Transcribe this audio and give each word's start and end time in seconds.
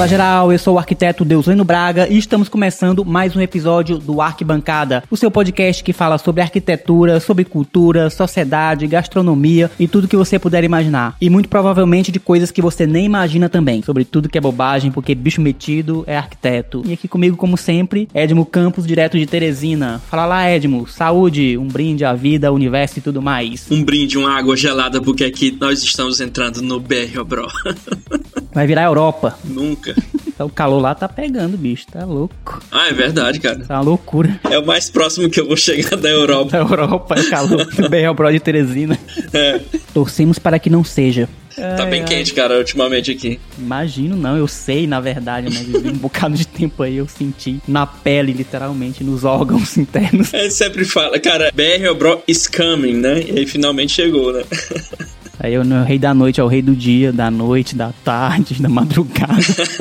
Fala 0.00 0.08
geral, 0.08 0.50
eu 0.50 0.58
sou 0.58 0.76
o 0.76 0.78
arquiteto 0.78 1.26
Deusleno 1.26 1.62
Braga 1.62 2.08
e 2.08 2.16
estamos 2.16 2.48
começando 2.48 3.04
mais 3.04 3.36
um 3.36 3.40
episódio 3.42 3.98
do 3.98 4.22
Arquibancada, 4.22 5.04
o 5.10 5.16
seu 5.16 5.30
podcast 5.30 5.84
que 5.84 5.92
fala 5.92 6.16
sobre 6.16 6.40
arquitetura, 6.40 7.20
sobre 7.20 7.44
cultura, 7.44 8.08
sociedade, 8.08 8.86
gastronomia 8.86 9.70
e 9.78 9.86
tudo 9.86 10.08
que 10.08 10.16
você 10.16 10.38
puder 10.38 10.64
imaginar. 10.64 11.18
E 11.20 11.28
muito 11.28 11.50
provavelmente 11.50 12.10
de 12.10 12.18
coisas 12.18 12.50
que 12.50 12.62
você 12.62 12.86
nem 12.86 13.04
imagina 13.04 13.50
também, 13.50 13.82
sobre 13.82 14.06
tudo 14.06 14.26
que 14.26 14.38
é 14.38 14.40
bobagem, 14.40 14.90
porque 14.90 15.14
bicho 15.14 15.42
metido 15.42 16.02
é 16.06 16.16
arquiteto. 16.16 16.82
E 16.86 16.94
aqui 16.94 17.06
comigo, 17.06 17.36
como 17.36 17.58
sempre, 17.58 18.08
Edmo 18.14 18.46
Campos, 18.46 18.86
direto 18.86 19.18
de 19.18 19.26
Teresina. 19.26 20.00
Fala 20.10 20.24
lá, 20.24 20.50
Edmo, 20.50 20.88
saúde, 20.88 21.58
um 21.58 21.68
brinde 21.68 22.06
à 22.06 22.14
vida, 22.14 22.48
ao 22.48 22.54
universo 22.54 23.00
e 23.00 23.02
tudo 23.02 23.20
mais. 23.20 23.66
Um 23.70 23.84
brinde, 23.84 24.16
uma 24.16 24.34
água 24.34 24.56
gelada, 24.56 24.98
porque 24.98 25.24
aqui 25.24 25.54
nós 25.60 25.82
estamos 25.82 26.22
entrando 26.22 26.62
no 26.62 26.80
BR, 26.80 27.22
bro. 27.22 27.46
Vai 28.52 28.66
virar 28.66 28.84
Europa. 28.84 29.38
Nunca. 29.44 29.89
O 30.38 30.48
calor 30.48 30.80
lá 30.80 30.94
tá 30.94 31.08
pegando, 31.08 31.56
bicho. 31.56 31.86
Tá 31.86 32.04
louco. 32.04 32.62
Ah, 32.70 32.88
é 32.88 32.92
verdade, 32.92 33.38
cara. 33.40 33.60
Tá 33.60 33.74
uma 33.74 33.82
loucura. 33.82 34.40
É 34.50 34.58
o 34.58 34.64
mais 34.64 34.88
próximo 34.88 35.28
que 35.28 35.38
eu 35.38 35.46
vou 35.46 35.56
chegar 35.56 35.96
da 35.96 36.08
Europa. 36.08 36.50
Da 36.50 36.58
Europa, 36.58 37.14
é 37.16 37.20
o 37.20 37.30
calor 37.30 37.64
do 37.66 37.88
BR 37.88 38.14
Pro 38.16 38.32
de 38.32 38.40
Teresina. 38.40 38.98
É. 39.32 39.60
Torcemos 39.92 40.38
para 40.38 40.58
que 40.58 40.70
não 40.70 40.82
seja. 40.82 41.28
Tá 41.56 41.84
bem 41.84 42.04
quente, 42.04 42.32
cara, 42.32 42.56
ultimamente 42.56 43.10
aqui. 43.10 43.38
Imagino, 43.58 44.16
não, 44.16 44.36
eu 44.36 44.48
sei, 44.48 44.86
na 44.86 44.98
verdade, 45.00 45.48
mas 45.52 45.84
um 45.84 45.98
bocado 45.98 46.34
de 46.34 46.46
tempo 46.46 46.82
aí 46.82 46.96
eu 46.96 47.06
senti 47.06 47.60
na 47.68 47.86
pele, 47.86 48.32
literalmente, 48.32 49.04
nos 49.04 49.24
órgãos 49.24 49.76
internos. 49.78 50.32
Ele 50.32 50.50
sempre 50.50 50.84
fala, 50.84 51.18
cara, 51.18 51.52
BR 51.54 51.92
Bro 51.98 52.22
is 52.26 52.46
coming, 52.46 52.94
né? 52.94 53.22
E 53.22 53.38
aí 53.40 53.46
finalmente 53.46 53.92
chegou, 53.92 54.32
né? 54.32 54.42
Aí 55.42 55.54
eu 55.54 55.64
não 55.64 55.84
rei 55.84 55.98
da 55.98 56.12
noite, 56.12 56.38
é 56.38 56.44
o 56.44 56.46
rei 56.46 56.60
do 56.60 56.76
dia, 56.76 57.10
da 57.10 57.30
noite, 57.30 57.74
da 57.74 57.92
tarde, 58.04 58.60
da 58.60 58.68
madrugada. 58.68 59.32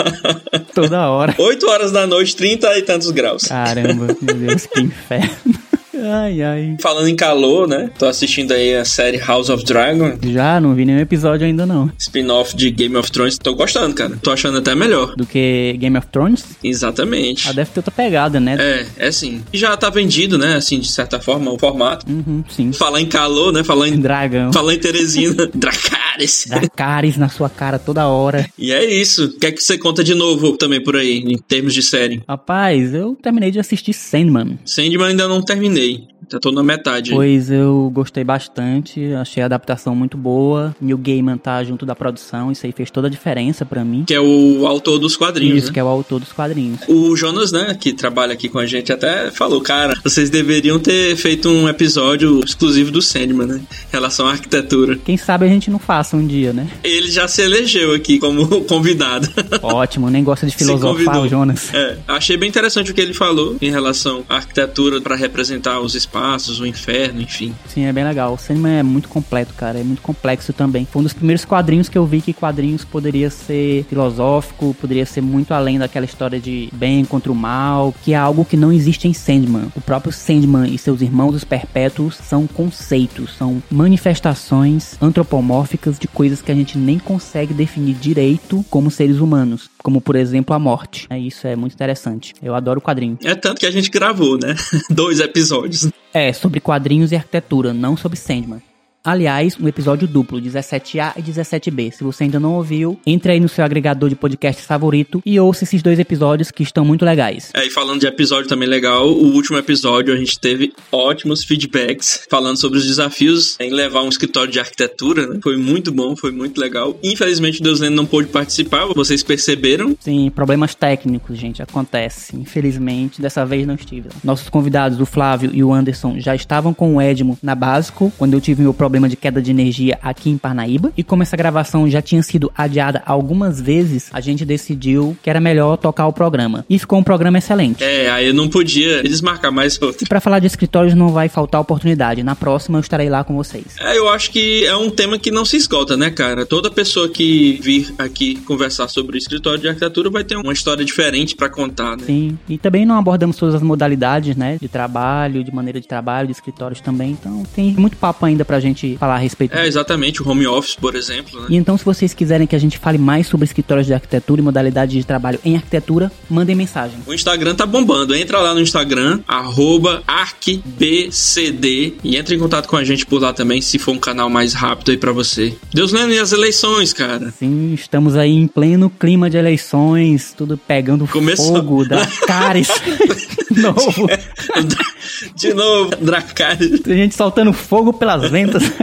Toda 0.73 1.09
hora. 1.09 1.35
8 1.37 1.69
horas 1.69 1.91
da 1.91 2.07
noite, 2.07 2.33
30 2.33 2.77
e 2.77 2.81
tantos 2.81 3.11
graus. 3.11 3.43
Caramba, 3.43 4.07
meu 4.21 4.35
Deus, 4.35 4.65
que 4.65 4.79
inferno. 4.79 5.53
Ai, 5.95 6.41
ai. 6.41 6.77
Falando 6.79 7.07
em 7.07 7.15
calor, 7.15 7.67
né? 7.67 7.89
Tô 7.97 8.05
assistindo 8.05 8.51
aí 8.51 8.75
a 8.75 8.85
série 8.85 9.17
House 9.17 9.49
of 9.49 9.63
Dragon. 9.63 10.17
Já, 10.23 10.59
não 10.59 10.73
vi 10.75 10.85
nenhum 10.85 10.99
episódio 10.99 11.45
ainda 11.45 11.65
não. 11.65 11.91
Spin-off 11.97 12.55
de 12.55 12.69
Game 12.71 12.95
of 12.95 13.11
Thrones. 13.11 13.37
Tô 13.37 13.55
gostando, 13.55 13.95
cara. 13.95 14.17
Tô 14.21 14.31
achando 14.31 14.57
até 14.57 14.75
melhor. 14.75 15.15
Do 15.15 15.25
que 15.25 15.75
Game 15.79 15.97
of 15.97 16.07
Thrones? 16.07 16.45
Exatamente. 16.63 17.49
Ah, 17.49 17.53
deve 17.53 17.71
ter 17.71 17.79
outra 17.79 17.91
pegada, 17.91 18.39
né? 18.39 18.55
É, 18.59 19.07
é 19.07 19.11
sim. 19.11 19.41
Já 19.53 19.75
tá 19.75 19.89
vendido, 19.89 20.37
né? 20.37 20.55
Assim, 20.55 20.79
de 20.79 20.91
certa 20.91 21.19
forma, 21.19 21.51
o 21.51 21.57
formato. 21.57 22.05
Uhum, 22.09 22.43
sim. 22.49 22.71
Falar 22.71 23.01
em 23.01 23.07
calor, 23.07 23.51
né? 23.51 23.63
Falar 23.63 23.87
em... 23.87 23.99
Dragão. 23.99 24.53
Falar 24.53 24.73
em 24.73 24.79
Teresina. 24.79 25.49
Dracarys. 25.53 26.47
Dracarys 26.49 27.17
na 27.17 27.29
sua 27.29 27.49
cara 27.49 27.79
toda 27.79 28.07
hora. 28.07 28.49
E 28.57 28.71
é 28.71 28.85
isso. 28.85 29.25
O 29.25 29.39
que 29.39 29.47
é 29.47 29.51
que 29.51 29.61
você 29.61 29.77
conta 29.77 30.03
de 30.03 30.13
novo 30.13 30.57
também 30.57 30.83
por 30.83 30.95
aí, 30.95 31.19
em 31.19 31.37
termos 31.37 31.73
de 31.73 31.81
série? 31.81 32.21
Rapaz, 32.27 32.93
eu 32.93 33.17
terminei 33.21 33.51
de 33.51 33.59
assistir 33.59 33.93
Sandman. 33.93 34.59
Sandman 34.65 35.09
ainda 35.09 35.27
não 35.27 35.41
terminei. 35.41 35.88
Já 36.31 36.39
tô 36.39 36.51
na 36.51 36.61
metade. 36.61 37.11
Pois 37.11 37.49
eu 37.49 37.89
gostei 37.91 38.23
bastante, 38.23 39.13
achei 39.13 39.41
a 39.41 39.47
adaptação 39.47 39.95
muito 39.95 40.15
boa. 40.15 40.75
Neil 40.79 40.97
Gaiman 40.97 41.37
tá 41.37 41.63
junto 41.63 41.85
da 41.87 41.95
produção, 41.95 42.51
isso 42.51 42.65
aí 42.67 42.71
fez 42.71 42.91
toda 42.91 43.07
a 43.07 43.09
diferença 43.09 43.65
para 43.65 43.83
mim. 43.83 44.03
Que 44.05 44.13
é 44.13 44.21
o 44.21 44.67
autor 44.67 44.99
dos 44.99 45.17
quadrinhos. 45.17 45.57
Isso, 45.57 45.67
né? 45.67 45.73
que 45.73 45.79
é 45.79 45.83
o 45.83 45.87
autor 45.87 46.19
dos 46.19 46.31
quadrinhos. 46.31 46.81
O 46.87 47.15
Jonas, 47.15 47.51
né, 47.51 47.75
que 47.79 47.93
trabalha 47.93 48.33
aqui 48.33 48.47
com 48.47 48.59
a 48.59 48.65
gente, 48.65 48.91
até 48.93 49.31
falou, 49.31 49.59
cara, 49.61 49.99
vocês 50.03 50.29
deveriam 50.29 50.79
ter 50.79 51.15
feito 51.15 51.49
um 51.49 51.67
episódio 51.67 52.41
exclusivo 52.45 52.91
do 52.91 53.01
Sandman, 53.01 53.47
né? 53.47 53.61
Em 53.61 53.91
relação 53.91 54.27
à 54.27 54.31
arquitetura. 54.31 54.97
Quem 55.03 55.17
sabe 55.17 55.45
a 55.45 55.49
gente 55.49 55.71
não 55.71 55.79
faça 55.79 56.15
um 56.15 56.25
dia, 56.25 56.53
né? 56.53 56.67
Ele 56.83 57.09
já 57.09 57.27
se 57.27 57.41
elegeu 57.41 57.93
aqui 57.93 58.19
como 58.19 58.47
convidado. 58.65 59.27
Ótimo, 59.63 60.09
nem 60.09 60.23
gosta 60.23 60.45
de 60.45 60.55
filosofar, 60.55 61.21
o 61.21 61.27
Jonas. 61.27 61.73
É, 61.73 61.97
achei 62.07 62.37
bem 62.37 62.49
interessante 62.49 62.91
o 62.91 62.93
que 62.93 63.01
ele 63.01 63.13
falou 63.13 63.57
em 63.59 63.71
relação 63.71 64.23
à 64.29 64.35
arquitetura 64.35 65.01
para 65.01 65.15
representar 65.15 65.68
os 65.77 65.93
espaços, 65.93 66.59
o 66.59 66.65
inferno, 66.65 67.21
enfim. 67.21 67.53
Sim, 67.67 67.85
é 67.85 67.93
bem 67.93 68.03
legal. 68.03 68.33
O 68.33 68.37
Sandman 68.37 68.79
é 68.79 68.83
muito 68.83 69.09
completo, 69.09 69.53
cara. 69.53 69.79
É 69.79 69.83
muito 69.83 70.01
complexo 70.01 70.53
também. 70.53 70.85
Foi 70.85 71.01
um 71.01 71.03
dos 71.03 71.13
primeiros 71.13 71.45
quadrinhos 71.45 71.89
que 71.89 71.97
eu 71.97 72.05
vi 72.05 72.21
que 72.21 72.33
quadrinhos 72.33 72.85
poderia 72.85 73.29
ser 73.29 73.85
filosófico, 73.89 74.75
poderia 74.79 75.05
ser 75.05 75.21
muito 75.21 75.53
além 75.53 75.77
daquela 75.77 76.05
história 76.05 76.39
de 76.39 76.69
bem 76.73 77.05
contra 77.05 77.31
o 77.31 77.35
mal, 77.35 77.93
que 78.03 78.13
é 78.13 78.17
algo 78.17 78.45
que 78.45 78.57
não 78.57 78.71
existe 78.71 79.07
em 79.07 79.13
Sandman. 79.13 79.71
O 79.75 79.81
próprio 79.81 80.11
Sandman 80.11 80.73
e 80.73 80.77
seus 80.77 81.01
irmãos 81.01 81.35
os 81.35 81.43
perpétuos 81.43 82.15
são 82.15 82.47
conceitos, 82.47 83.35
são 83.35 83.61
manifestações 83.69 84.97
antropomórficas 85.01 85.99
de 85.99 86.07
coisas 86.07 86.41
que 86.41 86.51
a 86.51 86.55
gente 86.55 86.77
nem 86.77 86.97
consegue 86.97 87.53
definir 87.53 87.95
direito 87.95 88.65
como 88.69 88.89
seres 88.89 89.17
humanos, 89.17 89.69
como 89.89 89.99
por 89.99 90.15
exemplo 90.15 90.55
a 90.55 90.59
morte. 90.59 91.07
É 91.09 91.17
isso 91.17 91.47
é 91.47 91.55
muito 91.55 91.73
interessante. 91.73 92.35
Eu 92.43 92.53
adoro 92.53 92.77
o 92.77 92.81
quadrinho. 92.81 93.17
É 93.23 93.33
tanto 93.33 93.59
que 93.59 93.65
a 93.65 93.71
gente 93.71 93.89
gravou, 93.89 94.37
né? 94.37 94.55
Dois 94.87 95.19
episódios. 95.19 95.89
É, 96.13 96.31
sobre 96.31 96.59
quadrinhos 96.59 97.11
e 97.11 97.15
arquitetura, 97.15 97.73
não 97.73 97.97
sobre 97.97 98.19
Sandman. 98.19 98.61
Aliás, 99.03 99.57
um 99.59 99.67
episódio 99.67 100.07
duplo, 100.07 100.41
17A 100.41 101.13
e 101.15 101.21
17B. 101.21 101.91
Se 101.93 102.03
você 102.03 102.25
ainda 102.25 102.39
não 102.39 102.55
ouviu, 102.55 102.99
entre 103.05 103.31
aí 103.31 103.39
no 103.39 103.47
seu 103.47 103.63
agregador 103.63 104.09
de 104.09 104.15
podcast 104.15 104.61
favorito 104.61 105.21
e 105.25 105.39
ouça 105.39 105.63
esses 105.63 105.81
dois 105.81 105.97
episódios 105.99 106.51
que 106.51 106.63
estão 106.63 106.83
muito 106.83 107.05
legais. 107.05 107.49
É, 107.53 107.65
e 107.65 107.69
falando 107.69 108.01
de 108.01 108.07
episódio 108.07 108.49
também 108.49 108.67
legal, 108.67 109.07
o 109.07 109.33
último 109.33 109.57
episódio 109.57 110.13
a 110.13 110.17
gente 110.17 110.37
teve 110.37 110.73
ótimos 110.91 111.45
feedbacks 111.45 112.27
falando 112.29 112.57
sobre 112.57 112.77
os 112.77 112.85
desafios 112.85 113.57
em 113.59 113.71
levar 113.71 114.03
um 114.03 114.09
escritório 114.09 114.51
de 114.51 114.59
arquitetura, 114.59 115.25
né? 115.27 115.39
Foi 115.41 115.55
muito 115.55 115.93
bom, 115.93 116.15
foi 116.15 116.31
muito 116.31 116.59
legal. 116.59 116.97
Infelizmente 117.01 117.61
o 117.61 117.63
Deus 117.63 117.79
Lendo 117.79 117.95
não 117.95 118.05
pôde 118.05 118.27
participar, 118.27 118.85
vocês 118.87 119.23
perceberam. 119.23 119.95
Sim, 119.99 120.29
problemas 120.29 120.75
técnicos, 120.75 121.37
gente, 121.37 121.61
acontece. 121.61 122.35
Infelizmente, 122.35 123.21
dessa 123.21 123.45
vez 123.45 123.65
não 123.65 123.75
estive. 123.75 124.09
Nossos 124.25 124.49
convidados, 124.49 124.99
o 124.99 125.05
Flávio 125.05 125.51
e 125.53 125.63
o 125.63 125.73
Anderson, 125.73 126.19
já 126.19 126.35
estavam 126.35 126.73
com 126.73 126.97
o 126.97 127.01
Edmo 127.01 127.39
na 127.41 127.55
Básico, 127.55 128.11
quando 128.17 128.33
eu 128.33 128.41
tive 128.41 128.61
meu 128.61 128.73
problema 128.89 129.07
de 129.07 129.15
queda 129.15 129.39
de 129.39 129.51
energia 129.51 129.99
aqui 130.01 130.31
em 130.31 130.37
Parnaíba. 130.37 130.91
E 130.97 131.03
como 131.03 131.21
essa 131.21 131.37
gravação 131.37 131.87
já 131.87 132.01
tinha 132.01 132.23
sido 132.23 132.51
adiada 132.57 133.03
algumas 133.05 133.61
vezes, 133.61 134.09
a 134.11 134.19
gente 134.19 134.43
decidiu 134.43 135.15
que 135.21 135.29
era 135.29 135.39
melhor 135.39 135.77
tocar 135.77 136.07
o 136.07 136.13
programa. 136.13 136.65
E 136.67 136.79
ficou 136.79 136.97
um 136.97 137.03
programa 137.03 137.37
excelente. 137.37 137.83
É, 137.83 138.09
aí 138.09 138.27
eu 138.29 138.33
não 138.33 138.49
podia 138.49 139.03
desmarcar 139.03 139.51
mais 139.51 139.79
outro. 139.79 140.03
E 140.03 140.07
para 140.07 140.19
falar 140.19 140.39
de 140.39 140.47
escritórios 140.47 140.95
não 140.95 141.09
vai 141.09 141.29
faltar 141.29 141.61
oportunidade. 141.61 142.23
Na 142.23 142.35
próxima 142.35 142.79
eu 142.79 142.81
estarei 142.81 143.09
lá 143.09 143.23
com 143.23 143.35
vocês. 143.35 143.75
É, 143.79 143.95
eu 143.95 144.09
acho 144.09 144.31
que 144.31 144.65
é 144.65 144.75
um 144.75 144.89
tema 144.89 145.19
que 145.19 145.29
não 145.29 145.45
se 145.45 145.55
esgota, 145.55 145.95
né, 145.95 146.09
cara? 146.09 146.43
Toda 146.43 146.71
pessoa 146.71 147.07
que 147.07 147.59
vir 147.61 147.93
aqui 147.99 148.37
conversar 148.37 148.87
sobre 148.87 149.17
o 149.17 149.19
escritório 149.19 149.59
de 149.59 149.67
arquitetura 149.67 150.09
vai 150.09 150.23
ter 150.23 150.35
uma 150.35 150.51
história 150.51 150.83
diferente 150.83 151.35
pra 151.35 151.47
contar, 151.47 151.95
né? 151.95 152.05
Sim. 152.07 152.39
E 152.49 152.57
também 152.57 152.87
não 152.87 152.97
abordamos 152.97 153.37
todas 153.37 153.53
as 153.53 153.61
modalidades, 153.61 154.35
né? 154.35 154.57
De 154.59 154.67
trabalho, 154.67 155.43
de 155.43 155.53
maneira 155.53 155.79
de 155.79 155.87
trabalho, 155.87 156.25
de 156.25 156.33
escritórios 156.33 156.81
também. 156.81 157.11
Então 157.11 157.43
tem 157.55 157.73
muito 157.73 157.95
papo 157.95 158.25
ainda 158.25 158.43
pra 158.43 158.59
gente 158.59 158.78
falar 158.99 159.15
a 159.15 159.19
respeito. 159.19 159.55
É, 159.55 159.67
exatamente, 159.67 160.21
o 160.21 160.29
home 160.29 160.47
office, 160.47 160.75
por 160.75 160.95
exemplo, 160.95 161.39
né? 161.41 161.47
E 161.49 161.55
então, 161.55 161.77
se 161.77 161.85
vocês 161.85 162.13
quiserem 162.13 162.47
que 162.47 162.55
a 162.55 162.59
gente 162.59 162.77
fale 162.77 162.97
mais 162.97 163.27
sobre 163.27 163.45
escritórios 163.45 163.85
de 163.87 163.93
arquitetura 163.93 164.41
e 164.41 164.43
modalidades 164.43 164.95
de 164.95 165.03
trabalho 165.03 165.39
em 165.43 165.55
arquitetura, 165.55 166.11
mandem 166.29 166.55
mensagem. 166.55 166.97
O 167.05 167.13
Instagram 167.13 167.55
tá 167.55 167.65
bombando. 167.65 168.15
Entra 168.15 168.39
lá 168.39 168.53
no 168.53 168.61
Instagram, 168.61 169.19
arroba 169.27 170.03
arcbcd 170.07 171.93
e 172.03 172.15
entra 172.15 172.35
em 172.35 172.39
contato 172.39 172.67
com 172.67 172.75
a 172.77 172.83
gente 172.83 173.05
por 173.05 173.21
lá 173.21 173.33
também, 173.33 173.61
se 173.61 173.77
for 173.79 173.91
um 173.91 173.99
canal 173.99 174.29
mais 174.29 174.53
rápido 174.53 174.91
aí 174.91 174.97
pra 174.97 175.11
você. 175.11 175.55
Deus 175.73 175.91
lendo 175.91 176.13
e 176.13 176.19
as 176.19 176.31
eleições, 176.31 176.93
cara. 176.93 177.31
Sim, 177.37 177.73
estamos 177.73 178.15
aí 178.15 178.31
em 178.31 178.47
pleno 178.47 178.89
clima 178.89 179.29
de 179.29 179.37
eleições, 179.37 180.33
tudo 180.37 180.57
pegando 180.57 181.07
Começou. 181.07 181.55
fogo 181.55 181.85
da 181.87 182.05
cares. 182.27 182.67
Novo. 183.55 184.07
De 185.35 185.53
novo, 185.53 185.91
Dracarys. 185.99 186.79
Tem 186.81 186.97
gente 186.97 187.15
soltando 187.15 187.51
fogo 187.53 187.93
pelas 187.93 188.29
ventas. 188.29 188.63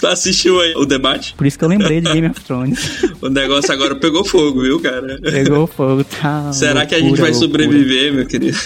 Tu 0.00 0.06
assistiu 0.08 0.60
aí 0.60 0.74
o 0.74 0.84
debate? 0.84 1.32
Por 1.34 1.46
isso 1.46 1.56
que 1.56 1.64
eu 1.64 1.68
lembrei 1.68 2.00
de 2.00 2.12
Game 2.12 2.26
of 2.26 2.40
Thrones. 2.40 3.04
O 3.22 3.28
negócio 3.30 3.72
agora 3.72 3.94
pegou 3.96 4.24
fogo, 4.24 4.60
viu, 4.60 4.78
cara? 4.80 5.18
Pegou 5.22 5.66
fogo, 5.66 6.04
tá? 6.04 6.52
Será 6.52 6.84
que 6.84 6.94
a 6.94 6.98
gente 6.98 7.08
loucura, 7.18 7.30
vai 7.30 7.30
loucura. 7.32 7.62
sobreviver, 7.64 8.12
meu 8.12 8.26
querido? 8.26 8.56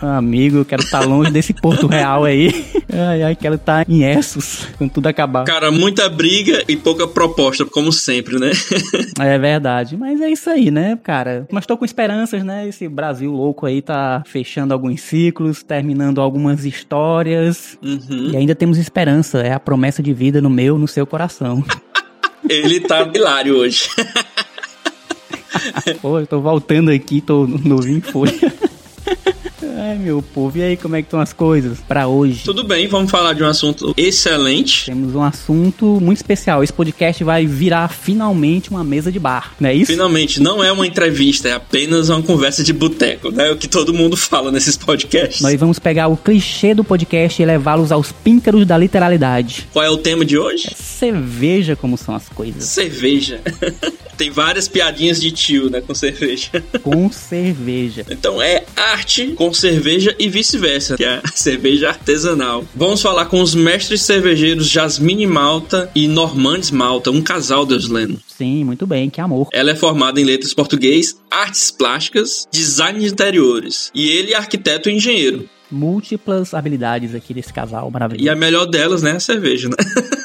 Amigo, 0.00 0.58
eu 0.58 0.64
quero 0.64 0.82
estar 0.82 1.00
longe 1.04 1.30
desse 1.30 1.52
Porto 1.54 1.86
Real 1.86 2.24
aí. 2.24 2.52
Ai, 2.94 3.22
ai, 3.22 3.34
quero 3.34 3.54
estar 3.54 3.88
em 3.88 4.04
Essos, 4.04 4.66
quando 4.76 4.90
tudo 4.90 5.06
acabar. 5.06 5.44
Cara, 5.44 5.70
muita 5.70 6.10
briga 6.10 6.62
e 6.68 6.76
pouca 6.76 7.08
proposta, 7.08 7.64
como 7.64 7.90
sempre, 7.90 8.38
né? 8.38 8.50
É 9.18 9.38
verdade, 9.38 9.96
mas 9.96 10.20
é 10.20 10.28
isso 10.28 10.50
aí, 10.50 10.70
né, 10.70 10.98
cara? 11.02 11.46
Mas 11.50 11.64
tô 11.64 11.74
com 11.78 11.86
esperanças, 11.86 12.44
né? 12.44 12.68
Esse 12.68 12.86
Brasil 12.90 13.32
louco 13.32 13.64
aí 13.64 13.80
tá 13.80 14.22
fechando 14.26 14.74
alguns 14.74 15.00
ciclos, 15.00 15.62
terminando 15.62 16.20
algumas 16.22 16.64
histórias. 16.64 17.78
Uhum. 17.82 18.30
E 18.32 18.36
ainda 18.36 18.54
temos 18.54 18.78
esperança, 18.78 19.40
é 19.40 19.52
a 19.52 19.60
promessa 19.60 20.02
de 20.02 20.12
vida 20.12 20.40
no 20.40 20.50
meu, 20.50 20.78
no 20.78 20.88
seu 20.88 21.06
coração. 21.06 21.64
Ele 22.48 22.80
tá 22.80 23.08
hilário 23.14 23.56
hoje. 23.56 23.88
Pô, 26.00 26.18
eu 26.18 26.26
tô 26.26 26.40
voltando 26.40 26.90
aqui, 26.90 27.20
tô 27.20 27.46
novinho 27.46 27.98
em 27.98 28.00
folha. 28.00 28.32
Ai, 29.74 29.96
meu 29.96 30.20
povo, 30.20 30.58
e 30.58 30.62
aí 30.62 30.76
como 30.76 30.96
é 30.96 31.02
que 31.02 31.06
estão 31.06 31.20
as 31.20 31.32
coisas 31.32 31.78
para 31.80 32.06
hoje? 32.06 32.44
Tudo 32.44 32.62
bem, 32.62 32.86
vamos 32.86 33.10
falar 33.10 33.32
de 33.32 33.42
um 33.42 33.46
assunto 33.46 33.94
excelente. 33.96 34.86
Temos 34.86 35.14
um 35.14 35.22
assunto 35.22 35.98
muito 36.00 36.18
especial. 36.18 36.62
Esse 36.62 36.72
podcast 36.72 37.24
vai 37.24 37.46
virar 37.46 37.88
finalmente 37.88 38.70
uma 38.70 38.84
mesa 38.84 39.10
de 39.10 39.18
bar, 39.18 39.54
não 39.58 39.70
é 39.70 39.74
isso? 39.74 39.90
Finalmente, 39.90 40.40
não 40.40 40.62
é 40.62 40.70
uma 40.70 40.86
entrevista, 40.86 41.48
é 41.48 41.52
apenas 41.54 42.10
uma 42.10 42.22
conversa 42.22 42.62
de 42.62 42.72
boteco, 42.72 43.30
né? 43.30 43.50
O 43.50 43.56
que 43.56 43.66
todo 43.66 43.94
mundo 43.94 44.16
fala 44.16 44.52
nesses 44.52 44.76
podcasts. 44.76 45.40
Nós 45.40 45.58
vamos 45.58 45.78
pegar 45.78 46.08
o 46.08 46.16
clichê 46.16 46.74
do 46.74 46.84
podcast 46.84 47.40
e 47.40 47.44
levá-los 47.44 47.90
aos 47.90 48.12
píncaros 48.12 48.66
da 48.66 48.76
literalidade. 48.76 49.68
Qual 49.72 49.84
é 49.84 49.90
o 49.90 49.96
tema 49.96 50.24
de 50.24 50.36
hoje? 50.36 50.68
Você 50.76 51.10
veja 51.10 51.74
como 51.74 51.96
são 51.96 52.14
as 52.14 52.28
coisas. 52.28 52.64
Cerveja. 52.64 53.40
Tem 54.16 54.30
várias 54.30 54.68
piadinhas 54.68 55.20
de 55.20 55.32
tio, 55.32 55.70
né, 55.70 55.80
com 55.80 55.94
cerveja. 55.94 56.62
Com 56.82 57.10
cerveja. 57.10 58.04
Então 58.10 58.40
é 58.40 58.64
arte 58.76 59.28
com 59.28 59.52
cerveja 59.62 60.14
e 60.18 60.28
vice-versa, 60.28 60.96
que 60.96 61.04
é 61.04 61.20
a 61.22 61.28
cerveja 61.32 61.90
artesanal. 61.90 62.64
Vamos 62.74 63.00
falar 63.00 63.26
com 63.26 63.40
os 63.40 63.54
mestres 63.54 64.02
cervejeiros 64.02 64.68
Jasmine 64.68 65.26
Malta 65.26 65.88
e 65.94 66.08
Normandes 66.08 66.72
Malta, 66.72 67.12
um 67.12 67.22
casal, 67.22 67.64
Deus 67.64 67.88
lendo. 67.88 68.20
Sim, 68.26 68.64
muito 68.64 68.88
bem, 68.88 69.08
que 69.08 69.20
amor. 69.20 69.48
Ela 69.52 69.70
é 69.70 69.76
formada 69.76 70.20
em 70.20 70.24
letras 70.24 70.52
português, 70.52 71.16
artes 71.30 71.70
plásticas, 71.70 72.48
design 72.50 72.98
de 72.98 73.06
interiores. 73.06 73.90
E 73.94 74.10
ele 74.10 74.32
é 74.32 74.36
arquiteto 74.36 74.90
e 74.90 74.94
engenheiro. 74.94 75.48
Múltiplas 75.70 76.52
habilidades 76.52 77.14
aqui 77.14 77.32
desse 77.32 77.52
casal 77.52 77.88
maravilhoso. 77.88 78.26
E 78.26 78.28
a 78.28 78.34
melhor 78.34 78.66
delas, 78.66 79.00
né, 79.00 79.12
é 79.12 79.16
a 79.16 79.20
cerveja, 79.20 79.68
né? 79.68 79.76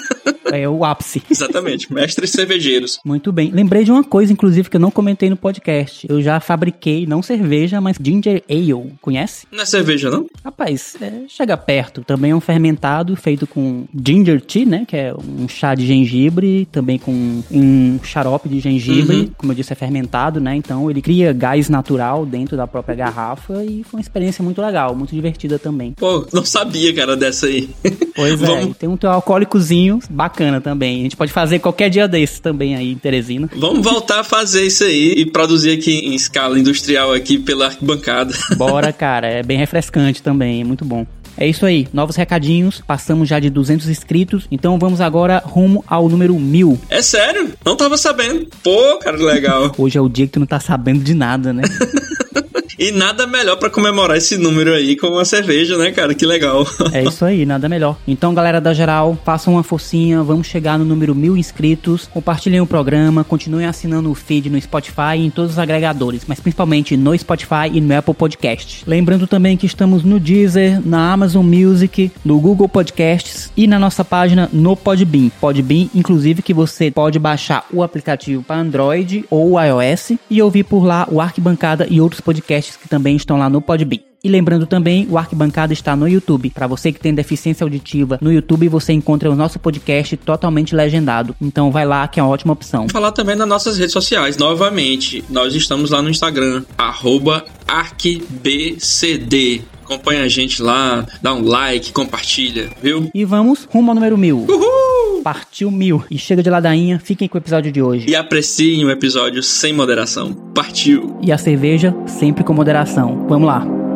É 0.51 0.67
o 0.67 0.83
ápice. 0.83 1.21
Exatamente, 1.29 1.91
mestres 1.93 2.31
cervejeiros. 2.31 2.99
Muito 3.05 3.31
bem. 3.31 3.51
Lembrei 3.51 3.83
de 3.83 3.91
uma 3.91 4.03
coisa, 4.03 4.31
inclusive, 4.31 4.69
que 4.69 4.75
eu 4.75 4.79
não 4.81 4.91
comentei 4.91 5.29
no 5.29 5.35
podcast. 5.37 6.05
Eu 6.09 6.21
já 6.21 6.39
fabriquei, 6.39 7.05
não 7.05 7.21
cerveja, 7.21 7.79
mas 7.81 7.97
ginger 8.01 8.43
ale. 8.49 8.93
Conhece? 9.01 9.45
Não 9.51 9.61
é 9.61 9.65
cerveja, 9.65 10.09
não? 10.09 10.25
Rapaz, 10.43 10.95
é, 11.01 11.23
chega 11.27 11.55
perto. 11.57 12.03
Também 12.03 12.31
é 12.31 12.35
um 12.35 12.39
fermentado 12.41 13.15
feito 13.15 13.45
com 13.45 13.85
ginger 14.05 14.41
tea, 14.41 14.65
né? 14.65 14.85
Que 14.87 14.95
é 14.97 15.13
um 15.13 15.47
chá 15.47 15.75
de 15.75 15.85
gengibre, 15.85 16.67
também 16.71 16.97
com 16.97 17.41
um 17.51 17.99
xarope 18.03 18.47
de 18.49 18.59
gengibre. 18.59 19.15
Uhum. 19.17 19.29
Como 19.37 19.51
eu 19.51 19.55
disse, 19.55 19.73
é 19.73 19.75
fermentado, 19.75 20.39
né? 20.39 20.55
Então 20.55 20.89
ele 20.89 21.01
cria 21.01 21.33
gás 21.33 21.69
natural 21.69 22.25
dentro 22.25 22.55
da 22.55 22.65
própria 22.67 22.95
garrafa 22.95 23.63
e 23.65 23.83
foi 23.83 23.97
uma 23.97 24.01
experiência 24.01 24.43
muito 24.43 24.61
legal, 24.61 24.95
muito 24.95 25.13
divertida 25.13 25.59
também. 25.59 25.93
Pô, 25.93 26.25
não 26.31 26.45
sabia, 26.45 26.93
cara, 26.93 27.15
dessa 27.15 27.47
aí. 27.47 27.69
Pois 28.15 28.33
é, 28.41 28.45
Vamos- 28.45 28.77
tem 28.77 28.87
um 28.89 28.97
teu 28.97 29.09
alcoólicozinho 29.11 29.99
bacana 30.09 30.36
também. 30.61 30.99
A 30.99 31.03
gente 31.03 31.17
pode 31.17 31.31
fazer 31.31 31.59
qualquer 31.59 31.89
dia 31.89 32.07
desse 32.07 32.41
também 32.41 32.75
aí 32.75 32.91
em 32.91 32.97
Teresina. 32.97 33.49
Vamos 33.55 33.83
voltar 33.83 34.19
a 34.19 34.23
fazer 34.23 34.65
isso 34.65 34.83
aí 34.83 35.13
e 35.17 35.25
produzir 35.25 35.71
aqui 35.71 35.91
em 35.91 36.15
escala 36.15 36.59
industrial 36.59 37.13
aqui 37.13 37.37
pela 37.37 37.65
arquibancada. 37.65 38.33
Bora, 38.55 38.91
cara, 38.93 39.27
é 39.27 39.43
bem 39.43 39.57
refrescante 39.57 40.21
também, 40.21 40.61
é 40.61 40.63
muito 40.63 40.85
bom. 40.85 41.05
É 41.39 41.47
isso 41.47 41.65
aí, 41.67 41.87
novos 41.93 42.15
recadinhos, 42.15 42.81
passamos 42.85 43.29
já 43.29 43.39
de 43.39 43.49
200 43.51 43.87
inscritos, 43.89 44.47
então 44.49 44.79
vamos 44.79 44.99
agora 44.99 45.41
rumo 45.45 45.83
ao 45.87 46.09
número 46.09 46.33
1000. 46.33 46.79
É 46.89 46.99
sério? 47.01 47.53
Não 47.63 47.75
tava 47.75 47.95
sabendo. 47.95 48.47
Pô, 48.63 48.97
cara, 48.97 49.17
legal. 49.17 49.71
Hoje 49.77 49.99
é 49.99 50.01
o 50.01 50.09
dia 50.09 50.25
que 50.25 50.33
tu 50.33 50.39
não 50.39 50.47
tá 50.47 50.59
sabendo 50.59 51.03
de 51.03 51.13
nada, 51.13 51.53
né? 51.53 51.61
E 52.79 52.91
nada 52.91 53.25
melhor 53.25 53.55
pra 53.55 53.71
comemorar 53.71 54.17
esse 54.17 54.37
número 54.37 54.71
aí 54.71 54.95
com 54.95 55.07
uma 55.07 55.25
cerveja, 55.25 55.77
né, 55.77 55.91
cara? 55.91 56.13
Que 56.13 56.27
legal. 56.27 56.65
É 56.93 57.03
isso 57.03 57.25
aí, 57.25 57.43
nada 57.43 57.67
melhor. 57.67 57.97
Então, 58.07 58.35
galera 58.35 58.61
da 58.61 58.71
geral, 58.71 59.17
façam 59.25 59.53
uma 59.53 59.63
forcinha, 59.63 60.21
vamos 60.21 60.45
chegar 60.45 60.77
no 60.77 60.85
número 60.85 61.15
mil 61.15 61.35
inscritos. 61.35 62.07
Compartilhem 62.13 62.61
o 62.61 62.67
programa, 62.67 63.23
continuem 63.23 63.65
assinando 63.65 64.11
o 64.11 64.15
feed 64.15 64.49
no 64.49 64.61
Spotify 64.61 65.17
e 65.17 65.25
em 65.25 65.29
todos 65.31 65.53
os 65.53 65.59
agregadores, 65.59 66.23
mas 66.27 66.39
principalmente 66.39 66.95
no 66.95 67.17
Spotify 67.17 67.67
e 67.73 67.81
no 67.81 67.97
Apple 67.97 68.13
Podcast. 68.13 68.83
Lembrando 68.85 69.25
também 69.25 69.57
que 69.57 69.65
estamos 69.65 70.03
no 70.03 70.19
Deezer, 70.19 70.79
na 70.85 71.11
Amazon 71.11 71.45
Music, 71.45 72.11
no 72.23 72.39
Google 72.39 72.69
Podcasts 72.69 73.51
e 73.57 73.65
na 73.65 73.79
nossa 73.79 74.05
página 74.05 74.49
no 74.53 74.75
Podbean. 74.75 75.29
Podbean, 75.41 75.89
inclusive, 75.95 76.43
que 76.43 76.53
você 76.53 76.91
pode 76.91 77.17
baixar 77.17 77.65
o 77.73 77.81
aplicativo 77.81 78.43
para 78.43 78.57
Android 78.57 79.25
ou 79.31 79.59
iOS 79.59 80.13
e 80.29 80.41
ouvir 80.41 80.63
por 80.63 80.85
lá 80.85 81.07
o 81.11 81.19
Arquibancada 81.19 81.87
e 81.89 81.99
outros 81.99 82.21
podcasts 82.21 82.66
que 82.75 82.89
também 82.89 83.15
estão 83.15 83.37
lá 83.37 83.49
no 83.49 83.61
Podbean. 83.61 84.01
E 84.23 84.29
lembrando 84.29 84.65
também, 84.65 85.07
o 85.09 85.17
Arquibancada 85.17 85.71
está 85.71 85.95
no 85.95 86.07
YouTube. 86.07 86.49
Para 86.49 86.67
você 86.67 86.91
que 86.91 86.99
tem 86.99 87.13
deficiência 87.13 87.63
auditiva, 87.63 88.17
no 88.21 88.33
YouTube 88.33 88.67
você 88.67 88.91
encontra 88.91 89.31
o 89.31 89.35
nosso 89.35 89.59
podcast 89.59 90.17
totalmente 90.17 90.75
legendado. 90.75 91.35
Então 91.39 91.71
vai 91.71 91.85
lá 91.85 92.07
que 92.07 92.19
é 92.19 92.23
uma 92.23 92.31
ótima 92.31 92.53
opção. 92.53 92.89
Falar 92.89 93.11
também 93.11 93.35
nas 93.35 93.47
nossas 93.47 93.77
redes 93.77 93.93
sociais, 93.93 94.35
novamente. 94.35 95.23
Nós 95.29 95.53
estamos 95.53 95.91
lá 95.91 96.01
no 96.01 96.09
Instagram, 96.09 96.65
arroba 96.77 97.45
arquibcd. 97.67 99.61
Acompanha 99.83 100.23
a 100.23 100.27
gente 100.27 100.61
lá, 100.61 101.05
dá 101.21 101.33
um 101.33 101.45
like, 101.47 101.93
compartilha, 101.93 102.69
viu? 102.81 103.09
E 103.13 103.23
vamos 103.23 103.65
rumo 103.71 103.91
ao 103.91 103.95
número 103.95 104.17
mil. 104.17 104.45
Uhul! 104.49 104.96
Partiu 105.27 105.69
mil. 105.69 106.05
E 106.09 106.17
chega 106.17 106.41
de 106.41 106.49
ladainha, 106.49 107.01
fiquem 107.03 107.27
com 107.27 107.37
o 107.37 107.41
episódio 107.41 107.69
de 107.69 107.81
hoje. 107.81 108.09
E 108.09 108.15
apreciem 108.15 108.85
o 108.85 108.89
episódio 108.89 109.43
sem 109.43 109.73
moderação. 109.73 110.33
Partiu! 110.55 111.17
E 111.21 111.33
a 111.33 111.37
cerveja 111.37 111.93
sempre 112.05 112.45
com 112.45 112.53
moderação. 112.53 113.27
Vamos 113.27 113.45
lá. 113.45 113.86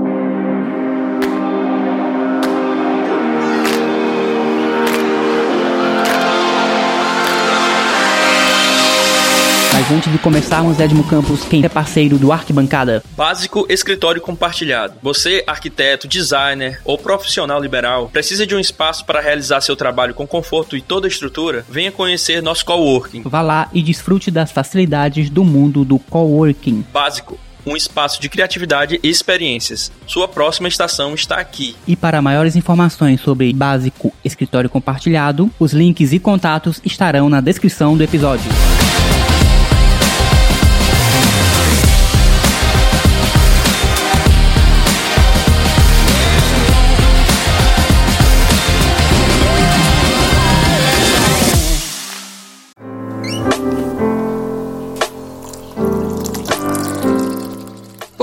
Mas 9.82 9.92
antes 9.92 10.12
de 10.12 10.20
começarmos, 10.20 10.80
Edmo 10.80 11.04
Campos, 11.04 11.44
quem 11.44 11.66
é 11.66 11.68
parceiro 11.68 12.20
do 12.20 12.32
Arquibancada? 12.32 13.04
Básico 13.18 13.66
Escritório 13.68 14.22
Compartilhado. 14.22 14.94
Você, 15.02 15.44
arquiteto, 15.48 16.08
designer 16.08 16.80
ou 16.86 17.00
profissional 17.00 17.60
liberal, 17.60 18.08
precisa 18.08 18.46
de 18.46 18.54
um 18.54 18.60
espaço 18.60 19.04
para 19.06 19.20
realizar 19.20 19.60
seu 19.60 19.76
trabalho 19.76 20.14
com 20.14 20.28
conforto 20.28 20.78
e 20.78 20.82
toda 20.84 21.08
a 21.08 21.10
estrutura? 21.10 21.66
Venha 21.68 21.92
conhecer 21.92 22.44
nosso 22.44 22.64
coworking. 22.64 23.24
Vá 23.26 23.42
lá 23.42 23.70
e 23.74 23.82
desfrute 23.82 24.30
das 24.30 24.52
facilidades 24.52 25.32
do 25.32 25.44
mundo 25.44 25.84
do 25.84 25.98
coworking. 25.98 26.86
Básico. 26.94 27.40
Um 27.66 27.76
espaço 27.76 28.22
de 28.22 28.30
criatividade 28.30 29.00
e 29.02 29.10
experiências. 29.10 29.92
Sua 30.06 30.28
próxima 30.28 30.68
estação 30.68 31.16
está 31.16 31.38
aqui. 31.38 31.76
E 31.88 31.96
para 31.96 32.22
maiores 32.22 32.56
informações 32.56 33.20
sobre 33.20 33.52
Básico 33.52 34.14
Escritório 34.24 34.70
Compartilhado, 34.70 35.50
os 35.60 35.74
links 35.74 36.14
e 36.14 36.20
contatos 36.20 36.80
estarão 36.86 37.28
na 37.30 37.42
descrição 37.42 37.98
do 37.98 38.04
episódio. 38.04 38.52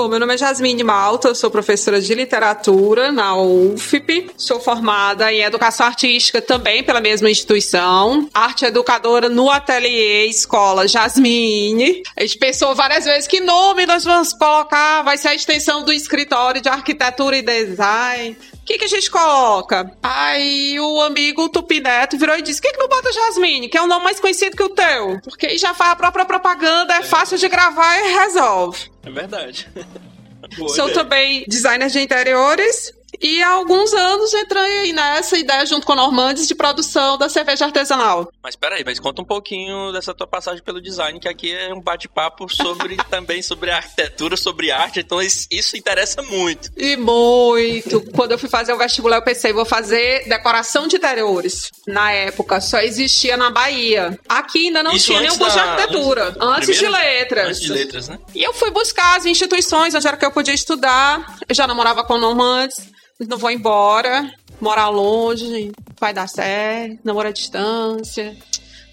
Meu 0.09 0.19
nome 0.19 0.35
é 0.35 0.38
Jasmine 0.38 0.83
Malta, 0.83 1.35
sou 1.35 1.50
professora 1.50 2.00
de 2.00 2.15
literatura 2.15 3.12
na 3.12 3.37
UFP, 3.37 4.31
sou 4.38 4.59
formada 4.59 5.31
em 5.31 5.43
educação 5.43 5.87
artística 5.87 6.41
também 6.41 6.83
pela 6.83 6.99
mesma 6.99 7.31
instituição, 7.31 8.27
arte 8.33 8.65
educadora 8.65 9.29
no 9.29 9.50
ateliê 9.50 10.25
Escola 10.25 10.88
Jasmine. 10.88 12.03
A 12.17 12.23
gente 12.23 12.38
pensou 12.38 12.75
várias 12.75 13.05
vezes 13.05 13.29
que 13.29 13.41
nome 13.41 13.85
nós 13.85 14.03
vamos 14.03 14.33
colocar, 14.33 15.03
vai 15.03 15.19
ser 15.19 15.29
a 15.29 15.35
extensão 15.35 15.85
do 15.85 15.93
escritório 15.93 16.62
de 16.62 16.71
arquitetura 16.71 17.37
e 17.37 17.43
design. 17.43 18.35
O 18.69 18.71
que, 18.71 18.81
que 18.81 18.85
a 18.85 18.89
gente 18.89 19.11
coloca? 19.11 19.91
Aí 20.03 20.79
o 20.79 21.01
amigo 21.01 21.49
Tupineto 21.49 22.19
virou 22.19 22.37
e 22.37 22.43
disse: 22.43 22.61
Por 22.61 22.69
que, 22.69 22.75
que 22.75 22.79
não 22.79 22.87
bota 22.87 23.11
Jasmine, 23.11 23.67
que 23.67 23.79
é 23.79 23.83
um 23.83 23.87
nome 23.87 24.05
mais 24.05 24.21
conhecido 24.21 24.55
que 24.55 24.63
o 24.63 24.69
teu? 24.69 25.19
Porque 25.25 25.47
aí 25.47 25.57
já 25.57 25.73
faz 25.73 25.93
a 25.93 25.97
própria 25.97 26.27
propaganda, 26.27 26.93
é 26.93 27.03
fácil 27.03 27.39
de 27.39 27.49
gravar 27.49 27.97
e 27.97 28.13
resolve. 28.13 28.91
É 29.07 29.11
verdade. 29.11 29.67
Sou 30.77 30.93
também 30.93 31.47
designer 31.49 31.89
de 31.89 31.99
interiores 31.99 32.93
e 33.21 33.43
há 33.43 33.50
alguns 33.50 33.93
anos 33.93 34.33
entrei 34.35 34.81
aí 34.81 34.93
nessa 34.93 35.37
ideia 35.38 35.65
junto 35.65 35.87
com 35.87 35.93
a 35.93 35.97
Normandes 35.97 36.47
de 36.47 36.55
produção 36.55 37.17
da 37.17 37.29
cerveja 37.29 37.65
artesanal. 37.65 38.31
Mas 38.43 38.55
peraí, 38.55 38.85
mas 38.85 39.00
conta 39.00 39.23
um 39.23 39.25
pouquinho 39.25 39.93
dessa 39.93 40.15
tua 40.15 40.27
passagem 40.27 40.62
pelo 40.62 40.81
design, 40.81 41.19
que 41.19 41.29
aqui 41.29 41.53
é 41.53 41.73
um 41.73 41.81
bate-papo 41.81 42.49
sobre 42.49 42.97
também 43.11 43.43
sobre 43.43 43.71
arquitetura, 43.71 44.37
sobre 44.37 44.71
arte, 44.71 45.00
então 45.00 45.21
isso, 45.23 45.77
interessa 45.77 46.23
muito. 46.23 46.71
E 46.77 46.97
muito. 46.97 48.00
Quando 48.12 48.33
eu 48.33 48.38
fui 48.38 48.49
fazer 48.49 48.73
o 48.73 48.79
vestibular, 48.79 49.17
eu 49.17 49.25
pensei, 49.25 49.53
vou 49.53 49.65
fazer 49.65 50.29
decoração 50.29 50.87
de 50.87 50.97
interiores. 50.97 51.71
Na 51.87 52.12
época, 52.12 52.61
só 52.61 52.79
existia 52.81 53.37
na 53.37 53.50
Bahia. 53.50 54.19
Aqui 54.29 54.67
ainda 54.67 54.83
não 54.83 54.93
Isso 54.93 55.07
tinha 55.07 55.21
nenhum 55.21 55.33
antes 55.33 55.45
curso 55.45 55.57
de 55.57 55.65
arquitetura. 55.65 56.37
Antes, 56.41 56.77
Primeiro? 56.77 56.79
de 56.79 56.88
letras. 56.88 57.49
Antes 57.49 57.61
de 57.61 57.73
letras, 57.73 58.09
né? 58.09 58.19
E 58.35 58.43
eu 58.43 58.53
fui 58.53 58.71
buscar 58.71 59.17
as 59.17 59.27
instituições 59.27 59.95
onde 59.95 60.07
era 60.07 60.17
que 60.17 60.25
eu 60.25 60.31
podia 60.31 60.55
estudar. 60.55 61.38
Eu 61.49 61.55
já 61.55 61.67
namorava 61.67 62.05
com 62.05 62.19
Normandes. 62.19 62.99
Não 63.27 63.37
vou 63.37 63.51
embora. 63.51 64.33
Morar 64.61 64.89
longe, 64.89 65.73
vai 66.01 66.13
dar 66.13 66.29
certo. 66.29 66.99
Namoro 67.05 67.29
à 67.29 67.33
distância. 67.33 68.37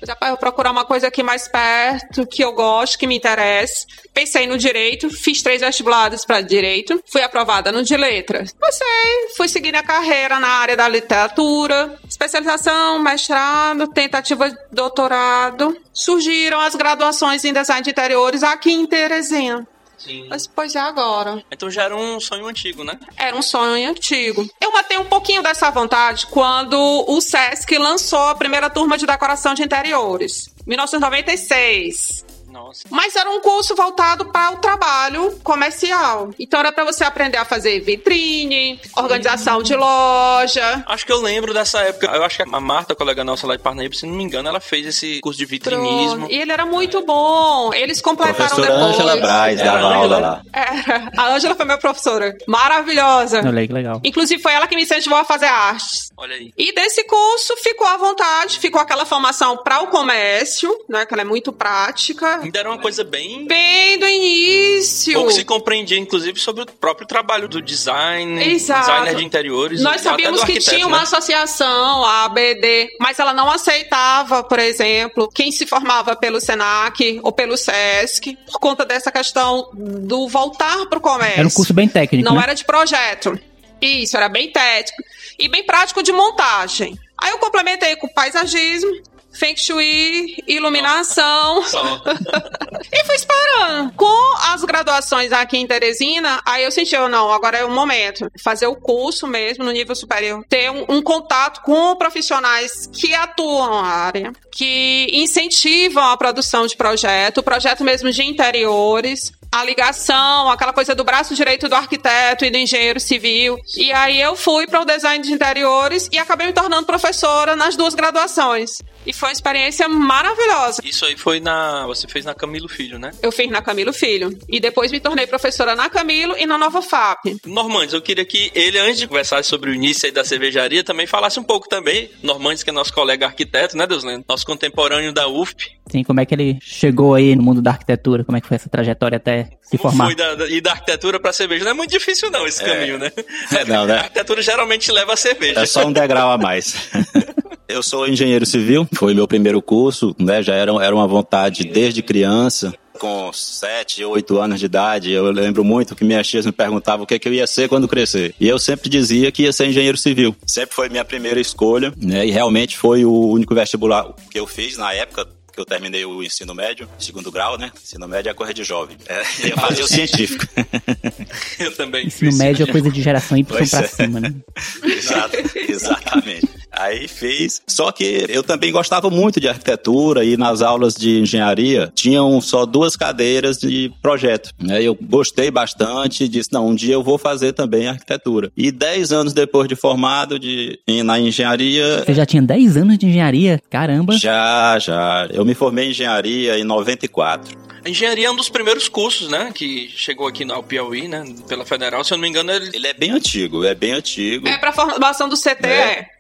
Já 0.03 0.15
para 0.15 0.29
eu 0.29 0.38
procurar 0.38 0.72
uma 0.72 0.86
coisa 0.86 1.08
aqui 1.08 1.24
mais 1.24 1.48
perto, 1.48 2.27
que 2.27 2.44
eu 2.44 2.53
gosto, 2.53 3.00
que 3.00 3.08
me 3.08 3.17
interesse. 3.17 3.88
Pensei 4.13 4.46
no 4.46 4.58
direito, 4.58 5.10
fiz 5.10 5.41
três 5.41 5.62
vestibulares 5.62 6.24
para 6.25 6.41
direito, 6.41 7.01
fui 7.08 7.24
aprovada 7.24 7.72
no 7.72 7.82
de 7.82 7.98
letras. 7.98 8.53
Passei, 8.60 9.29
fui 9.36 9.48
seguindo 9.48 9.75
a 9.75 9.84
carreira 9.84 10.39
na 10.39 10.48
área 10.48 10.77
da 10.77 10.88
literatura, 10.88 11.98
especialização, 12.08 13.00
mestrado, 13.00 13.88
tentativa 13.88 14.50
de 14.50 14.58
doutorado. 14.72 15.75
Surgiram 15.91 16.60
as 16.60 16.75
graduações 16.75 17.44
em 17.44 17.53
design 17.53 17.82
de 17.82 17.89
interiores 17.89 18.44
aqui 18.44 18.72
em 18.72 18.86
Teresina. 18.86 19.67
Sim. 20.05 20.27
Mas, 20.29 20.45
pois 20.45 20.75
é 20.75 20.79
agora. 20.79 21.43
Então 21.51 21.69
já 21.69 21.83
era 21.83 21.95
um 21.95 22.19
sonho 22.19 22.45
antigo, 22.45 22.83
né? 22.83 23.00
Era 23.17 23.35
um 23.35 23.41
sonho 23.41 23.89
antigo. 23.89 24.47
Eu 24.62 24.71
matei 24.71 24.97
um 24.97 25.05
pouquinho 25.05 25.41
dessa 25.41 25.71
vontade 25.71 26.27
quando 26.27 26.77
o 27.07 27.19
SESC 27.19 27.77
lançou 27.77 28.27
a 28.27 28.35
primeira 28.35 28.69
turma 28.69 28.97
de 28.97 29.05
decoração 29.05 29.53
de 29.55 29.63
interiores. 29.63 30.53
1996. 30.67 32.25
Nossa. 32.55 32.83
Mas 32.89 33.17
era 33.17 33.29
um 33.29 33.41
curso 33.41 33.75
voltado 33.75 34.25
para 34.31 34.51
o 34.53 34.57
trabalho 34.57 35.38
comercial. 35.43 36.29
Então 36.39 36.62
era 36.62 36.71
para 36.71 36.85
você 36.85 37.03
aprender 37.03 37.38
a 37.38 37.43
fazer 37.43 37.81
vitrine, 37.81 38.79
organização 38.95 39.62
de 39.62 39.75
loja. 39.75 40.81
Acho 40.88 41.05
que 41.05 41.12
eu 41.12 41.21
lembro 41.21 41.53
dessa 41.53 41.81
época. 41.81 42.07
Eu 42.07 42.24
acho 42.24 42.38
que 42.38 42.43
a 42.43 42.59
Marta, 42.62 42.95
colega 42.95 43.25
nossa 43.25 43.45
lá 43.45 43.57
de 43.57 43.62
Parnaíba, 43.62 43.93
se 43.93 44.05
não 44.05 44.13
me 44.13 44.24
engano, 44.24 44.47
ela 44.47 44.62
fez 44.62 44.88
esse 44.88 45.19
curso 45.19 45.38
de 45.38 45.45
vitrinismo. 45.45 46.27
E 46.31 46.38
ele 46.38 46.53
era 46.53 46.65
muito 46.65 47.05
bom. 47.05 47.74
Eles 47.74 48.00
completaram 48.00 48.35
Professora 48.35 48.67
depois. 48.67 48.95
Ângela 48.95 49.17
Braz 49.17 49.59
Era 49.59 49.71
dava 49.74 49.88
a 49.88 49.95
aula 49.95 50.19
lá. 50.19 50.41
Era. 50.53 51.12
A 51.17 51.35
Ângela 51.35 51.55
foi 51.55 51.65
minha 51.65 51.77
professora. 51.77 52.38
Maravilhosa. 52.47 53.41
Olha 53.45 53.67
que 53.67 53.74
legal. 53.74 54.00
Inclusive 54.01 54.41
foi 54.41 54.53
ela 54.53 54.65
que 54.65 54.75
me 54.75 54.83
incentivou 54.83 55.17
a 55.17 55.25
fazer 55.25 55.47
artes. 55.47 56.09
Olha 56.15 56.35
aí. 56.35 56.53
E 56.57 56.74
desse 56.74 57.03
curso 57.03 57.57
ficou 57.57 57.85
à 57.85 57.97
vontade, 57.97 58.59
ficou 58.59 58.79
aquela 58.79 59.05
formação 59.05 59.57
para 59.57 59.81
o 59.81 59.88
comércio, 59.88 60.74
né? 60.88 61.05
Que 61.05 61.13
ela 61.13 61.24
é 61.24 61.25
muito 61.25 61.51
prática. 61.51 62.44
Ainda 62.45 62.59
era 62.59 62.69
uma 62.69 62.77
coisa 62.77 63.03
bem. 63.03 63.45
Bem 63.47 63.97
do 63.97 64.07
início. 64.07 65.13
Pouco 65.13 65.31
se 65.31 65.43
compreendia, 65.43 65.97
inclusive, 65.97 66.39
sobre 66.39 66.63
o 66.63 66.65
próprio 66.65 67.07
trabalho 67.07 67.47
do 67.47 67.61
design, 67.61 68.43
Exato. 68.43 68.81
designer 68.87 69.15
de 69.15 69.25
interiores. 69.25 69.81
Nós 69.81 70.01
sabíamos 70.01 70.43
que 70.43 70.59
tinha 70.59 70.85
uma 70.85 70.97
né? 70.97 71.03
associação, 71.03 72.05
a 72.05 72.25
ABD, 72.25 72.95
mas 72.99 73.19
ela 73.19 73.33
não 73.33 73.49
aceitava, 73.49 74.43
por 74.43 74.59
exemplo, 74.59 75.29
quem 75.33 75.51
se 75.51 75.65
formava 75.65 76.15
pelo 76.15 76.39
SENAC 76.39 77.19
ou 77.23 77.31
pelo 77.31 77.57
SESC, 77.57 78.37
por 78.45 78.59
conta 78.59 78.85
dessa 78.85 79.11
questão 79.11 79.69
do 79.73 80.27
voltar 80.27 80.85
para 80.85 80.99
o 80.99 81.01
comércio. 81.01 81.39
Era 81.39 81.47
um 81.47 81.51
curso 81.51 81.73
bem 81.73 81.87
técnico, 81.87 82.27
Não 82.27 82.35
né? 82.35 82.43
era 82.43 82.53
de 82.53 82.63
projeto. 82.63 83.37
Isso, 83.81 84.15
era 84.15 84.29
bem 84.29 84.51
técnico. 84.51 85.03
E 85.37 85.47
bem 85.47 85.63
prático 85.65 86.01
de 86.01 86.11
montagem. 86.11 86.97
Aí 87.17 87.31
eu 87.31 87.39
complementei 87.39 87.95
com 87.95 88.07
paisagismo, 88.07 88.91
Feng 89.35 89.55
Shui, 89.55 90.43
iluminação. 90.47 91.61
E 92.91 93.03
fui 93.03 93.15
esperando. 93.15 93.93
Com 93.93 94.33
as 94.51 94.63
graduações 94.63 95.31
aqui 95.31 95.57
em 95.57 95.67
Teresina, 95.67 96.41
aí 96.45 96.63
eu 96.63 96.71
senti, 96.71 96.95
oh, 96.95 97.09
não, 97.09 97.31
agora 97.31 97.57
é 97.57 97.65
o 97.65 97.69
momento. 97.69 98.29
Fazer 98.41 98.67
o 98.67 98.75
curso 98.75 99.27
mesmo 99.27 99.63
no 99.63 99.71
nível 99.71 99.95
superior. 99.95 100.43
Ter 100.47 100.69
um, 100.69 100.85
um 100.87 101.01
contato 101.01 101.61
com 101.61 101.95
profissionais 101.95 102.87
que 102.93 103.13
atuam 103.13 103.81
na 103.81 103.87
área, 103.87 104.33
que 104.51 105.07
incentivam 105.11 106.03
a 106.03 106.17
produção 106.17 106.67
de 106.67 106.75
projeto, 106.75 107.43
projeto 107.43 107.83
mesmo 107.83 108.11
de 108.11 108.23
interiores. 108.23 109.33
A 109.55 109.63
ligação, 109.63 110.50
aquela 110.50 110.74
coisa 110.74 110.93
do 110.93 111.05
braço 111.05 111.33
direito 111.33 111.69
do 111.69 111.75
arquiteto 111.75 112.43
e 112.43 112.50
do 112.50 112.57
engenheiro 112.57 113.00
civil. 113.00 113.57
E 113.77 113.89
aí 113.93 114.19
eu 114.19 114.35
fui 114.35 114.67
para 114.67 114.81
o 114.81 114.85
design 114.85 115.24
de 115.24 115.31
interiores 115.31 116.09
e 116.12 116.17
acabei 116.17 116.47
me 116.47 116.51
tornando 116.51 116.85
professora 116.85 117.55
nas 117.55 117.77
duas 117.77 117.95
graduações. 117.95 118.81
E 119.05 119.13
foi 119.13 119.29
uma 119.29 119.33
experiência 119.33 119.88
maravilhosa. 119.88 120.81
Isso 120.83 121.05
aí 121.05 121.15
foi 121.15 121.39
na. 121.39 121.85
Você 121.85 122.07
fez 122.07 122.25
na 122.25 122.33
Camilo 122.33 122.67
Filho, 122.67 122.97
né? 122.97 123.12
Eu 123.21 123.31
fiz 123.31 123.50
na 123.50 123.62
Camilo 123.62 123.93
Filho. 123.93 124.38
E 124.50 124.59
depois 124.59 124.91
me 124.91 125.00
tornei 125.00 125.27
professora 125.27 125.75
na 125.75 125.89
Camilo 125.89 126.35
e 126.38 126.45
na 126.45 126.57
Nova 126.57 126.81
FAP. 126.81 127.38
Normandes, 127.45 127.93
eu 127.93 128.01
queria 128.01 128.25
que 128.25 128.51
ele, 128.55 128.79
antes 128.79 129.00
de 129.00 129.07
conversar 129.07 129.43
sobre 129.43 129.69
o 129.69 129.74
início 129.74 130.07
aí 130.07 130.12
da 130.12 130.25
cervejaria, 130.25 130.83
também 130.83 131.05
falasse 131.05 131.39
um 131.39 131.43
pouco 131.43 131.69
também. 131.69 132.09
Normandes, 132.24 132.63
que 132.63 132.71
é 132.71 132.74
nosso 132.74 132.91
colega 132.91 133.27
arquiteto, 133.27 133.77
né, 133.77 133.85
Deuslendo? 133.85 134.25
Nosso 134.27 134.45
contemporâneo 134.45 135.13
da 135.13 135.27
UFP. 135.27 135.71
Sim, 135.91 136.03
como 136.03 136.19
é 136.19 136.25
que 136.25 136.33
ele 136.33 136.57
chegou 136.62 137.13
aí 137.13 137.35
no 137.35 137.43
mundo 137.43 137.62
da 137.62 137.71
arquitetura? 137.71 138.24
Como 138.24 138.38
é 138.38 138.41
que 138.41 138.47
foi 138.47 138.55
essa 138.55 138.69
trajetória 138.69 139.17
até 139.17 139.44
se 139.61 139.77
Como 139.77 139.91
formar? 139.91 140.05
foi 140.05 140.15
da, 140.15 140.35
da- 140.35 140.47
e 140.49 140.61
da 140.61 140.71
arquitetura 140.71 141.19
pra 141.19 141.33
cerveja? 141.33 141.63
Não 141.65 141.71
é 141.71 141.73
muito 141.73 141.91
difícil, 141.91 142.29
não, 142.31 142.45
esse 142.47 142.63
caminho, 142.63 142.97
né? 142.99 143.11
É, 143.51 143.65
não, 143.65 143.85
né? 143.85 143.95
A 143.95 143.99
arquitetura 144.01 144.41
geralmente 144.41 144.91
leva 144.91 145.13
a 145.13 145.17
cerveja. 145.17 145.59
É 145.59 145.65
só 145.65 145.85
um 145.85 145.91
degrau 145.91 146.31
a 146.31 146.37
mais. 146.37 146.75
Eu 147.67 147.81
sou 147.81 148.07
engenheiro 148.07 148.45
civil, 148.45 148.87
foi 148.93 149.15
meu 149.15 149.27
primeiro 149.27 149.59
curso, 149.61 150.15
né? 150.19 150.43
Já 150.43 150.53
era, 150.53 150.71
era 150.83 150.93
uma 150.95 151.07
vontade 151.07 151.63
desde 151.63 152.03
criança. 152.03 152.71
Com 152.99 153.33
sete, 153.33 154.05
oito 154.05 154.39
anos 154.39 154.57
de 154.59 154.67
idade, 154.67 155.11
eu 155.11 155.29
lembro 155.29 155.65
muito 155.65 155.95
que 155.97 156.05
minhas 156.05 156.25
tias 156.25 156.45
me 156.45 156.51
perguntavam 156.53 157.03
o 157.03 157.07
que, 157.07 157.19
que 157.19 157.27
eu 157.27 157.33
ia 157.33 157.45
ser 157.45 157.67
quando 157.67 157.89
crescer. 157.89 158.33
E 158.39 158.47
eu 158.47 158.57
sempre 158.57 158.87
dizia 158.89 159.29
que 159.33 159.43
ia 159.43 159.51
ser 159.51 159.65
engenheiro 159.65 159.97
civil. 159.97 160.33
Sempre 160.47 160.73
foi 160.75 160.87
minha 160.87 161.03
primeira 161.03 161.37
escolha, 161.39 161.91
né? 161.97 162.25
E 162.25 162.31
realmente 162.31 162.77
foi 162.77 163.03
o 163.03 163.11
único 163.31 163.53
vestibular 163.53 164.13
que 164.31 164.39
eu 164.39 164.47
fiz 164.47 164.77
na 164.77 164.93
época 164.93 165.27
que 165.55 165.62
eu 165.62 165.65
terminei 165.65 166.05
o 166.05 166.21
ensino 166.21 166.53
médio, 166.53 166.88
segundo 167.00 167.31
grau, 167.31 167.57
né? 167.57 167.71
Ensino 167.81 168.07
médio 168.07 168.29
é 168.29 168.33
coisa 168.33 168.53
de 168.53 168.63
jovem. 168.63 168.97
É, 169.07 169.24
ia 169.47 169.55
fazer 169.55 169.83
o 169.83 169.88
científico. 169.88 170.45
Eu 171.59 171.74
também. 171.75 172.07
Ensino 172.07 172.31
fiz. 172.31 172.38
médio 172.38 172.63
é 172.67 172.71
coisa 172.71 172.91
de 172.91 173.01
geração 173.01 173.38
Y 173.38 173.45
Pois 173.45 173.69
pra 173.69 173.79
é. 173.81 173.88
cima, 173.88 174.19
né? 174.19 174.33
Exato, 174.83 175.38
exatamente. 175.69 176.50
Aí 176.71 177.07
fez. 177.07 177.62
Só 177.65 177.91
que 177.91 178.25
eu 178.27 178.43
também 178.43 178.71
gostava 178.71 179.09
muito 179.09 179.39
de 179.39 179.47
arquitetura 179.47 180.25
e 180.25 180.35
nas 180.35 180.62
aulas 180.62 180.93
de 180.93 181.19
engenharia 181.19 181.89
tinham 181.95 182.41
só 182.41 182.65
duas 182.65 182.97
cadeiras 182.97 183.57
de 183.57 183.91
projeto. 184.01 184.50
Né? 184.59 184.83
Eu 184.83 184.93
gostei 185.01 185.50
bastante 185.50 186.25
e 186.25 186.27
disse: 186.27 186.51
não, 186.51 186.67
um 186.67 186.75
dia 186.75 186.93
eu 186.93 187.03
vou 187.03 187.17
fazer 187.17 187.53
também 187.53 187.88
arquitetura. 187.88 188.51
E 188.57 188.71
dez 188.71 189.13
anos 189.13 189.31
depois 189.31 189.69
de 189.69 189.75
formado 189.75 190.38
de, 190.38 190.77
na 191.03 191.17
engenharia. 191.17 192.03
Você 192.05 192.13
já 192.13 192.25
tinha 192.25 192.41
10 192.41 192.77
anos 192.77 192.97
de 192.97 193.05
engenharia? 193.05 193.62
Caramba! 193.69 194.17
Já, 194.17 194.77
já. 194.79 195.27
Eu 195.31 195.44
me 195.45 195.53
formei 195.53 195.85
em 195.85 195.89
engenharia 195.91 196.57
em 196.57 196.63
94. 196.63 197.57
A 197.85 197.89
engenharia 197.89 198.27
é 198.27 198.31
um 198.31 198.35
dos 198.35 198.49
primeiros 198.49 198.89
cursos, 198.89 199.29
né? 199.29 199.51
Que 199.53 199.87
chegou 199.95 200.27
aqui 200.27 200.43
no 200.43 200.61
Piauí, 200.63 201.07
né? 201.07 201.23
Pela 201.47 201.63
Federal. 201.63 202.03
Se 202.03 202.13
eu 202.13 202.17
não 202.17 202.23
me 202.23 202.29
engano, 202.29 202.51
ele. 202.51 202.71
Ele 202.73 202.87
é 202.87 202.93
bem 202.93 203.11
antigo, 203.11 203.63
é 203.63 203.75
bem 203.75 203.91
antigo. 203.91 204.47
É 204.47 204.57
pra 204.57 204.71
formação 204.73 205.29
do 205.29 205.37
CT, 205.37 205.67
É. 205.67 205.69
é. 205.69 206.14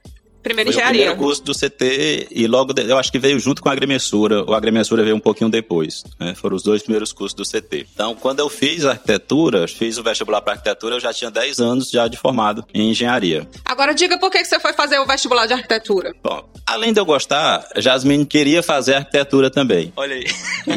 Primeira 0.45 0.71
Foi 0.71 0.75
o 0.75 0.79
engenharia. 0.79 1.01
primeiro 1.07 1.19
curso 1.19 1.43
do 1.43 1.53
CT 1.55 2.27
e 2.29 2.45
logo 2.45 2.71
de- 2.71 2.83
eu 2.87 2.99
acho 2.99 3.11
que 3.11 3.17
veio 3.17 3.39
junto 3.39 3.63
com 3.63 3.67
a 3.69 3.71
agremessura. 3.71 4.43
O 4.43 4.53
agremessura 4.53 5.03
veio 5.03 5.15
um 5.15 5.19
pouquinho 5.19 5.49
depois. 5.49 6.03
né? 6.19 6.35
Foram 6.35 6.55
os 6.55 6.61
dois 6.61 6.83
primeiros 6.83 7.11
cursos 7.11 7.33
do 7.35 7.43
CT. 7.43 7.87
Então, 7.93 8.13
quando 8.13 8.39
eu 8.41 8.47
fiz 8.47 8.85
arquitetura, 8.85 9.67
fiz 9.67 9.97
o 9.97 10.03
vestibular 10.03 10.41
para 10.41 10.53
arquitetura, 10.53 10.95
eu 10.95 10.99
já 10.99 11.11
tinha 11.11 11.31
10 11.31 11.59
anos 11.59 11.89
já 11.89 12.07
de 12.07 12.15
formado 12.15 12.63
em 12.73 12.91
engenharia. 12.91 13.47
Agora 13.65 13.93
diga 13.95 14.19
por 14.19 14.29
que 14.29 14.45
você 14.45 14.59
foi 14.59 14.71
fazer 14.73 14.99
o 14.99 15.05
vestibular 15.07 15.47
de 15.47 15.53
arquitetura. 15.53 16.13
Bom, 16.23 16.47
além 16.67 16.93
de 16.93 16.99
eu 16.99 17.05
gostar, 17.05 17.65
Jasmine 17.77 18.23
queria 18.25 18.61
fazer 18.61 18.93
arquitetura 18.95 19.49
também. 19.49 19.91
Olha 19.95 20.15
aí. 20.15 20.25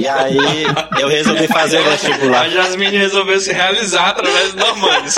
E 0.00 0.08
aí 0.08 0.64
eu 0.98 1.08
resolvi 1.08 1.46
fazer 1.46 1.78
o 1.80 1.86
A 1.86 1.90
vestibular. 1.90 2.48
Jasmine 2.48 2.96
resolveu 2.96 3.38
se 3.38 3.52
realizar 3.52 4.08
através 4.08 4.52
do 4.54 4.58
Normandes. 4.58 5.16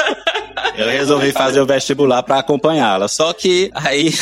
Eu 0.76 0.88
resolvi 0.88 1.30
fazer 1.32 1.60
o 1.60 1.66
vestibular 1.66 2.22
para 2.24 2.38
acompanhá-la. 2.38 3.06
Só 3.08 3.32
que 3.32 3.70
aí 3.74 4.12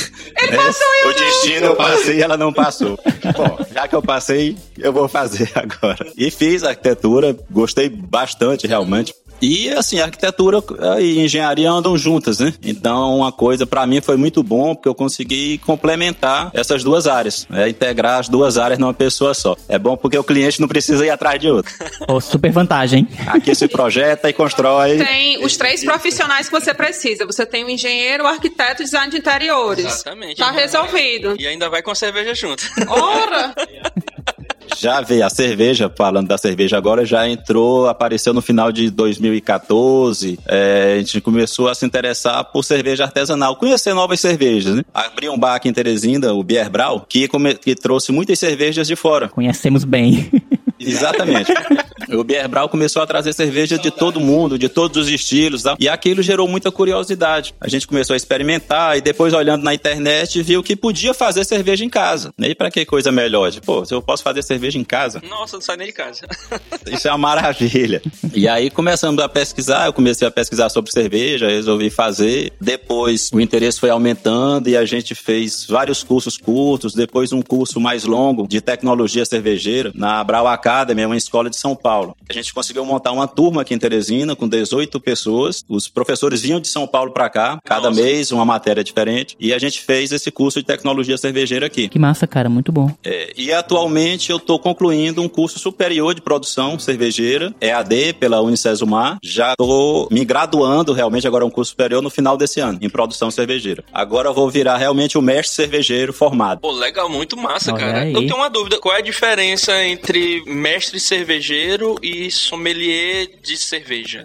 né, 0.51 0.59
o 1.07 1.13
destino 1.13 1.67
eu 1.67 1.77
passei 1.77 2.17
e 2.17 2.23
ela 2.23 2.37
não 2.37 2.53
passou. 2.53 2.99
Bom, 3.37 3.59
já 3.73 3.89
que 3.89 3.95
eu 3.95 4.03
passei, 4.03 4.57
eu 4.77 4.93
vou 4.93 5.09
fazer 5.09 5.51
agora. 5.57 6.07
E 6.17 6.31
fiz 6.31 6.63
arquitetura, 6.65 7.37
gostei 7.51 7.89
bastante 7.89 8.67
realmente. 8.67 9.15
E 9.41 9.71
assim, 9.71 10.01
arquitetura 10.01 10.63
e 11.01 11.21
engenharia 11.21 11.71
andam 11.71 11.97
juntas, 11.97 12.39
né? 12.39 12.53
Então, 12.63 13.19
uma 13.19 13.33
coisa 13.33 13.67
para 13.67 13.87
mim 13.87 14.01
foi 14.01 14.17
muito 14.17 14.43
bom 14.43 14.75
porque 14.75 14.89
eu 14.89 14.95
consegui 14.95 15.59
complementar 15.59 16.51
essas 16.55 16.83
duas 16.83 17.07
áreas, 17.07 17.47
né? 17.49 17.69
integrar 17.69 18.19
as 18.19 18.29
duas 18.29 18.59
áreas 18.59 18.79
numa 18.79 18.95
pessoa 18.95 19.35
só. 19.35 19.57
É 19.69 19.79
bom 19.79 19.97
porque 19.97 20.19
o 20.19 20.25
cliente 20.25 20.61
não 20.61 20.69
precisa 20.69 21.05
ir 21.05 21.11
atrás 21.11 21.41
de 21.41 21.49
outro. 21.49 21.73
Pô, 22.07 22.21
super 22.21 22.51
vantagem. 22.51 23.07
Aqui 23.27 23.55
se 23.55 23.69
projeta 23.69 24.29
e 24.29 24.33
constrói. 24.33 24.99
Tem 24.99 25.45
os 25.45 25.57
três 25.57 25.85
profissionais 25.85 26.49
que 26.49 26.53
você 26.53 26.75
precisa. 26.75 27.27
Você 27.27 27.47
tem 27.47 27.65
o 27.65 27.71
engenheiro, 27.71 28.25
o 28.25 28.27
arquiteto 28.27 28.83
e 28.83 28.85
o 28.85 28.85
design 28.85 29.11
de 29.11 29.19
interiores. 29.19 29.85
Exatamente. 29.85 30.39
Tá 30.39 30.51
resolvido. 30.51 31.37
E 31.39 31.47
ainda 31.47 31.69
vai 31.69 31.83
com 31.83 31.91
a 31.91 31.95
cerveja 31.95 32.35
junto. 32.35 32.65
Ora! 32.89 33.55
Já 34.81 35.01
veio 35.01 35.27
a 35.27 35.31
cerveja, 35.31 35.93
falando 35.97 36.29
da 36.29 36.39
cerveja 36.39 36.77
agora, 36.77 37.05
já 37.05 37.29
entrou, 37.29 37.89
apareceu 37.89 38.33
no 38.33 38.41
final 38.41 38.71
de 38.71 38.91
2014. 38.91 40.39
é, 40.47 40.95
a 40.95 40.99
gente 40.99 41.21
começou 41.21 41.69
a 41.69 41.75
se 41.75 41.85
interessar 41.85 42.45
por 42.45 42.63
cerveja 42.63 43.05
artesanal, 43.05 43.57
conhecer 43.57 43.93
novas 43.93 44.21
cervejas, 44.21 44.77
né? 44.77 44.83
Abri 44.95 45.29
um 45.29 45.39
bar 45.39 45.57
aqui 45.57 45.69
em 45.69 45.73
Teresina, 45.73 46.33
o 46.33 46.45
Bier 46.45 46.71
Brau, 46.71 47.05
que, 47.09 47.29
que 47.61 47.75
trouxe 47.75 48.13
muitas 48.13 48.39
cervejas 48.39 48.87
de 48.87 48.95
fora. 48.95 49.29
Conhecemos 49.29 49.85
bem. 49.85 50.31
Exatamente. 50.79 51.53
o 52.09 52.25
Bierbrau 52.25 52.69
começou 52.69 53.03
a 53.03 53.07
trazer 53.07 53.33
cerveja 53.33 53.79
de 53.79 53.91
todo 53.91 54.21
mundo, 54.21 54.59
de 54.59 54.69
todos 54.69 55.07
os 55.07 55.09
estilos, 55.09 55.63
tá? 55.63 55.77
e 55.79 55.89
aquilo 55.89 56.23
gerou 56.23 56.49
muita 56.49 56.71
curiosidade. 56.71 57.55
A 57.61 57.69
gente 57.69 57.87
começou 57.87 58.15
a 58.15 58.17
experimentar 58.17 58.97
e 58.97 59.01
depois 59.01 59.33
olhando 59.35 59.63
na 59.63 59.75
internet 59.75 60.43
viu 60.43 60.63
que 60.63 60.77
podia 60.77 61.13
fazer 61.13 61.45
cerveja 61.45 61.85
em 61.85 61.91
casa. 61.91 62.33
E 62.39 62.55
para 62.55 62.71
que 62.71 62.85
coisa 62.85 63.11
melhor? 63.11 63.51
De, 63.51 63.61
Pô, 63.61 63.85
se 63.85 63.95
eu 63.95 64.03
posso 64.03 64.23
fazer 64.23 64.43
cerveja 64.43 64.79
em 64.79 64.85
casa. 64.85 65.23
Nossa, 65.29 65.57
não 65.57 65.61
sai 65.63 65.77
nem 65.77 65.87
de 65.87 65.93
casa. 65.93 66.27
Isso 66.91 67.09
é 67.09 67.11
uma 67.11 67.19
maravilha. 67.19 68.03
E 68.35 68.49
aí 68.49 68.71
começando 68.71 69.21
a 69.21 69.29
pesquisar, 69.29 69.87
eu 69.87 69.93
comecei 69.93 70.27
a 70.27 70.31
pesquisar 70.31 70.69
sobre 70.69 70.91
cerveja, 70.91 71.49
resolvi 71.49 71.91
fazer. 71.91 72.53
Depois 72.61 73.31
o 73.33 73.41
interesse 73.41 73.81
foi 73.81 73.91
aumentando 73.91 74.69
e 74.69 74.77
a 74.77 74.85
gente 74.85 75.15
fez 75.15 75.67
vários 75.67 76.03
cursos 76.03 76.37
curtos, 76.37 76.95
depois 76.95 77.33
um 77.33 77.43
curso 77.43 77.81
mais 77.81 78.05
longo 78.05 78.47
de 78.47 78.61
tecnologia 78.61 79.25
cervejeira 79.25 79.93
na 79.95 80.23
Brau 80.23 80.47
Academy, 80.47 81.05
uma 81.05 81.17
escola 81.17 81.51
de 81.51 81.57
São 81.57 81.75
Paulo. 81.75 81.88
A 82.29 82.33
gente 82.33 82.53
conseguiu 82.53 82.85
montar 82.85 83.13
uma 83.13 83.27
turma 83.27 83.63
aqui 83.63 83.75
em 83.75 83.79
Teresina 83.79 84.37
com 84.37 84.47
18 84.47 85.01
pessoas. 85.01 85.65
Os 85.69 85.89
professores 85.89 86.43
vinham 86.43 86.61
de 86.61 86.69
São 86.69 86.87
Paulo 86.87 87.13
para 87.13 87.31
cá, 87.31 87.59
cada 87.65 87.89
Nossa. 87.89 88.03
mês 88.03 88.31
uma 88.31 88.45
matéria 88.45 88.85
diferente, 88.85 89.37
e 89.41 89.55
a 89.55 89.59
gente 89.59 89.81
fez 89.81 90.13
esse 90.13 90.31
curso 90.31 90.61
de 90.61 90.67
tecnologia 90.67 91.17
cervejeira 91.17 91.67
aqui. 91.67 91.89
Que 91.89 91.99
massa, 91.99 92.27
cara, 92.27 92.49
muito 92.49 92.71
bom. 92.71 92.93
É, 93.03 93.33
e 93.37 93.53
atualmente 93.53 94.31
eu 94.31 94.37
estou 94.37 94.59
concluindo 94.59 95.23
um 95.23 95.29
curso 95.29 95.59
superior 95.59 96.15
de 96.15 96.21
produção 96.21 96.79
cervejeira, 96.79 97.55
EAD, 97.61 98.15
pela 98.15 98.41
Unicesumar. 98.41 99.19
Já 99.23 99.53
estou 99.53 100.09
me 100.11 100.25
graduando 100.25 100.93
realmente, 100.93 101.27
agora 101.27 101.45
é 101.45 101.47
um 101.47 101.51
curso 101.51 101.71
superior 101.71 102.03
no 102.03 102.11
final 102.11 102.37
desse 102.37 102.61
ano, 102.61 102.79
em 102.83 102.91
produção 102.91 103.31
cervejeira. 103.31 103.83
Agora 103.93 104.29
eu 104.29 104.35
vou 104.35 104.51
virar 104.51 104.77
realmente 104.77 105.17
o 105.17 105.23
mestre 105.23 105.55
cervejeiro 105.55 106.13
formado. 106.13 106.61
Pô, 106.61 106.71
legal, 106.71 107.09
muito 107.09 107.37
massa, 107.37 107.73
Olha 107.73 107.81
cara. 107.81 108.01
Aí. 108.01 108.13
Eu 108.13 108.21
tenho 108.21 108.37
uma 108.37 108.51
dúvida, 108.51 108.79
qual 108.79 108.95
é 108.95 108.99
a 108.99 109.03
diferença 109.03 109.83
entre 109.85 110.43
mestre 110.47 111.01
cervejeiro 111.01 111.78
e 112.03 112.31
sommelier 112.31 113.39
de 113.43 113.57
cerveja? 113.57 114.25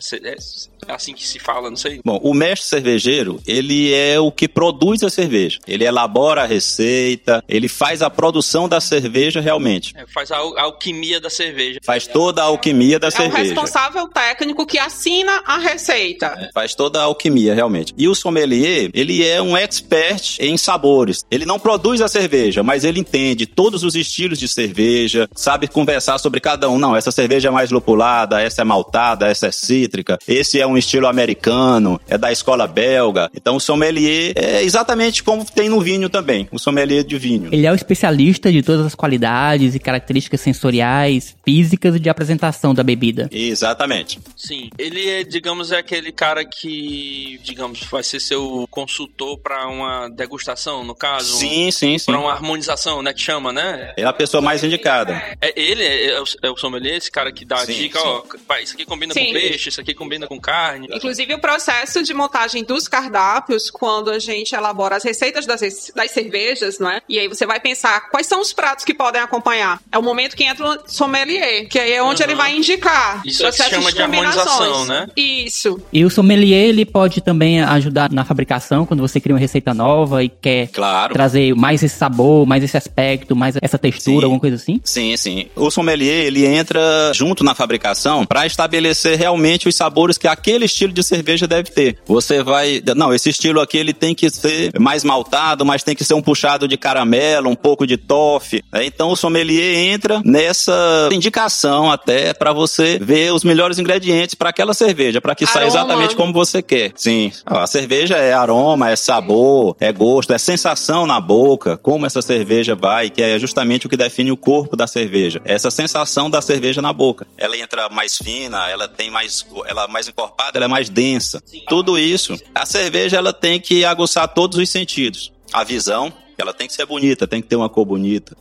É 0.87 0.93
assim 0.93 1.13
que 1.13 1.27
se 1.27 1.39
fala, 1.39 1.69
não 1.69 1.77
sei. 1.77 2.01
Bom, 2.03 2.19
o 2.23 2.33
mestre 2.33 2.67
cervejeiro, 2.67 3.39
ele 3.45 3.93
é 3.93 4.19
o 4.19 4.31
que 4.31 4.47
produz 4.47 5.03
a 5.03 5.09
cerveja. 5.09 5.59
Ele 5.67 5.83
elabora 5.83 6.43
a 6.43 6.45
receita, 6.45 7.43
ele 7.47 7.67
faz 7.67 8.01
a 8.01 8.09
produção 8.09 8.67
da 8.67 8.79
cerveja 8.79 9.41
realmente. 9.41 9.93
É, 9.95 10.05
faz 10.07 10.31
a, 10.31 10.37
a, 10.37 10.61
alquimia 10.63 11.19
da 11.19 11.29
cerveja. 11.29 11.79
Faz 11.83 12.07
toda 12.07 12.41
a 12.41 12.45
alquimia 12.45 12.99
da 12.99 13.07
é 13.07 13.11
cerveja. 13.11 13.37
É 13.37 13.41
o 13.41 13.45
responsável 13.45 14.07
técnico 14.07 14.65
que 14.65 14.77
assina 14.77 15.41
a 15.45 15.57
receita. 15.57 16.27
É, 16.37 16.49
faz 16.53 16.75
toda 16.75 16.99
a 16.99 17.03
alquimia 17.03 17.53
realmente. 17.53 17.93
E 17.97 18.07
o 18.07 18.15
sommelier, 18.15 18.89
ele 18.93 19.25
é 19.25 19.41
um 19.41 19.55
expert 19.57 20.37
em 20.39 20.57
sabores. 20.57 21.25
Ele 21.29 21.45
não 21.45 21.59
produz 21.59 22.01
a 22.01 22.07
cerveja, 22.07 22.63
mas 22.63 22.83
ele 22.83 22.99
entende 22.99 23.45
todos 23.45 23.83
os 23.83 23.95
estilos 23.95 24.39
de 24.39 24.47
cerveja, 24.47 25.29
sabe 25.35 25.67
conversar 25.67 26.17
sobre 26.17 26.39
cada 26.39 26.69
um. 26.69 26.77
Não, 26.77 26.95
essa 26.95 27.11
cerveja 27.11 27.49
é 27.49 27.51
mais 27.51 27.71
lupulada, 27.71 28.41
essa 28.41 28.61
é 28.61 28.65
maltada, 28.65 29.27
essa 29.27 29.47
é 29.47 29.51
cítrica, 29.51 30.17
esse 30.27 30.59
é 30.59 30.67
um 30.67 30.72
um 30.73 30.77
estilo 30.77 31.07
americano, 31.07 31.99
é 32.07 32.17
da 32.17 32.31
escola 32.31 32.67
belga. 32.67 33.29
Então 33.35 33.55
o 33.55 33.59
sommelier 33.59 34.33
é 34.35 34.63
exatamente 34.63 35.23
como 35.23 35.45
tem 35.45 35.69
no 35.69 35.79
vinho 35.79 36.09
também, 36.09 36.47
o 36.51 36.59
sommelier 36.59 37.03
de 37.03 37.17
vinho. 37.17 37.49
Ele 37.51 37.65
é 37.65 37.71
o 37.71 37.75
especialista 37.75 38.51
de 38.51 38.61
todas 38.61 38.85
as 38.85 38.95
qualidades 38.95 39.75
e 39.75 39.79
características 39.79 40.41
sensoriais, 40.41 41.35
físicas 41.45 41.95
e 41.95 41.99
de 41.99 42.09
apresentação 42.09 42.73
da 42.73 42.83
bebida. 42.83 43.29
Exatamente. 43.31 44.19
Sim, 44.35 44.69
ele 44.77 45.07
é, 45.09 45.23
digamos, 45.23 45.71
é 45.71 45.77
aquele 45.77 46.11
cara 46.11 46.43
que, 46.43 47.39
digamos, 47.43 47.81
vai 47.83 48.03
ser 48.03 48.19
seu 48.19 48.67
consultor 48.69 49.37
para 49.37 49.67
uma 49.67 50.09
degustação, 50.09 50.83
no 50.83 50.95
caso. 50.95 51.37
Sim, 51.37 51.71
sim, 51.71 51.97
sim. 51.97 52.05
Para 52.05 52.19
uma 52.19 52.31
harmonização, 52.31 53.01
né, 53.01 53.13
que 53.13 53.21
chama, 53.21 53.53
né? 53.53 53.93
É 53.97 54.03
a 54.03 54.13
pessoa 54.13 54.41
mais 54.41 54.63
indicada. 54.63 55.21
É 55.41 55.53
ele 55.55 55.83
é, 55.83 56.11
é, 56.11 56.21
o, 56.21 56.25
é 56.43 56.49
o 56.49 56.57
sommelier, 56.57 56.95
esse 56.95 57.11
cara 57.11 57.31
que 57.31 57.45
dá 57.45 57.57
sim, 57.57 57.71
a 57.71 57.75
dica, 57.75 57.99
sim. 57.99 58.05
ó, 58.05 58.23
isso 58.57 58.73
aqui 58.73 58.85
combina 58.85 59.13
sim. 59.13 59.25
com 59.25 59.33
peixe, 59.33 59.69
isso 59.69 59.81
aqui 59.81 59.93
combina 59.93 60.27
com 60.27 60.39
carne 60.39 60.62
carne. 60.63 60.87
Inclusive, 60.91 61.33
o 61.33 61.39
processo 61.39 62.03
de 62.03 62.13
montagem 62.13 62.63
dos 62.63 62.87
cardápios, 62.87 63.69
quando 63.69 64.09
a 64.09 64.19
gente 64.19 64.55
elabora 64.55 64.95
as 64.95 65.03
receitas 65.03 65.45
das, 65.45 65.61
das 65.95 66.11
cervejas, 66.11 66.79
não 66.79 66.89
é? 66.89 67.01
E 67.07 67.19
aí 67.19 67.27
você 67.27 67.45
vai 67.45 67.59
pensar 67.59 68.09
quais 68.09 68.27
são 68.27 68.41
os 68.41 68.53
pratos 68.53 68.85
que 68.85 68.93
podem 68.93 69.21
acompanhar. 69.21 69.79
É 69.91 69.97
o 69.97 70.03
momento 70.03 70.35
que 70.35 70.43
entra 70.43 70.65
o 70.65 70.79
sommelier, 70.87 71.67
que 71.67 71.79
aí 71.79 71.93
é 71.93 72.03
onde 72.03 72.21
uhum. 72.21 72.29
ele 72.29 72.35
vai 72.35 72.55
indicar. 72.55 73.21
Isso 73.25 73.45
é 73.45 73.51
que 73.51 73.57
se 73.57 73.69
chama 73.69 73.89
de, 73.89 73.97
de 73.97 74.01
harmonização, 74.01 74.85
né? 74.85 75.07
Isso. 75.15 75.81
E 75.91 76.05
o 76.05 76.09
sommelier, 76.09 76.69
ele 76.69 76.85
pode 76.85 77.21
também 77.21 77.61
ajudar 77.61 78.11
na 78.11 78.23
fabricação, 78.23 78.85
quando 78.85 79.01
você 79.01 79.19
cria 79.19 79.35
uma 79.35 79.39
receita 79.39 79.73
nova 79.73 80.23
e 80.23 80.29
quer 80.29 80.67
claro. 80.67 81.13
trazer 81.13 81.53
mais 81.55 81.83
esse 81.83 81.95
sabor, 81.95 82.45
mais 82.45 82.63
esse 82.63 82.77
aspecto, 82.77 83.35
mais 83.35 83.55
essa 83.61 83.77
textura, 83.77 84.19
sim. 84.19 84.23
alguma 84.23 84.39
coisa 84.39 84.55
assim? 84.55 84.79
Sim, 84.83 85.15
sim. 85.17 85.47
O 85.55 85.69
sommelier, 85.69 86.25
ele 86.25 86.45
entra 86.45 87.11
junto 87.13 87.43
na 87.43 87.53
fabricação 87.53 88.25
para 88.25 88.45
estabelecer 88.45 89.17
realmente 89.17 89.67
os 89.67 89.75
sabores 89.75 90.17
que 90.17 90.27
aquele 90.27 90.52
aquele 90.53 90.65
estilo 90.65 90.93
de 90.93 91.03
cerveja 91.03 91.47
deve 91.47 91.71
ter. 91.71 91.97
Você 92.05 92.43
vai, 92.43 92.81
não, 92.95 93.13
esse 93.13 93.29
estilo 93.29 93.59
aqui 93.59 93.77
ele 93.77 93.93
tem 93.93 94.13
que 94.13 94.29
ser 94.29 94.71
mais 94.79 95.03
maltado, 95.03 95.65
mas 95.65 95.83
tem 95.83 95.95
que 95.95 96.03
ser 96.03 96.13
um 96.13 96.21
puxado 96.21 96.67
de 96.67 96.77
caramelo, 96.77 97.49
um 97.49 97.55
pouco 97.55 97.87
de 97.87 97.97
toffee. 97.97 98.63
Né? 98.71 98.85
Então 98.85 99.09
o 99.09 99.15
sommelier 99.15 99.93
entra 99.93 100.21
nessa 100.23 101.09
indicação 101.11 101.91
até 101.91 102.33
para 102.33 102.53
você 102.53 102.99
ver 102.99 103.33
os 103.33 103.43
melhores 103.43 103.79
ingredientes 103.79 104.35
para 104.35 104.49
aquela 104.49 104.73
cerveja, 104.73 105.19
para 105.19 105.33
que 105.33 105.45
saia 105.45 105.65
exatamente 105.65 106.15
como 106.15 106.31
você 106.31 106.61
quer. 106.61 106.91
Sim, 106.95 107.31
a 107.45 107.65
cerveja 107.65 108.17
é 108.17 108.33
aroma, 108.33 108.91
é 108.91 108.95
sabor, 108.95 109.75
é 109.79 109.91
gosto, 109.91 110.33
é 110.33 110.37
sensação 110.37 111.07
na 111.07 111.19
boca, 111.19 111.77
como 111.77 112.05
essa 112.05 112.21
cerveja 112.21 112.75
vai, 112.75 113.09
que 113.09 113.21
é 113.21 113.39
justamente 113.39 113.87
o 113.87 113.89
que 113.89 113.97
define 113.97 114.31
o 114.31 114.37
corpo 114.37 114.75
da 114.75 114.85
cerveja. 114.85 115.41
Essa 115.45 115.71
sensação 115.71 116.29
da 116.29 116.41
cerveja 116.41 116.81
na 116.81 116.93
boca. 116.93 117.25
Ela 117.37 117.57
entra 117.57 117.89
mais 117.89 118.17
fina, 118.17 118.69
ela 118.69 118.87
tem 118.87 119.09
mais, 119.09 119.45
ela 119.65 119.85
é 119.85 119.87
mais 119.87 120.07
encorpada 120.07 120.42
ela 120.53 120.65
é 120.65 120.67
mais 120.67 120.89
densa. 120.89 121.41
Tudo 121.67 121.97
isso, 121.97 122.39
a 122.53 122.65
cerveja 122.65 123.17
ela 123.17 123.33
tem 123.33 123.59
que 123.59 123.85
aguçar 123.85 124.27
todos 124.27 124.57
os 124.57 124.69
sentidos. 124.69 125.31
A 125.51 125.63
visão, 125.63 126.11
ela 126.37 126.53
tem 126.53 126.67
que 126.67 126.73
ser 126.73 126.85
bonita, 126.85 127.27
tem 127.27 127.41
que 127.41 127.47
ter 127.47 127.55
uma 127.55 127.69
cor 127.69 127.85
bonita. 127.85 128.35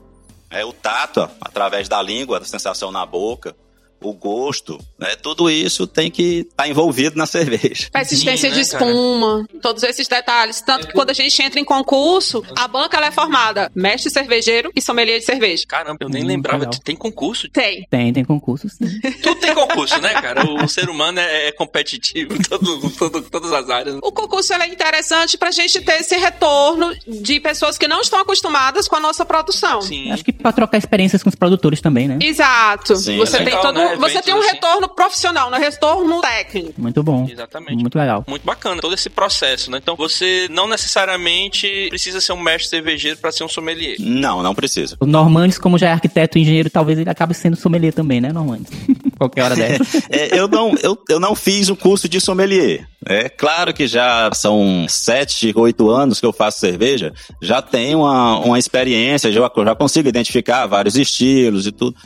É 0.51 0.65
o 0.65 0.73
tato, 0.73 1.21
ó, 1.21 1.29
através 1.41 1.89
da 1.89 2.01
língua, 2.03 2.39
a 2.39 2.45
sensação 2.45 2.91
na 2.91 3.07
boca 3.07 3.57
o 4.03 4.13
gosto, 4.15 4.79
né? 4.99 5.15
Tudo 5.17 5.51
isso 5.51 5.87
tem 5.87 6.11
que 6.11 6.41
estar 6.41 6.65
tá 6.65 6.69
envolvido 6.69 7.17
na 7.17 7.27
cerveja. 7.27 7.89
Persistência 7.93 8.49
Sim, 8.49 8.55
né, 8.55 8.55
de 8.55 8.61
espuma, 8.61 9.47
cara? 9.47 9.61
todos 9.61 9.83
esses 9.83 10.09
detalhes. 10.09 10.61
Tanto 10.61 10.87
que 10.87 10.93
quando 10.93 11.11
a 11.11 11.15
gente 11.15 11.41
entra 11.43 11.61
em 11.61 11.65
concurso, 11.65 12.43
a 12.57 12.67
banca 12.69 12.99
é 13.05 13.11
formada 13.11 13.71
mestre 13.75 14.11
cervejeiro 14.11 14.71
e 14.75 14.81
sommelier 14.81 15.19
de 15.19 15.25
cerveja. 15.25 15.65
Caramba, 15.67 15.99
eu 16.01 16.09
nem 16.09 16.23
hum, 16.23 16.27
lembrava. 16.27 16.65
Legal. 16.65 16.81
Tem 16.85 16.95
concurso? 16.95 17.49
Tem. 17.49 17.87
Tem, 17.91 18.13
tem 18.13 18.25
concurso, 18.25 18.69
sim. 18.69 19.01
Tudo 19.23 19.41
tem 19.41 19.55
concurso, 19.55 20.01
né, 20.01 20.15
cara? 20.21 20.45
O 20.45 20.69
ser 20.69 20.89
humano 20.89 21.19
é, 21.19 21.49
é 21.49 21.53
competitivo 21.53 22.35
em 22.35 22.43
todo, 22.43 22.91
todo, 22.91 23.23
todas 23.23 23.53
as 23.53 23.69
áreas. 23.69 23.97
O 24.03 24.13
concurso 24.13 24.53
é 24.55 24.67
interessante 24.69 25.37
pra 25.37 25.51
gente 25.51 25.81
ter 25.81 26.01
esse 26.01 26.17
retorno 26.17 26.95
de 27.07 27.41
pessoas 27.41 27.77
que 27.77 27.89
não 27.89 28.01
estão 28.01 28.21
acostumadas 28.21 28.87
com 28.87 28.97
a 28.97 29.01
nossa 29.01 29.25
produção. 29.25 29.83
Sim. 29.83 30.11
Acho 30.11 30.25
que 30.25 30.33
pra 30.33 30.53
trocar 30.53 30.79
experiências 30.79 31.23
com 31.23 31.29
os 31.29 31.35
produtores 31.35 31.81
também, 31.81 32.09
né? 32.09 32.19
Exato. 32.21 32.97
Sim, 32.97 33.19
Você 33.19 33.37
é 33.37 33.39
tem 33.39 33.47
legal, 33.47 33.63
todo 33.63 33.79
né? 33.79 33.92
Você 33.97 34.23
tem 34.23 34.35
um 34.35 34.39
assim. 34.39 34.51
retorno 34.53 34.89
profissional, 34.89 35.51
não 35.51 35.59
é 35.59 35.61
retorno 35.61 36.21
técnico. 36.21 36.81
Muito 36.81 37.03
bom. 37.03 37.29
Exatamente. 37.31 37.81
Muito 37.81 37.99
legal. 37.99 38.25
Muito 38.27 38.45
bacana 38.45 38.81
todo 38.81 38.95
esse 38.95 39.11
processo, 39.11 39.71
né? 39.71 39.79
Então 39.83 39.97
você 39.97 40.49
não 40.51 40.69
necessariamente 40.69 41.87
precisa 41.89 42.21
ser 42.21 42.33
um 42.33 42.41
mestre 42.41 42.71
cervejeiro 42.71 43.19
para 43.19 43.33
ser 43.33 43.45
um 43.45 43.49
sommelier. 43.49 43.97
Não, 43.99 44.43
não 44.43 44.55
precisa. 44.55 44.97
O 45.01 45.07
Normandes, 45.07 45.59
como 45.59 45.79
já 45.79 45.89
é 45.89 45.93
arquiteto 45.93 46.39
e 46.39 46.43
engenheiro, 46.43 46.71
talvez 46.71 46.99
ele 46.99 47.11
acabe 47.11 47.35
sendo 47.35 47.57
sommelier 47.57 47.93
também, 47.93 48.21
né, 48.21 48.33
Normandes? 48.33 48.71
Qualquer 49.19 49.43
hora 49.45 49.57
dessa. 49.57 49.85
é, 50.11 50.39
eu, 50.39 50.49
não, 50.49 50.75
eu, 50.83 50.99
eu 51.09 51.21
não 51.21 51.35
fiz 51.35 51.69
o 51.69 51.77
curso 51.77 52.09
de 52.09 52.21
sommelier. 52.21 52.87
É 53.07 53.29
claro 53.29 53.73
que 53.75 53.87
já 53.87 54.31
são 54.33 54.87
sete, 54.89 55.53
oito 55.57 55.91
anos 55.91 56.21
que 56.21 56.27
eu 56.27 56.33
faço 56.33 56.61
cerveja, 56.61 57.13
já 57.41 57.61
tenho 57.61 58.01
uma, 58.01 58.39
uma 58.39 58.59
experiência, 58.59 59.33
já, 59.33 59.41
já 59.41 59.75
consigo 59.75 60.09
identificar 60.09 60.67
vários 60.67 60.97
estilos 60.97 61.67
e 61.67 61.73
tudo. 61.73 61.97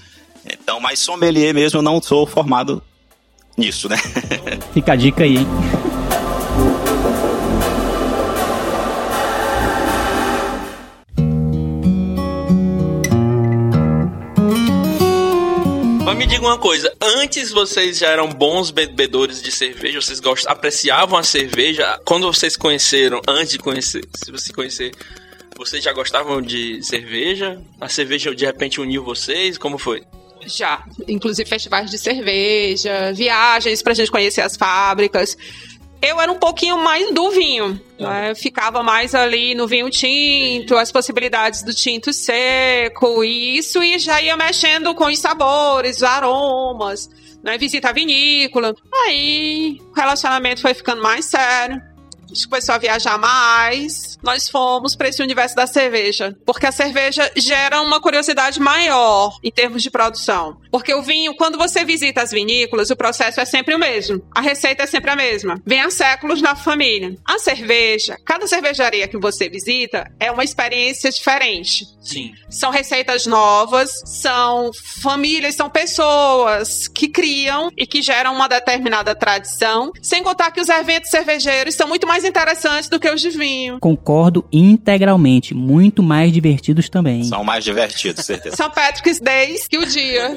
Então, 0.53 0.81
mas 0.81 0.99
sommelier 0.99 1.53
mesmo 1.53 1.79
eu 1.79 1.83
não 1.83 2.01
sou 2.01 2.27
formado 2.27 2.83
nisso, 3.57 3.89
né? 3.89 3.97
Fica 4.73 4.93
a 4.93 4.97
dica 4.97 5.25
aí, 5.25 5.39
hein? 5.39 5.47
Mas 16.05 16.17
me 16.17 16.27
diga 16.27 16.47
uma 16.47 16.59
coisa, 16.59 16.95
antes 17.01 17.51
vocês 17.51 17.99
já 17.99 18.09
eram 18.09 18.29
bons 18.29 18.71
bebedores 18.71 19.43
de 19.43 19.51
cerveja, 19.51 20.01
vocês 20.01 20.21
gostam, 20.21 20.53
apreciavam 20.53 21.19
a 21.19 21.23
cerveja, 21.25 22.01
quando 22.05 22.33
vocês 22.33 22.57
conheceram, 22.57 23.21
antes 23.27 23.53
de 23.53 23.59
conhecer, 23.59 24.05
se 24.15 24.31
você 24.31 24.53
conhecer, 24.53 24.93
vocês 25.57 25.83
já 25.83 25.93
gostavam 25.93 26.41
de 26.41 26.81
cerveja? 26.83 27.61
A 27.81 27.89
cerveja 27.89 28.35
de 28.35 28.45
repente 28.45 28.81
uniu 28.81 29.03
vocês? 29.03 29.59
Como 29.59 29.79
foi? 29.79 30.05
Já. 30.47 30.85
Inclusive 31.09 31.49
festivais 31.49 31.91
de 31.91 31.99
cerveja, 31.99 33.13
viagens 33.13 33.83
pra 33.83 33.95
gente 33.95 34.11
conhecer 34.11 34.41
as 34.41 34.57
fábricas. 34.57 35.37
Eu 36.01 36.21
era 36.21 36.31
um 36.31 36.39
pouquinho 36.39 36.79
mais 36.79 37.13
do 37.13 37.31
vinho. 37.31 37.81
Né? 37.99 38.35
Ficava 38.35 38.83
mais 38.83 39.15
ali 39.15 39.55
no 39.55 39.67
vinho 39.67 39.91
tinto, 39.91 40.77
as 40.77 40.93
possibilidades 40.93 41.63
do 41.63 41.75
tinto 41.75 42.13
seco, 42.13 43.25
e 43.25 43.59
isso 43.59 43.83
e 43.83 43.99
já 43.99 44.21
ia 44.21 44.37
mexendo 44.37 44.95
com 44.95 45.07
os 45.07 45.19
sabores, 45.19 45.97
os 45.97 46.03
aromas, 46.03 47.09
né? 47.43 47.57
Visita 47.57 47.89
a 47.89 47.93
vinícola. 47.93 48.75
Aí 49.07 49.81
o 49.91 49.95
relacionamento 49.95 50.61
foi 50.61 50.75
ficando 50.75 51.03
mais 51.03 51.25
sério 51.25 51.81
a 52.27 52.35
gente 52.35 52.49
começou 52.49 52.75
a 52.75 52.79
viajar 52.79 53.19
mais, 53.19 54.16
nós 54.27 54.49
fomos 54.49 54.97
para 54.97 55.09
esse 55.09 55.23
universo 55.23 55.55
da 55.55 55.67
cerveja. 55.69 56.37
Porque 56.45 56.67
a 56.67 56.73
cerveja 56.73 57.31
gera 57.37 57.81
uma 57.81 58.01
curiosidade 58.01 58.61
maior 58.61 59.39
em 59.43 59.53
termos 59.53 59.83
de 59.83 59.91
produção. 59.91 60.59
Porque 60.71 60.93
o 60.93 61.03
vinho, 61.03 61.35
quando 61.37 61.57
você 61.57 61.85
visita 61.85 62.21
as 62.21 62.33
vinícolas, 62.33 62.91
o 62.91 62.97
processo 62.97 63.41
é 63.41 63.45
sempre 63.45 63.75
o 63.75 63.79
mesmo. 63.79 64.21
A 64.35 64.41
receita 64.41 64.83
é 64.83 64.87
sempre 64.87 65.13
a 65.13 65.17
mesma. 65.17 65.63
Vem 65.65 65.81
há 65.81 65.91
séculos 65.91 66.43
na 66.43 66.57
família. 66.57 67.15
A 67.25 67.39
cerveja, 67.39 68.17
cada 68.27 68.49
cervejaria 68.49 69.07
que 69.07 69.17
você 69.17 69.49
visita 69.49 70.11
é 70.19 70.31
uma 70.31 70.43
experiência 70.43 71.09
diferente. 71.11 71.87
Sim. 72.01 72.35
São 72.51 72.71
receitas 72.71 73.27
novas, 73.27 73.91
são 74.05 74.71
famílias, 75.01 75.55
são 75.55 75.71
pessoas 75.71 76.89
que 76.89 77.09
criam 77.09 77.71
e 77.77 77.87
que 77.87 78.03
geram 78.03 78.35
uma 78.35 78.49
determinada 78.49 79.15
tradição. 79.15 79.93
Sem 80.03 80.23
contar 80.25 80.51
que 80.51 80.61
os 80.61 80.69
eventos 80.69 81.11
cervejeiros 81.11 81.77
são 81.77 81.87
muito 81.87 82.07
mais 82.07 82.25
interessantes 82.25 82.89
do 82.89 82.99
que 82.99 83.09
os 83.09 83.21
de 83.21 83.31
vinho. 83.31 83.79
Concordo 83.81 84.16
integralmente. 84.53 85.55
Muito 85.55 86.03
mais 86.03 86.33
divertidos 86.33 86.89
também. 86.89 87.25
São 87.25 87.45
mais 87.45 87.65
divertidos, 87.65 88.25
certeza. 88.25 88.57
São 88.57 88.71
Patrick's 88.71 89.21
Days 89.21 89.67
que 89.67 89.79
o 89.79 89.87
dia. 89.87 90.35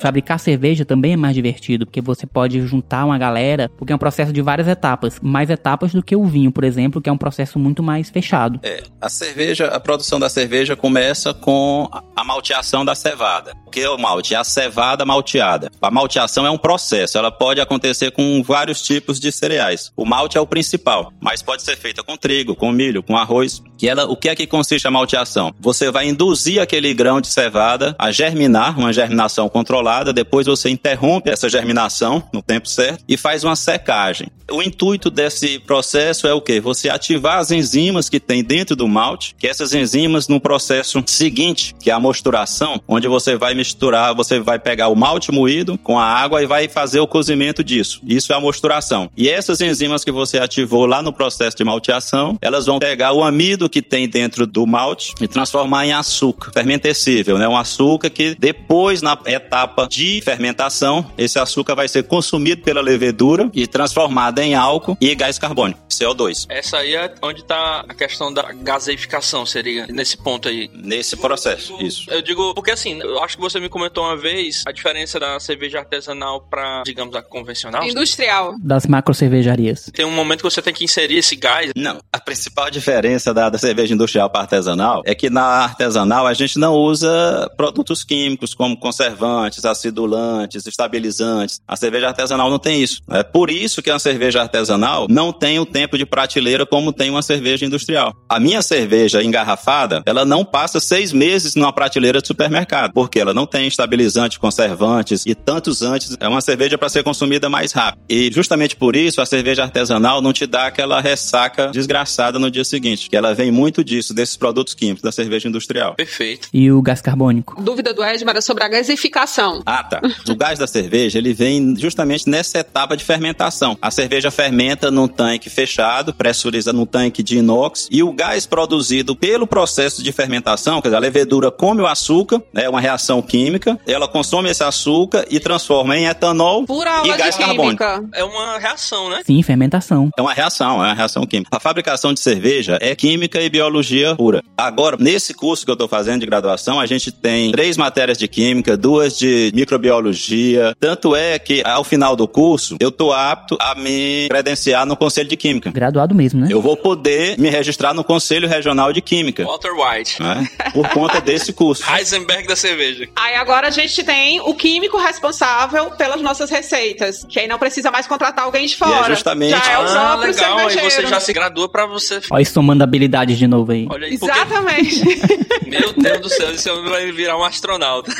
Fabricar 0.00 0.38
cerveja 0.38 0.84
também 0.84 1.12
é 1.12 1.16
mais 1.16 1.34
divertido, 1.34 1.86
porque 1.86 2.00
você 2.00 2.26
pode 2.26 2.60
juntar 2.66 3.04
uma 3.04 3.18
galera, 3.18 3.70
porque 3.76 3.92
é 3.92 3.96
um 3.96 3.98
processo 3.98 4.32
de 4.32 4.42
várias 4.42 4.68
etapas. 4.68 5.18
Mais 5.20 5.50
etapas 5.50 5.92
do 5.92 6.02
que 6.02 6.16
o 6.16 6.24
vinho, 6.24 6.52
por 6.52 6.64
exemplo, 6.64 7.00
que 7.00 7.08
é 7.08 7.12
um 7.12 7.18
processo 7.18 7.58
muito 7.58 7.82
mais 7.82 8.10
fechado. 8.10 8.60
É, 8.62 8.82
a 9.00 9.08
cerveja, 9.08 9.66
a 9.66 9.80
produção 9.80 10.18
da 10.18 10.28
cerveja 10.28 10.76
começa 10.76 11.32
com 11.34 11.88
a 12.14 12.24
malteação 12.24 12.84
da 12.84 12.94
cevada. 12.94 13.52
O 13.66 13.70
que 13.70 13.80
é 13.80 13.90
o 13.90 13.98
malte? 13.98 14.34
É 14.34 14.38
a 14.38 14.44
cevada 14.44 15.04
malteada. 15.04 15.70
A 15.80 15.90
malteação 15.90 16.46
é 16.46 16.50
um 16.50 16.58
processo, 16.58 17.18
ela 17.18 17.30
pode 17.30 17.60
acontecer 17.60 18.10
com 18.10 18.42
vários 18.42 18.82
tipos 18.82 19.18
de 19.18 19.30
cereais. 19.32 19.92
O 19.96 20.04
malte 20.04 20.36
é 20.36 20.40
o 20.40 20.46
principal, 20.46 21.12
mas 21.20 21.42
pode 21.42 21.62
ser 21.62 21.76
feita 21.76 22.02
com 22.02 22.16
trigo, 22.16 22.54
com 22.54 22.72
milho, 22.74 23.02
com 23.02 23.16
arroz. 23.16 23.62
Que 23.76 23.88
ela, 23.88 24.04
o 24.04 24.16
que 24.16 24.28
é 24.28 24.34
que 24.34 24.46
consiste 24.46 24.86
a 24.86 24.90
malteação? 24.90 25.52
Você 25.60 25.90
vai 25.90 26.08
induzir 26.08 26.60
aquele 26.60 26.94
grão 26.94 27.20
de 27.20 27.28
cevada 27.28 27.94
a 27.98 28.10
germinar, 28.10 28.78
uma 28.78 28.92
germinação 28.92 29.48
controlada, 29.48 30.12
depois 30.12 30.46
você 30.46 30.70
interrompe 30.70 31.30
essa 31.30 31.48
germinação 31.48 32.22
no 32.32 32.40
tempo 32.40 32.68
certo 32.68 33.04
e 33.08 33.16
faz 33.16 33.42
uma 33.42 33.56
secagem. 33.56 34.28
O 34.50 34.62
intuito 34.62 35.10
desse 35.10 35.58
processo 35.58 36.26
é 36.26 36.34
o 36.34 36.40
quê? 36.40 36.60
Você 36.60 36.90
ativar 36.90 37.38
as 37.38 37.50
enzimas 37.50 38.08
que 38.08 38.20
tem 38.20 38.44
dentro 38.44 38.76
do 38.76 38.86
malte, 38.86 39.34
que 39.38 39.46
essas 39.46 39.72
enzimas 39.72 40.28
no 40.28 40.38
processo 40.38 41.02
seguinte, 41.06 41.74
que 41.80 41.90
é 41.90 41.94
a 41.94 42.00
mosturação, 42.00 42.80
onde 42.86 43.08
você 43.08 43.36
vai 43.36 43.54
misturar, 43.54 44.14
você 44.14 44.38
vai 44.38 44.58
pegar 44.58 44.88
o 44.88 44.94
malte 44.94 45.32
moído 45.32 45.78
com 45.78 45.98
a 45.98 46.04
água 46.04 46.42
e 46.42 46.46
vai 46.46 46.68
fazer 46.68 47.00
o 47.00 47.06
cozimento 47.06 47.64
disso. 47.64 48.00
Isso 48.06 48.32
é 48.32 48.36
a 48.36 48.40
mosturação. 48.40 49.10
E 49.16 49.28
essas 49.28 49.60
enzimas 49.62 50.04
que 50.04 50.12
você 50.12 50.38
ativou 50.38 50.84
lá 50.84 51.02
no 51.02 51.12
processo 51.12 51.56
de 51.56 51.64
malteação, 51.64 52.36
elas 52.42 52.63
vão 52.66 52.78
pegar 52.78 53.12
o 53.12 53.22
amido 53.22 53.68
que 53.68 53.82
tem 53.82 54.08
dentro 54.08 54.46
do 54.46 54.66
malte 54.66 55.14
e 55.20 55.28
transformar 55.28 55.86
em 55.86 55.92
açúcar 55.92 56.52
fermentecível, 56.52 57.38
né? 57.38 57.48
Um 57.48 57.56
açúcar 57.56 58.10
que 58.10 58.34
depois 58.38 59.02
na 59.02 59.18
etapa 59.26 59.86
de 59.88 60.20
fermentação, 60.22 61.10
esse 61.16 61.38
açúcar 61.38 61.74
vai 61.74 61.88
ser 61.88 62.04
consumido 62.04 62.62
pela 62.62 62.80
levedura 62.80 63.50
e 63.52 63.66
transformado 63.66 64.38
em 64.38 64.54
álcool 64.54 64.96
e 65.00 65.14
gás 65.14 65.38
carbônico, 65.38 65.80
CO2. 65.90 66.46
Essa 66.48 66.78
aí 66.78 66.94
é 66.94 67.14
onde 67.22 67.40
está 67.40 67.84
a 67.88 67.94
questão 67.94 68.32
da 68.32 68.52
gaseificação, 68.52 69.44
seria 69.46 69.86
nesse 69.86 70.16
ponto 70.16 70.48
aí. 70.48 70.70
Nesse 70.74 71.16
processo, 71.16 71.76
isso. 71.80 72.10
Eu 72.10 72.22
digo, 72.22 72.54
porque 72.54 72.70
assim, 72.70 73.00
eu 73.00 73.22
acho 73.22 73.36
que 73.36 73.42
você 73.42 73.60
me 73.60 73.68
comentou 73.68 74.04
uma 74.04 74.16
vez 74.16 74.62
a 74.66 74.72
diferença 74.72 75.18
da 75.18 75.38
cerveja 75.40 75.78
artesanal 75.78 76.40
para, 76.40 76.82
digamos, 76.84 77.14
a 77.14 77.22
convencional. 77.22 77.84
Industrial. 77.84 78.54
Das 78.62 78.86
macro 78.86 79.14
cervejarias. 79.14 79.90
Tem 79.92 80.04
um 80.04 80.10
momento 80.10 80.38
que 80.38 80.50
você 80.50 80.62
tem 80.62 80.72
que 80.72 80.84
inserir 80.84 81.18
esse 81.18 81.36
gás. 81.36 81.72
Não, 81.76 81.98
a 82.12 82.20
principal 82.54 82.70
diferença 82.70 83.34
da, 83.34 83.50
da 83.50 83.58
cerveja 83.58 83.94
industrial 83.94 84.30
para 84.30 84.42
artesanal 84.42 85.02
é 85.04 85.14
que 85.14 85.28
na 85.28 85.42
artesanal 85.42 86.26
a 86.26 86.32
gente 86.32 86.58
não 86.58 86.74
usa 86.74 87.50
produtos 87.56 88.04
químicos 88.04 88.54
como 88.54 88.76
conservantes, 88.76 89.64
acidulantes, 89.64 90.64
estabilizantes. 90.66 91.60
A 91.66 91.74
cerveja 91.74 92.08
artesanal 92.08 92.48
não 92.48 92.58
tem 92.58 92.80
isso. 92.80 93.02
É 93.10 93.22
por 93.24 93.50
isso 93.50 93.82
que 93.82 93.90
a 93.90 93.98
cerveja 93.98 94.40
artesanal 94.40 95.06
não 95.10 95.32
tem 95.32 95.58
o 95.58 95.66
tempo 95.66 95.98
de 95.98 96.06
prateleira 96.06 96.64
como 96.64 96.92
tem 96.92 97.10
uma 97.10 97.22
cerveja 97.22 97.66
industrial. 97.66 98.14
A 98.28 98.38
minha 98.38 98.62
cerveja 98.62 99.22
engarrafada, 99.22 100.02
ela 100.06 100.24
não 100.24 100.44
passa 100.44 100.78
seis 100.78 101.12
meses 101.12 101.56
numa 101.56 101.72
prateleira 101.72 102.20
de 102.20 102.28
supermercado, 102.28 102.92
porque 102.92 103.18
ela 103.18 103.34
não 103.34 103.46
tem 103.46 103.66
estabilizante, 103.66 104.38
conservantes 104.38 105.24
e 105.26 105.34
tantos 105.34 105.82
antes. 105.82 106.16
É 106.20 106.28
uma 106.28 106.40
cerveja 106.40 106.78
para 106.78 106.88
ser 106.88 107.02
consumida 107.02 107.48
mais 107.48 107.72
rápido. 107.72 108.02
E 108.08 108.30
justamente 108.32 108.76
por 108.76 108.94
isso 108.94 109.20
a 109.20 109.26
cerveja 109.26 109.64
artesanal 109.64 110.22
não 110.22 110.32
te 110.32 110.46
dá 110.46 110.66
aquela 110.66 111.00
ressaca 111.00 111.68
desgraçada 111.68 112.43
no 112.44 112.50
dia 112.50 112.64
seguinte, 112.64 113.08
que 113.08 113.16
ela 113.16 113.34
vem 113.34 113.50
muito 113.50 113.82
disso, 113.82 114.12
desses 114.14 114.36
produtos 114.36 114.74
químicos 114.74 115.02
da 115.02 115.10
cerveja 115.10 115.48
industrial. 115.48 115.94
Perfeito. 115.94 116.48
E 116.52 116.70
o 116.70 116.80
gás 116.82 117.00
carbônico? 117.00 117.60
Dúvida 117.60 117.92
do 117.94 118.04
Edmar 118.04 118.34
era 118.34 118.42
sobre 118.42 118.64
a 118.64 118.68
gasificação. 118.68 119.62
Ah, 119.64 119.82
tá. 119.82 120.00
O 120.28 120.34
gás 120.34 120.58
da 120.58 120.66
cerveja, 120.66 121.18
ele 121.18 121.32
vem 121.32 121.74
justamente 121.76 122.28
nessa 122.28 122.58
etapa 122.58 122.96
de 122.96 123.04
fermentação. 123.04 123.78
A 123.80 123.90
cerveja 123.90 124.30
fermenta 124.30 124.90
num 124.90 125.08
tanque 125.08 125.48
fechado, 125.48 126.12
pressuriza 126.12 126.72
num 126.72 126.84
tanque 126.84 127.22
de 127.22 127.38
inox, 127.38 127.88
e 127.90 128.02
o 128.02 128.12
gás 128.12 128.46
produzido 128.46 129.16
pelo 129.16 129.46
processo 129.46 130.02
de 130.02 130.12
fermentação, 130.12 130.80
quer 130.80 130.88
dizer, 130.88 130.96
a 130.96 131.00
levedura 131.00 131.50
come 131.50 131.80
o 131.80 131.86
açúcar, 131.86 132.42
é 132.54 132.62
né, 132.62 132.68
uma 132.68 132.80
reação 132.80 133.22
química, 133.22 133.78
ela 133.86 134.06
consome 134.06 134.50
esse 134.50 134.62
açúcar 134.62 135.24
e 135.30 135.40
transforma 135.40 135.96
em 135.96 136.06
etanol 136.06 136.64
Pura 136.64 137.02
e 137.04 137.16
gás 137.16 137.36
carbônico. 137.36 137.84
química. 137.84 138.08
É 138.12 138.24
uma 138.24 138.58
reação, 138.58 139.08
né? 139.08 139.22
Sim, 139.24 139.42
fermentação. 139.42 140.10
É 140.16 140.20
uma 140.20 140.32
reação, 140.32 140.84
é 140.84 140.88
uma 140.88 140.94
reação 140.94 141.24
química. 141.26 141.48
A 141.52 141.60
fabricação 141.60 142.12
de 142.12 142.20
cerveja 142.20 142.33
é 142.80 142.94
química 142.94 143.40
e 143.40 143.48
biologia 143.48 144.14
pura. 144.16 144.42
Agora, 144.56 144.96
nesse 144.98 145.34
curso 145.34 145.64
que 145.64 145.70
eu 145.70 145.74
estou 145.74 145.88
fazendo 145.88 146.20
de 146.20 146.26
graduação, 146.26 146.78
a 146.80 146.86
gente 146.86 147.10
tem 147.10 147.50
três 147.52 147.76
matérias 147.76 148.18
de 148.18 148.28
química, 148.28 148.76
duas 148.76 149.18
de 149.18 149.50
microbiologia. 149.54 150.74
Tanto 150.78 151.14
é 151.14 151.38
que, 151.38 151.62
ao 151.64 151.84
final 151.84 152.16
do 152.16 152.26
curso, 152.26 152.76
eu 152.80 152.88
estou 152.88 153.12
apto 153.12 153.56
a 153.60 153.74
me 153.74 154.26
credenciar 154.28 154.86
no 154.86 154.96
Conselho 154.96 155.28
de 155.28 155.36
Química. 155.36 155.70
Graduado 155.70 156.14
mesmo, 156.14 156.40
né? 156.40 156.48
Eu 156.50 156.60
vou 156.60 156.76
poder 156.76 157.38
me 157.38 157.48
registrar 157.48 157.94
no 157.94 158.04
Conselho 158.04 158.48
Regional 158.48 158.92
de 158.92 159.00
Química. 159.00 159.44
Walter 159.44 159.72
White. 159.72 160.22
né? 160.22 160.46
Por 160.72 160.88
conta 160.90 161.20
desse 161.20 161.52
curso. 161.52 161.84
Heisenberg 161.92 162.46
da 162.46 162.56
cerveja. 162.56 163.08
Aí 163.16 163.34
agora 163.34 163.68
a 163.68 163.70
gente 163.70 164.02
tem 164.02 164.40
o 164.40 164.54
químico 164.54 164.96
responsável 164.98 165.90
pelas 165.92 166.20
nossas 166.20 166.50
receitas, 166.50 167.24
que 167.28 167.38
aí 167.40 167.48
não 167.48 167.58
precisa 167.58 167.90
mais 167.90 168.06
contratar 168.06 168.44
alguém 168.44 168.66
de 168.66 168.76
fora. 168.76 169.04
justamente- 169.08 169.50
Já 169.50 169.72
é 169.72 169.78
o 169.78 169.82
ah, 169.82 170.16
próprio 170.16 170.32
legal. 170.32 170.58
Aí 170.58 170.90
você 170.90 171.06
já 171.06 171.20
se 171.20 171.32
gradua 171.32 171.68
pra 171.68 171.86
você. 171.86 172.20
Olha 172.30 172.42
isso 172.42 172.52
somando 172.52 172.82
habilidades 172.84 173.38
de 173.38 173.46
novo 173.46 173.72
aí. 173.72 173.86
Olha 173.90 174.06
aí, 174.06 174.18
porque- 174.18 174.34
Exatamente. 174.34 175.02
Meu 175.68 175.92
Deus 175.92 176.20
do 176.20 176.28
céu, 176.28 176.50
esse 176.52 176.70
homem 176.70 176.90
vai 176.90 177.10
virar 177.12 177.36
um 177.36 177.44
astronauta. 177.44 178.12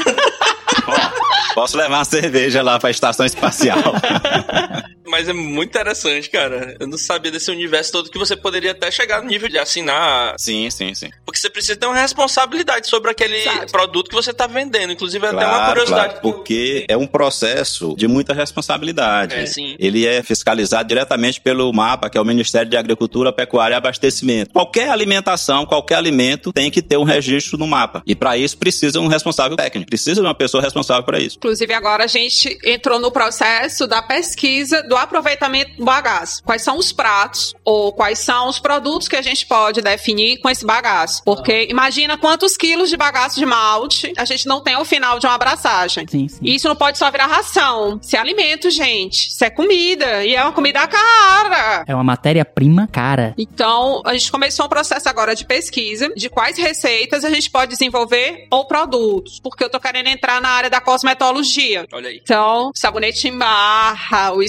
Ó, 0.86 1.54
posso 1.54 1.76
levar 1.76 1.98
uma 1.98 2.04
cerveja 2.04 2.62
lá 2.62 2.78
para 2.78 2.88
a 2.88 2.90
estação 2.90 3.24
espacial. 3.24 3.78
Mas 5.06 5.28
é 5.28 5.32
muito 5.32 5.68
interessante, 5.68 6.28
cara. 6.30 6.76
Eu 6.80 6.88
não 6.88 6.98
sabia 6.98 7.30
desse 7.30 7.48
universo 7.50 7.92
todo 7.92 8.10
que 8.10 8.18
você 8.18 8.34
poderia 8.34 8.72
até 8.72 8.90
chegar 8.90 9.22
no 9.22 9.28
nível 9.28 9.48
de 9.48 9.58
assinar. 9.58 10.34
sim, 10.38 10.68
sim, 10.70 10.92
sim. 10.94 11.10
Porque 11.24 11.38
você 11.38 11.48
precisa 11.48 11.76
ter 11.76 11.86
uma 11.86 11.94
responsabilidade 11.94 12.88
sobre 12.88 13.10
aquele 13.10 13.36
Exato. 13.36 13.70
produto 13.70 14.08
que 14.08 14.14
você 14.14 14.32
tá 14.32 14.46
vendendo. 14.48 14.92
Inclusive, 14.92 15.24
até 15.24 15.36
uma 15.36 15.44
Claro, 15.44 15.66
curiosidade. 15.68 16.08
claro, 16.14 16.20
porque 16.22 16.84
é 16.88 16.96
um 16.96 17.06
processo 17.06 17.94
de 17.96 18.08
muita 18.08 18.32
responsabilidade. 18.34 19.34
É, 19.36 19.46
sim. 19.46 19.76
Ele 19.78 20.04
é 20.06 20.20
fiscalizado 20.22 20.88
diretamente 20.88 21.40
pelo 21.40 21.70
MAPA, 21.72 22.10
que 22.10 22.18
é 22.18 22.20
o 22.20 22.24
Ministério 22.24 22.68
de 22.70 22.76
Agricultura, 22.76 23.32
Pecuária 23.32 23.74
e 23.74 23.76
Abastecimento. 23.76 23.93
Qualquer 24.52 24.90
alimentação, 24.90 25.66
qualquer 25.66 25.96
alimento 25.96 26.52
tem 26.52 26.70
que 26.70 26.82
ter 26.82 26.96
um 26.96 27.04
registro 27.04 27.58
no 27.58 27.66
MAPA. 27.66 28.02
E 28.06 28.14
para 28.14 28.36
isso 28.36 28.56
precisa 28.58 29.00
um 29.00 29.06
responsável 29.06 29.56
técnico, 29.56 29.88
precisa 29.88 30.20
de 30.20 30.26
uma 30.26 30.34
pessoa 30.34 30.62
responsável 30.62 31.02
para 31.04 31.18
isso. 31.18 31.36
Inclusive, 31.36 31.72
agora 31.72 32.04
a 32.04 32.06
gente 32.06 32.58
entrou 32.64 32.98
no 32.98 33.10
processo 33.10 33.86
da 33.86 34.02
pesquisa 34.02 34.82
do 34.82 34.96
aproveitamento 34.96 35.76
do 35.76 35.84
bagaço. 35.84 36.42
Quais 36.42 36.62
são 36.62 36.78
os 36.78 36.92
pratos 36.92 37.54
ou 37.64 37.92
quais 37.92 38.18
são 38.18 38.48
os 38.48 38.58
produtos 38.58 39.08
que 39.08 39.16
a 39.16 39.22
gente 39.22 39.46
pode 39.46 39.80
definir 39.80 40.38
com 40.38 40.48
esse 40.48 40.64
bagaço? 40.64 41.22
Porque 41.24 41.66
imagina 41.70 42.16
quantos 42.16 42.56
quilos 42.56 42.90
de 42.90 42.96
bagaço 42.96 43.38
de 43.38 43.46
malte 43.46 44.12
a 44.16 44.24
gente 44.24 44.46
não 44.46 44.60
tem 44.60 44.74
ao 44.74 44.84
final 44.84 45.18
de 45.18 45.26
uma 45.26 45.34
abraçagem. 45.34 46.06
Sim, 46.08 46.28
sim. 46.28 46.38
E 46.42 46.54
isso 46.54 46.68
não 46.68 46.76
pode 46.76 46.98
só 46.98 47.10
virar 47.10 47.26
ração. 47.26 47.98
Isso 48.02 48.16
é 48.16 48.18
alimento, 48.18 48.70
gente. 48.70 49.28
Isso 49.28 49.44
é 49.44 49.50
comida. 49.50 50.24
E 50.24 50.34
é 50.34 50.42
uma 50.42 50.52
comida 50.52 50.86
cara. 50.86 51.84
É 51.86 51.94
uma 51.94 52.04
matéria-prima 52.04 52.88
cara. 52.90 53.34
Então, 53.36 53.83
a 54.04 54.12
gente 54.12 54.30
começou 54.30 54.66
um 54.66 54.68
processo 54.68 55.08
agora 55.08 55.34
de 55.34 55.44
pesquisa 55.44 56.10
de 56.16 56.28
quais 56.28 56.56
receitas 56.56 57.24
a 57.24 57.30
gente 57.30 57.50
pode 57.50 57.72
desenvolver 57.72 58.46
ou 58.50 58.66
produtos. 58.66 59.40
Porque 59.40 59.64
eu 59.64 59.70
tô 59.70 59.80
querendo 59.80 60.08
entrar 60.08 60.40
na 60.40 60.48
área 60.48 60.70
da 60.70 60.80
cosmetologia. 60.80 61.86
Olha 61.92 62.08
aí. 62.08 62.20
Então, 62.22 62.70
sabonete 62.74 63.28
em 63.28 63.36
barra, 63.36 64.32
o 64.32 64.42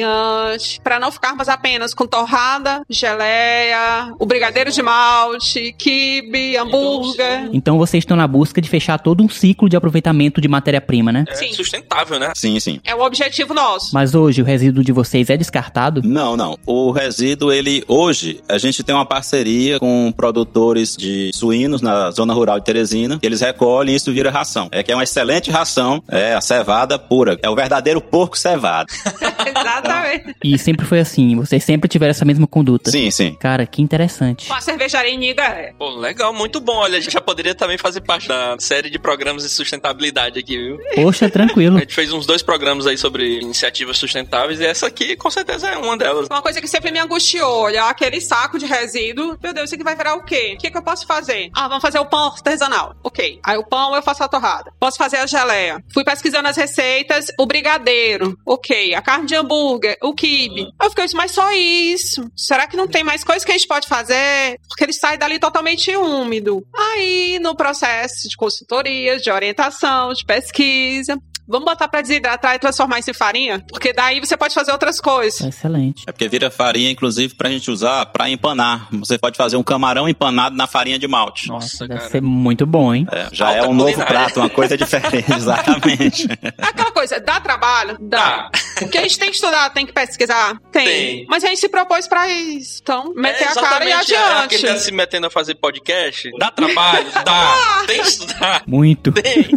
variante, 0.00 0.80
para 0.82 0.98
não 0.98 1.10
ficarmos 1.10 1.48
apenas 1.48 1.92
com 1.94 2.06
torrada, 2.06 2.82
geleia, 2.88 4.12
o 4.18 4.26
brigadeiro 4.26 4.70
de 4.70 4.82
malte, 4.82 5.74
quibe, 5.78 6.56
hambúrguer. 6.56 7.50
Então 7.52 7.78
vocês 7.78 8.02
estão 8.02 8.16
na 8.16 8.26
busca 8.26 8.60
de 8.60 8.68
fechar 8.68 8.98
todo 8.98 9.22
um 9.22 9.28
ciclo 9.28 9.68
de 9.68 9.76
aproveitamento 9.76 10.40
de 10.40 10.48
matéria-prima, 10.48 11.12
né? 11.12 11.24
É 11.28 11.34
Sim. 11.34 11.52
sustentável, 11.52 12.18
né? 12.18 12.32
Sim, 12.34 12.58
sim. 12.60 12.80
É 12.84 12.94
o 12.94 13.00
objetivo 13.00 13.54
nosso. 13.54 13.94
Mas 13.94 14.14
hoje 14.14 14.42
o 14.42 14.44
resíduo 14.44 14.84
de 14.84 14.92
vocês 14.92 15.30
é 15.30 15.36
descartado? 15.36 16.02
Não, 16.04 16.36
não. 16.36 16.58
O 16.66 16.90
resíduo, 16.90 17.52
ele 17.52 17.84
hoje, 17.88 18.40
a 18.48 18.58
gente 18.58 18.69
tem 18.78 18.94
uma 18.94 19.04
parceria 19.06 19.78
com 19.78 20.12
produtores 20.16 20.96
de 20.96 21.30
suínos 21.34 21.80
na 21.82 22.10
zona 22.10 22.32
rural 22.32 22.58
de 22.58 22.64
Teresina, 22.64 23.18
que 23.18 23.26
eles 23.26 23.40
recolhem 23.40 23.92
e 23.92 23.96
isso 23.96 24.12
vira 24.12 24.30
ração. 24.30 24.68
É 24.70 24.82
que 24.82 24.92
é 24.92 24.94
uma 24.94 25.04
excelente 25.04 25.50
ração, 25.50 26.02
é 26.08 26.34
a 26.34 26.40
cevada 26.40 26.98
pura. 26.98 27.38
É 27.42 27.50
o 27.50 27.54
verdadeiro 27.54 28.00
porco 28.00 28.38
cevado. 28.38 28.92
Exatamente. 29.46 30.36
E 30.42 30.58
sempre 30.58 30.86
foi 30.86 31.00
assim, 31.00 31.36
vocês 31.36 31.62
sempre 31.64 31.88
tiveram 31.88 32.10
essa 32.10 32.24
mesma 32.24 32.46
conduta. 32.46 32.90
Sim, 32.90 33.10
sim. 33.10 33.34
Cara, 33.38 33.66
que 33.66 33.82
interessante. 33.82 34.48
Com 34.48 34.54
a 34.54 34.60
cervejaria 34.60 35.12
Iniga 35.12 35.42
é. 35.42 35.72
Pô, 35.78 35.90
legal, 35.90 36.32
muito 36.32 36.60
bom. 36.60 36.76
Olha, 36.76 36.98
a 36.98 37.00
gente 37.00 37.12
já 37.12 37.20
poderia 37.20 37.54
também 37.54 37.76
fazer 37.78 38.00
parte 38.00 38.28
da 38.28 38.56
série 38.58 38.90
de 38.90 38.98
programas 38.98 39.42
de 39.42 39.48
sustentabilidade 39.48 40.38
aqui, 40.38 40.56
viu? 40.56 40.78
Poxa, 40.94 41.26
A 41.30 41.30
tranquilo. 41.30 41.78
gente 41.78 41.94
fez 41.94 42.12
uns 42.12 42.26
dois 42.26 42.42
programas 42.42 42.86
aí 42.86 42.96
sobre 42.98 43.40
iniciativas 43.40 43.96
sustentáveis 43.98 44.60
e 44.60 44.64
essa 44.66 44.86
aqui 44.86 45.16
com 45.16 45.30
certeza 45.30 45.68
é 45.68 45.78
uma 45.78 45.96
delas. 45.96 46.26
Uma 46.30 46.42
coisa 46.42 46.60
que 46.60 46.68
sempre 46.68 46.90
me 46.90 46.98
angustiou, 46.98 47.62
olhar 47.62 47.88
aquele 47.88 48.20
saco 48.20 48.58
de 48.60 48.66
resíduo. 48.66 49.36
Meu 49.42 49.52
Deus, 49.52 49.66
isso 49.66 49.74
aqui 49.74 49.84
vai 49.84 49.96
virar 49.96 50.14
o 50.14 50.24
quê? 50.24 50.54
O 50.54 50.58
que, 50.58 50.70
que 50.70 50.76
eu 50.76 50.82
posso 50.82 51.06
fazer? 51.06 51.50
Ah, 51.56 51.68
vamos 51.68 51.82
fazer 51.82 51.98
o 51.98 52.06
pão 52.06 52.26
artesanal. 52.26 52.94
Ok. 53.02 53.40
Aí 53.44 53.56
o 53.56 53.64
pão 53.64 53.94
eu 53.94 54.02
faço 54.02 54.22
a 54.22 54.28
torrada. 54.28 54.72
Posso 54.78 54.96
fazer 54.96 55.16
a 55.16 55.26
geleia. 55.26 55.82
Fui 55.92 56.04
pesquisando 56.04 56.48
as 56.48 56.56
receitas. 56.56 57.26
O 57.38 57.46
brigadeiro. 57.46 58.36
Ok. 58.46 58.94
A 58.94 59.02
carne 59.02 59.26
de 59.26 59.34
hambúrguer. 59.34 59.96
O 60.02 60.14
quibe. 60.14 60.68
Eu 60.80 60.90
fiquei, 60.90 61.06
mas 61.14 61.32
só 61.32 61.50
isso. 61.52 62.30
Será 62.36 62.66
que 62.66 62.76
não 62.76 62.86
tem 62.86 63.02
mais 63.02 63.24
coisa 63.24 63.44
que 63.44 63.52
a 63.52 63.56
gente 63.56 63.66
pode 63.66 63.88
fazer? 63.88 64.58
Porque 64.68 64.84
ele 64.84 64.92
sai 64.92 65.16
dali 65.16 65.38
totalmente 65.38 65.94
úmido. 65.96 66.64
Aí, 66.74 67.38
no 67.40 67.56
processo 67.56 68.28
de 68.28 68.36
consultorias, 68.36 69.22
de 69.22 69.30
orientação, 69.30 70.12
de 70.12 70.24
pesquisa. 70.24 71.18
Vamos 71.50 71.64
botar 71.64 71.88
pra 71.88 72.00
desidratar 72.00 72.54
e 72.54 72.58
transformar 72.60 73.00
isso 73.00 73.10
em 73.10 73.14
farinha? 73.14 73.64
Porque 73.68 73.92
daí 73.92 74.20
você 74.20 74.36
pode 74.36 74.54
fazer 74.54 74.70
outras 74.70 75.00
coisas. 75.00 75.40
Excelente. 75.40 76.04
É 76.06 76.12
porque 76.12 76.28
vira 76.28 76.50
farinha, 76.50 76.90
inclusive, 76.90 77.34
pra 77.34 77.50
gente 77.50 77.70
usar 77.70 78.06
pra 78.06 78.30
empanar. 78.30 78.86
Você 78.92 79.18
pode 79.18 79.36
fazer 79.36 79.56
um 79.56 79.62
camarão 79.62 80.08
empanado 80.08 80.56
na 80.56 80.66
farinha 80.68 80.98
de 80.98 81.08
malte. 81.08 81.48
Nossa, 81.48 81.88
deve 81.88 81.98
cara. 82.00 82.10
ser 82.12 82.22
muito 82.22 82.64
bom, 82.64 82.94
hein? 82.94 83.06
É, 83.10 83.28
já 83.32 83.48
Alta 83.48 83.58
é 83.58 83.68
um 83.68 83.74
novo 83.74 83.92
culinária. 83.92 84.14
prato, 84.14 84.40
uma 84.40 84.48
coisa 84.48 84.76
diferente, 84.76 85.24
exatamente. 85.34 86.28
É 86.30 86.64
aquela 86.66 86.92
coisa, 86.92 87.18
dá 87.20 87.40
trabalho? 87.40 87.96
Dá. 88.00 88.48
Porque 88.78 88.98
a 88.98 89.02
gente 89.02 89.18
tem 89.18 89.28
que 89.30 89.34
estudar, 89.34 89.70
tem 89.70 89.84
que 89.84 89.92
pesquisar? 89.92 90.56
Tem. 90.70 90.84
Tem. 90.84 91.26
Mas 91.28 91.42
a 91.42 91.48
gente 91.48 91.58
se 91.60 91.68
propôs 91.68 92.06
pra 92.06 92.28
isso. 92.28 92.78
Então, 92.82 93.12
meter 93.14 93.44
É, 93.44 93.48
a 93.48 93.54
cara 93.54 93.84
e 93.84 93.88
exatamente, 93.88 94.14
é, 94.14 94.18
adiante. 94.18 94.56
Quem 94.58 94.70
tá 94.70 94.76
se 94.78 94.92
metendo 94.92 95.26
a 95.26 95.30
fazer 95.30 95.54
podcast, 95.56 96.30
dá 96.38 96.50
trabalho, 96.52 97.06
dá. 97.24 97.82
Tem 97.86 98.00
que 98.00 98.08
estudar. 98.08 98.62
Muito. 98.66 99.10
Tem. 99.12 99.48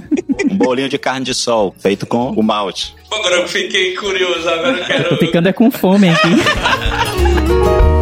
Um 0.45 0.57
bolinho 0.57 0.89
de 0.89 0.97
carne 0.97 1.25
de 1.25 1.33
sol, 1.33 1.75
feito 1.77 2.05
com 2.05 2.31
o 2.31 2.43
malte. 2.43 2.95
Agora 3.11 3.35
eu 3.35 3.47
fiquei 3.47 3.95
curioso, 3.95 4.47
agora 4.49 4.77
eu 4.77 4.85
quero. 4.85 5.09
Tô 5.09 5.17
ficando 5.17 5.49
é 5.49 5.53
com 5.53 5.69
fome 5.69 6.09
aqui. 6.09 6.29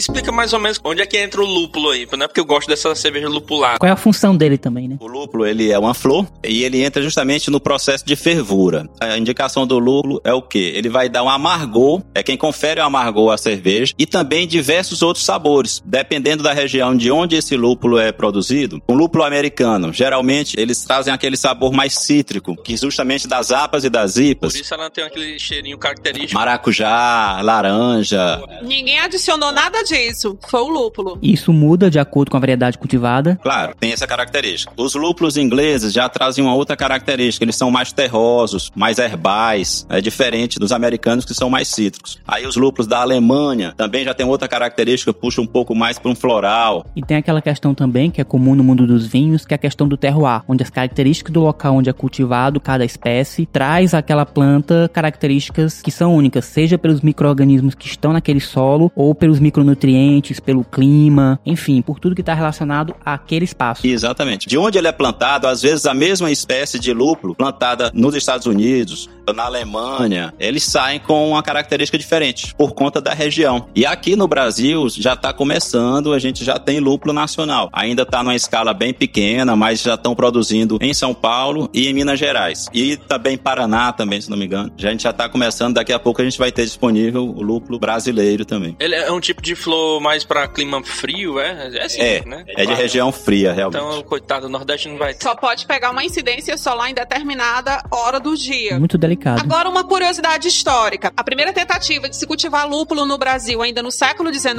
Me 0.00 0.02
explica 0.02 0.32
mais 0.32 0.54
ou 0.54 0.58
menos 0.58 0.80
onde 0.82 1.02
é 1.02 1.06
que 1.06 1.18
entra 1.18 1.42
o 1.42 1.44
lúpulo 1.44 1.90
aí, 1.90 2.08
não 2.16 2.24
é 2.24 2.26
porque 2.26 2.40
eu 2.40 2.44
gosto 2.46 2.66
dessa 2.66 2.94
cerveja 2.94 3.28
lupulada. 3.28 3.78
Qual 3.78 3.86
é 3.86 3.92
a 3.92 3.96
função 3.96 4.34
dele 4.34 4.56
também, 4.56 4.88
né? 4.88 4.96
O 4.98 5.06
lúpulo, 5.06 5.46
ele 5.46 5.70
é 5.70 5.78
uma 5.78 5.92
flor 5.92 6.26
e 6.42 6.64
ele 6.64 6.82
entra 6.82 7.02
justamente 7.02 7.50
no 7.50 7.60
processo 7.60 8.06
de 8.06 8.16
fervura. 8.16 8.88
A 8.98 9.18
indicação 9.18 9.66
do 9.66 9.78
lúpulo 9.78 10.18
é 10.24 10.32
o 10.32 10.40
quê? 10.40 10.72
Ele 10.74 10.88
vai 10.88 11.10
dar 11.10 11.22
um 11.22 11.28
amargor, 11.28 12.00
é 12.14 12.22
quem 12.22 12.34
confere 12.34 12.80
o 12.80 12.84
amargor 12.84 13.30
à 13.30 13.36
cerveja 13.36 13.92
e 13.98 14.06
também 14.06 14.48
diversos 14.48 15.02
outros 15.02 15.22
sabores, 15.22 15.82
dependendo 15.84 16.42
da 16.42 16.54
região 16.54 16.96
de 16.96 17.10
onde 17.10 17.36
esse 17.36 17.54
lúpulo 17.54 17.98
é 17.98 18.10
produzido. 18.10 18.80
O 18.88 18.94
lúpulo 18.94 19.22
americano, 19.22 19.92
geralmente, 19.92 20.58
eles 20.58 20.82
trazem 20.82 21.12
aquele 21.12 21.36
sabor 21.36 21.74
mais 21.74 21.92
cítrico, 21.92 22.56
que 22.56 22.74
justamente 22.74 23.28
das 23.28 23.50
apas 23.50 23.84
e 23.84 23.90
das 23.90 24.14
Por 24.14 24.22
ipas. 24.22 24.54
isso 24.54 24.72
ela 24.72 24.88
tem 24.88 25.04
aquele 25.04 25.38
cheirinho 25.38 25.76
característico. 25.76 26.32
Maracujá, 26.32 27.42
laranja, 27.42 28.40
Ninguém 28.62 28.98
adicionou 28.98 29.52
nada 29.52 29.84
disso. 29.90 30.38
Foi 30.48 30.60
o 30.60 30.68
lúpulo. 30.68 31.18
Isso 31.22 31.52
muda 31.52 31.90
de 31.90 31.98
acordo 31.98 32.30
com 32.30 32.36
a 32.36 32.40
variedade 32.40 32.78
cultivada. 32.78 33.38
Claro, 33.42 33.74
tem 33.78 33.92
essa 33.92 34.06
característica. 34.06 34.72
Os 34.76 34.94
lúpulos 34.94 35.36
ingleses 35.36 35.92
já 35.92 36.08
trazem 36.08 36.44
uma 36.44 36.54
outra 36.54 36.76
característica. 36.76 37.44
Eles 37.44 37.56
são 37.56 37.70
mais 37.70 37.92
terrosos, 37.92 38.70
mais 38.74 38.98
herbais. 38.98 39.86
É 39.88 40.00
diferente 40.00 40.58
dos 40.58 40.72
americanos 40.72 41.24
que 41.24 41.34
são 41.34 41.50
mais 41.50 41.68
cítricos. 41.68 42.18
Aí 42.26 42.46
os 42.46 42.56
lúpulos 42.56 42.86
da 42.86 43.00
Alemanha 43.00 43.74
também 43.76 44.04
já 44.04 44.14
tem 44.14 44.26
outra 44.26 44.48
característica, 44.48 45.12
puxa 45.12 45.40
um 45.40 45.46
pouco 45.46 45.74
mais 45.74 45.98
para 45.98 46.10
um 46.10 46.14
floral. 46.14 46.86
E 46.94 47.02
tem 47.02 47.16
aquela 47.16 47.42
questão 47.42 47.74
também 47.74 48.10
que 48.10 48.20
é 48.20 48.24
comum 48.24 48.54
no 48.54 48.64
mundo 48.64 48.86
dos 48.86 49.06
vinhos, 49.06 49.44
que 49.44 49.54
é 49.54 49.56
a 49.56 49.58
questão 49.58 49.88
do 49.88 49.96
terroir, 49.96 50.42
onde 50.48 50.62
as 50.62 50.70
características 50.70 51.32
do 51.32 51.40
local 51.40 51.76
onde 51.76 51.90
é 51.90 51.92
cultivado 51.92 52.60
cada 52.60 52.84
espécie 52.84 53.46
traz 53.46 53.94
àquela 53.94 54.24
planta 54.24 54.90
características 54.92 55.82
que 55.82 55.90
são 55.90 56.14
únicas, 56.14 56.44
seja 56.44 56.78
pelos 56.78 57.00
micro-organismos 57.00 57.74
que 57.74 57.86
estão 57.86 58.12
naquele 58.12 58.40
solo 58.40 58.90
ou 58.94 59.14
pelos 59.14 59.40
micronutrientes, 59.70 60.40
pelo 60.40 60.64
clima, 60.64 61.38
enfim, 61.44 61.80
por 61.82 61.98
tudo 61.98 62.14
que 62.14 62.22
está 62.22 62.34
relacionado 62.34 62.94
àquele 63.04 63.44
espaço. 63.44 63.86
Exatamente. 63.86 64.48
De 64.48 64.58
onde 64.58 64.78
ele 64.78 64.88
é 64.88 64.92
plantado, 64.92 65.46
às 65.46 65.62
vezes 65.62 65.86
a 65.86 65.94
mesma 65.94 66.30
espécie 66.30 66.78
de 66.78 66.92
lúpulo 66.92 67.34
plantada 67.34 67.90
nos 67.94 68.14
Estados 68.14 68.46
Unidos, 68.46 69.08
na 69.32 69.44
Alemanha, 69.44 70.34
eles 70.38 70.64
saem 70.64 70.98
com 70.98 71.30
uma 71.30 71.42
característica 71.42 71.96
diferente 71.96 72.54
por 72.56 72.72
conta 72.72 73.00
da 73.00 73.14
região. 73.14 73.68
E 73.74 73.86
aqui 73.86 74.16
no 74.16 74.26
Brasil 74.26 74.88
já 74.88 75.14
está 75.14 75.32
começando, 75.32 76.12
a 76.12 76.18
gente 76.18 76.44
já 76.44 76.58
tem 76.58 76.80
lúpulo 76.80 77.12
nacional. 77.12 77.68
Ainda 77.72 78.02
está 78.02 78.22
numa 78.22 78.34
escala 78.34 78.74
bem 78.74 78.92
pequena, 78.92 79.54
mas 79.54 79.82
já 79.82 79.94
estão 79.94 80.14
produzindo 80.14 80.78
em 80.80 80.92
São 80.92 81.14
Paulo 81.14 81.70
e 81.72 81.88
em 81.88 81.94
Minas 81.94 82.18
Gerais. 82.18 82.66
E 82.72 82.96
também 82.96 83.36
Paraná 83.36 83.92
também, 83.92 84.20
se 84.20 84.30
não 84.30 84.36
me 84.36 84.46
engano. 84.46 84.72
Já 84.76 84.88
a 84.88 84.92
gente 84.92 85.02
já 85.02 85.10
está 85.10 85.28
começando, 85.28 85.74
daqui 85.74 85.92
a 85.92 85.98
pouco 85.98 86.20
a 86.20 86.24
gente 86.24 86.38
vai 86.38 86.50
ter 86.50 86.64
disponível 86.64 87.24
o 87.24 87.42
lúpulo 87.42 87.78
brasileiro 87.78 88.44
também. 88.44 88.76
Ele 88.80 88.94
é 88.94 89.10
um 89.12 89.20
tipo 89.20 89.40
de 89.40 89.54
flor 89.60 90.00
mais 90.00 90.24
pra 90.24 90.48
clima 90.48 90.82
frio, 90.82 91.38
é? 91.38 91.70
É 91.74 91.84
assim, 91.84 92.00
É, 92.00 92.22
né? 92.24 92.44
é 92.48 92.64
de 92.66 92.74
região 92.74 93.12
fria, 93.12 93.52
realmente. 93.52 93.80
Então, 93.82 94.02
coitado, 94.02 94.46
o 94.46 94.48
Nordeste 94.48 94.88
não 94.88 94.96
vai. 94.98 95.14
Só 95.20 95.34
pode 95.34 95.66
pegar 95.66 95.90
uma 95.90 96.04
incidência 96.04 96.56
solar 96.56 96.90
em 96.90 96.94
determinada 96.94 97.82
hora 97.90 98.18
do 98.18 98.36
dia. 98.36 98.78
Muito 98.78 98.96
delicado. 98.98 99.40
Agora, 99.40 99.68
uma 99.68 99.84
curiosidade 99.84 100.48
histórica. 100.48 101.12
A 101.16 101.22
primeira 101.24 101.52
tentativa 101.52 102.08
de 102.08 102.16
se 102.16 102.26
cultivar 102.26 102.68
lúpulo 102.68 103.04
no 103.04 103.18
Brasil, 103.18 103.60
ainda 103.62 103.82
no 103.82 103.90
século 103.90 104.32
XIX, 104.32 104.54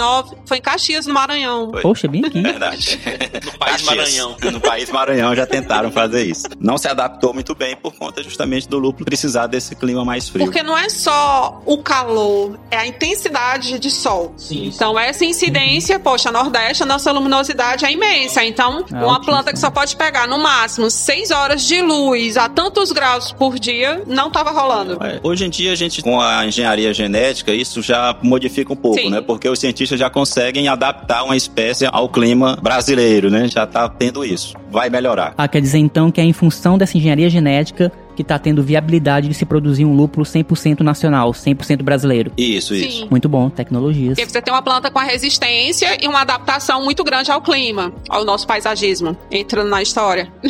foi 0.46 0.58
em 0.58 0.62
Caxias, 0.62 1.06
no 1.06 1.14
Maranhão. 1.14 1.70
Foi. 1.72 1.82
Poxa, 1.82 2.08
bem 2.08 2.24
aqui. 2.26 2.42
Verdade. 2.42 3.00
No 3.44 3.58
país 3.58 3.82
Caxias. 3.82 3.86
Maranhão. 3.98 4.38
No 4.52 4.62
país 4.62 4.90
Maranhão 4.92 5.36
já 5.36 5.46
tentaram 5.46 5.92
fazer 5.92 6.24
isso. 6.24 6.48
Não 6.60 6.78
se 6.78 6.88
adaptou 6.88 7.34
muito 7.34 7.56
bem 7.56 7.76
por 7.76 7.94
conta 7.94 8.22
justamente 8.24 8.68
do 8.68 8.78
lúpulo 8.78 9.06
precisar 9.06 9.48
desse 9.48 9.76
clima 9.76 10.04
mais 10.06 10.30
frio. 10.30 10.46
Porque 10.46 10.62
não 10.64 10.78
é 10.78 10.90
só 10.90 11.62
o 11.66 11.78
calor, 11.82 12.60
é 12.70 12.78
a 12.78 12.86
intensidade 12.86 13.80
de 13.80 13.90
sol. 13.90 14.36
Então, 14.50 14.90
essa 14.99 15.25
incidência, 15.25 15.99
poxa, 15.99 16.32
Nordeste, 16.32 16.84
a 16.84 16.86
nossa 16.86 17.12
luminosidade 17.12 17.86
é 17.86 17.91
imensa. 17.91 18.43
Então, 18.43 18.86
É 18.91 19.06
uma 19.06 19.21
planta 19.21 19.51
que 19.51 19.60
só 19.60 19.69
pode 19.69 19.95
pegar 19.95 20.27
no 20.27 20.38
máximo 20.38 20.89
6 20.89 21.32
horas 21.32 21.63
de 21.63 21.82
luz 21.82 22.38
a 22.38 22.47
tantos 22.49 22.91
graus 22.91 23.32
por 23.32 23.58
dia, 23.60 24.04
não 24.08 24.30
tava 24.30 24.51
rolando. 24.51 24.97
É, 25.04 25.19
Hoje 25.23 25.45
em 25.45 25.49
dia, 25.49 25.71
a 25.71 25.75
gente, 25.75 26.01
com 26.01 26.19
a 26.19 26.45
engenharia 26.45 26.93
genética, 26.93 27.54
isso 27.54 27.82
já 27.82 28.15
modifica 28.21 28.73
um 28.73 28.75
pouco, 28.75 28.99
Sim. 28.99 29.10
né? 29.10 29.21
Porque 29.21 29.47
os 29.47 29.60
cientistas 29.60 29.99
já 29.99 30.10
conseguem 30.10 30.67
adaptar 30.67 31.23
uma 31.23 31.36
espécie 31.36 31.88
ao 31.91 32.10
clima 32.10 32.58
brasileiro, 32.62 33.30
né? 33.30 33.47
Já 33.47 33.65
tá 33.65 33.88
tendo 33.89 34.23
isso. 34.25 34.56
Vai 34.69 34.89
melhorar. 34.89 35.34
Ah, 35.38 35.47
quer 35.47 35.62
dizer 35.62 35.80
então 35.80 36.12
que 36.12 36.19
é 36.21 36.23
em 36.23 36.34
função 36.34 36.77
dessa 36.77 36.97
engenharia 36.97 37.30
genética 37.30 37.91
que 38.15 38.21
está 38.21 38.38
tendo 38.39 38.62
viabilidade 38.63 39.28
de 39.28 39.34
se 39.34 39.45
produzir 39.45 39.86
um 39.86 39.95
lúpulo 39.95 40.26
100% 40.26 40.82
nacional, 40.82 41.32
100% 41.32 41.82
brasileiro. 41.84 42.32
Isso, 42.38 42.74
isso. 42.76 43.00
Sim. 43.02 43.08
Muito 43.10 43.28
bom, 43.30 43.50
tecnologias. 43.50 44.15
Porque 44.17 44.30
você 44.32 44.41
tem 44.41 44.54
uma 44.54 44.62
planta 44.62 44.89
com 44.91 45.00
a 45.00 45.04
resistência 45.04 45.97
e 46.04 46.08
uma 46.08 46.21
adaptação 46.21 46.84
muito 46.84 47.04
grande 47.04 47.32
ao 47.32 47.41
clima, 47.41 47.93
ao 48.10 48.24
nosso 48.26 48.45
paisagismo, 48.47 49.15
entrando 49.32 49.69
na 49.69 49.82
história. 49.82 50.32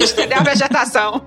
Entendeu 0.00 0.38
a 0.38 0.42
vegetação? 0.42 1.22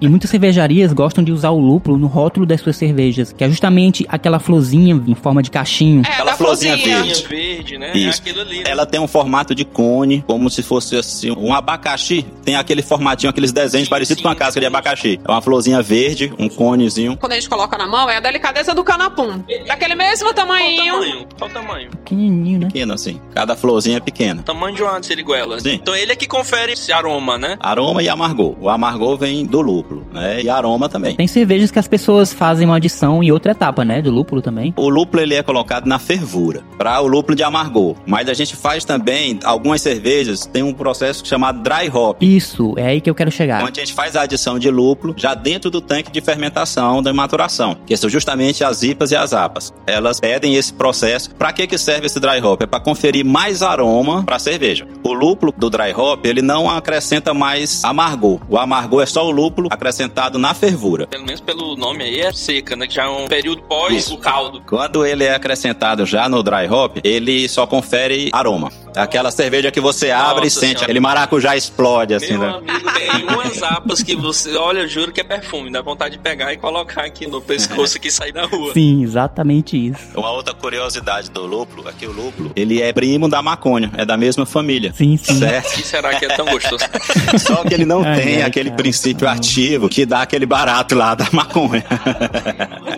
E 0.00 0.08
muitas 0.08 0.30
cervejarias 0.30 0.92
gostam 0.92 1.22
de 1.24 1.32
usar 1.32 1.50
o 1.50 1.58
lúpulo 1.58 1.96
no 1.98 2.06
rótulo 2.06 2.46
das 2.46 2.60
suas 2.60 2.76
cervejas, 2.76 3.32
que 3.32 3.42
é 3.42 3.48
justamente 3.48 4.06
aquela 4.08 4.38
florzinha 4.38 5.02
em 5.06 5.14
forma 5.14 5.42
de 5.42 5.50
cachinho. 5.50 6.02
É, 6.06 6.12
Aquela 6.12 6.34
florzinha 6.34 6.76
florzinha. 6.76 7.02
verde. 7.04 7.26
Verde, 7.28 7.78
né? 7.78 7.92
Isso. 7.94 8.18
É 8.18 8.30
aquilo 8.30 8.40
ali. 8.40 8.58
né? 8.58 8.64
Ela 8.66 8.86
tem 8.86 9.00
um 9.00 9.08
formato 9.08 9.54
de 9.54 9.64
cone, 9.64 10.22
como 10.26 10.48
se 10.50 10.62
fosse 10.62 10.96
assim, 10.96 11.30
um 11.32 11.52
abacaxi. 11.52 12.24
Tem 12.44 12.54
aquele 12.56 12.82
formatinho, 12.82 13.30
aqueles 13.30 13.52
desenhos 13.52 13.86
Sim, 13.86 13.90
parecidos 13.90 14.18
sim, 14.18 14.22
com 14.22 14.28
a 14.28 14.34
casca 14.36 14.57
casca 14.58 14.60
de 14.60 14.66
abacaxi. 14.66 15.20
É 15.24 15.30
uma 15.30 15.40
florzinha 15.40 15.80
verde, 15.80 16.32
um 16.38 16.48
conezinho. 16.48 17.16
Quando 17.16 17.32
a 17.32 17.34
gente 17.36 17.48
coloca 17.48 17.76
na 17.78 17.86
mão, 17.86 18.10
é 18.10 18.16
a 18.16 18.20
delicadeza 18.20 18.74
do 18.74 18.82
canapum. 18.84 19.42
Daquele 19.66 19.94
mesmo 19.94 20.32
tamanho. 20.34 20.84
Qual 20.84 20.98
o 20.98 21.00
tamanho? 21.00 21.26
Qual 21.38 21.50
o 21.50 21.52
tamanho? 21.52 21.90
Pequenininho, 21.90 22.60
né? 22.60 22.66
Pequeno 22.66 22.92
assim. 22.94 23.20
Cada 23.34 23.56
florzinha 23.56 23.98
é 23.98 24.00
pequena. 24.00 24.42
Tamanho 24.42 24.76
de 24.76 24.82
uma 24.82 25.02
siriguela. 25.02 25.60
Sim. 25.60 25.74
Então 25.74 25.94
ele 25.94 26.12
é 26.12 26.16
que 26.16 26.26
confere 26.26 26.72
esse 26.72 26.92
aroma, 26.92 27.38
né? 27.38 27.56
Aroma 27.60 28.02
e 28.02 28.08
amargor. 28.08 28.56
O 28.60 28.68
amargor 28.68 29.16
vem 29.16 29.46
do 29.46 29.60
lúpulo, 29.60 30.06
né? 30.12 30.42
E 30.42 30.48
aroma 30.50 30.88
também. 30.88 31.14
Tem 31.14 31.26
cervejas 31.26 31.70
que 31.70 31.78
as 31.78 31.88
pessoas 31.88 32.32
fazem 32.32 32.66
uma 32.66 32.76
adição 32.76 33.22
em 33.22 33.30
outra 33.30 33.52
etapa, 33.52 33.84
né? 33.84 34.02
Do 34.02 34.10
lúpulo 34.10 34.42
também. 34.42 34.72
O 34.76 34.88
lúpulo 34.88 35.22
ele 35.22 35.34
é 35.34 35.42
colocado 35.42 35.86
na 35.86 35.98
fervura 35.98 36.62
para 36.76 37.00
o 37.00 37.06
lúpulo 37.06 37.36
de 37.36 37.42
amargor, 37.42 37.96
mas 38.06 38.28
a 38.28 38.34
gente 38.34 38.56
faz 38.56 38.84
também 38.84 39.38
algumas 39.44 39.80
cervejas 39.82 40.46
tem 40.46 40.62
um 40.62 40.72
processo 40.72 41.24
chamado 41.26 41.62
dry 41.62 41.88
hop, 41.92 42.22
Isso, 42.22 42.74
é 42.76 42.86
aí 42.86 43.00
que 43.00 43.10
eu 43.10 43.14
quero 43.14 43.30
chegar. 43.30 43.62
onde 43.62 43.80
a 43.80 43.84
gente 43.84 43.94
faz 43.94 44.16
a 44.16 44.22
adição 44.22 44.47
de 44.56 44.70
lúpulo 44.70 45.14
já 45.16 45.34
dentro 45.34 45.68
do 45.68 45.80
tanque 45.80 46.12
de 46.12 46.20
fermentação 46.20 47.02
da 47.02 47.12
maturação, 47.12 47.76
que 47.84 47.96
são 47.96 48.08
justamente 48.08 48.62
as 48.62 48.84
IPAs 48.84 49.10
e 49.10 49.16
as 49.16 49.32
APAs. 49.32 49.74
Elas 49.84 50.20
pedem 50.20 50.54
esse 50.54 50.72
processo. 50.72 51.34
Para 51.34 51.52
que 51.52 51.66
que 51.66 51.76
serve 51.76 52.06
esse 52.06 52.20
dry 52.20 52.40
hop? 52.40 52.62
É 52.62 52.66
para 52.66 52.78
conferir 52.78 53.24
mais 53.24 53.60
aroma 53.62 54.22
para 54.22 54.36
a 54.36 54.38
cerveja. 54.38 54.86
O 55.02 55.12
lúpulo 55.12 55.52
do 55.56 55.68
dry 55.68 55.92
hop 55.92 56.24
ele 56.24 56.40
não 56.40 56.70
acrescenta 56.70 57.34
mais 57.34 57.82
amargor. 57.84 58.38
O 58.48 58.56
amargor 58.56 59.02
é 59.02 59.06
só 59.06 59.26
o 59.26 59.30
lúpulo 59.32 59.68
acrescentado 59.72 60.38
na 60.38 60.54
fervura. 60.54 61.06
Pelo 61.08 61.24
menos 61.24 61.40
pelo 61.40 61.74
nome 61.76 62.04
aí 62.04 62.20
é 62.20 62.32
seca, 62.32 62.76
né? 62.76 62.86
Que 62.86 62.94
já 62.94 63.04
é 63.04 63.08
um 63.08 63.26
período 63.26 63.62
pós 63.62 63.94
Isso. 63.94 64.14
o 64.14 64.18
caldo. 64.18 64.62
Quando 64.68 65.04
ele 65.04 65.24
é 65.24 65.34
acrescentado 65.34 66.06
já 66.06 66.28
no 66.28 66.42
dry 66.42 66.68
hop, 66.70 66.98
ele 67.02 67.48
só 67.48 67.66
confere 67.66 68.28
aroma. 68.32 68.70
Aquela 68.94 69.30
cerveja 69.30 69.70
que 69.70 69.80
você 69.80 70.10
abre 70.10 70.42
e 70.42 70.44
Nossa 70.44 70.60
sente, 70.60 70.66
Senhora. 70.70 70.84
aquele 70.84 71.00
maracujá 71.00 71.56
explode 71.56 72.14
assim, 72.14 72.36
Meu 72.36 72.40
né? 72.40 72.48
amigo, 72.70 72.90
tem 72.92 73.24
umas 73.24 73.62
apas 73.62 74.02
que 74.02 74.14
você, 74.14 74.37
olha, 74.58 74.80
eu 74.80 74.88
juro 74.88 75.12
que 75.12 75.20
é 75.20 75.24
perfume, 75.24 75.70
dá 75.70 75.80
vontade 75.82 76.16
de 76.16 76.22
pegar 76.22 76.52
e 76.52 76.56
colocar 76.56 77.02
aqui 77.04 77.26
no 77.26 77.40
pescoço 77.40 77.96
aqui 77.98 78.08
e 78.08 78.10
sair 78.10 78.32
na 78.34 78.46
rua. 78.46 78.72
Sim, 78.72 79.02
exatamente 79.02 79.76
isso. 79.76 80.00
Uma 80.18 80.30
outra 80.30 80.54
curiosidade 80.54 81.30
do 81.30 81.46
lúpulo, 81.46 81.88
aqui 81.88 82.06
o 82.06 82.12
lúpulo, 82.12 82.52
ele 82.56 82.80
é 82.82 82.92
primo 82.92 83.28
da 83.28 83.42
maconha, 83.42 83.90
é 83.96 84.04
da 84.04 84.16
mesma 84.16 84.44
família. 84.46 84.92
Sim, 84.94 85.16
sim. 85.16 85.38
Certo? 85.38 85.78
E 85.78 85.82
será 85.82 86.14
que 86.14 86.24
é 86.24 86.28
tão 86.28 86.46
gostoso? 86.46 86.84
Só 87.38 87.62
que 87.64 87.74
ele 87.74 87.84
não 87.84 88.02
Ai, 88.04 88.20
tem 88.20 88.36
ai, 88.36 88.42
aquele 88.42 88.70
cara. 88.70 88.82
princípio 88.82 89.28
ativo 89.28 89.88
que 89.88 90.04
dá 90.06 90.22
aquele 90.22 90.46
barato 90.46 90.94
lá 90.94 91.14
da 91.14 91.26
maconha. 91.32 91.84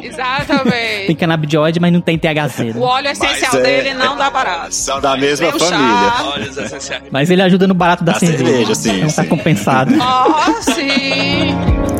Tem 0.01 0.09
Exatamente. 0.09 1.15
canabidioide, 1.15 1.81
mas 1.81 1.93
não 1.93 2.01
tem 2.01 2.19
THC. 2.19 2.71
O 2.71 2.75
Né? 2.75 2.81
óleo 2.81 3.09
essencial 3.09 3.57
é- 3.57 3.63
dele 3.63 3.95
não 3.95 4.17
dá 4.17 4.31
barato. 4.31 4.75
São 4.75 5.01
da 5.01 5.17
mesma 5.17 5.53
Tem 5.53 5.57
o 5.57 5.59
família. 5.65 6.13
Óleos 6.25 6.57
essenciais. 6.57 7.03
Mas 7.11 7.31
ele 7.31 7.43
ajuda 7.43 7.67
no 7.67 7.75
barato 7.75 8.05
da, 8.05 8.13
Da 8.13 8.19
cerveja, 8.19 8.75
sim, 8.75 8.97
Então 8.99 9.09
tá 9.11 9.23
sim. 9.23 9.29
compensado. 9.29 9.93
Oh, 10.01 10.63
sim. 10.63 11.30
You. 11.31 12.00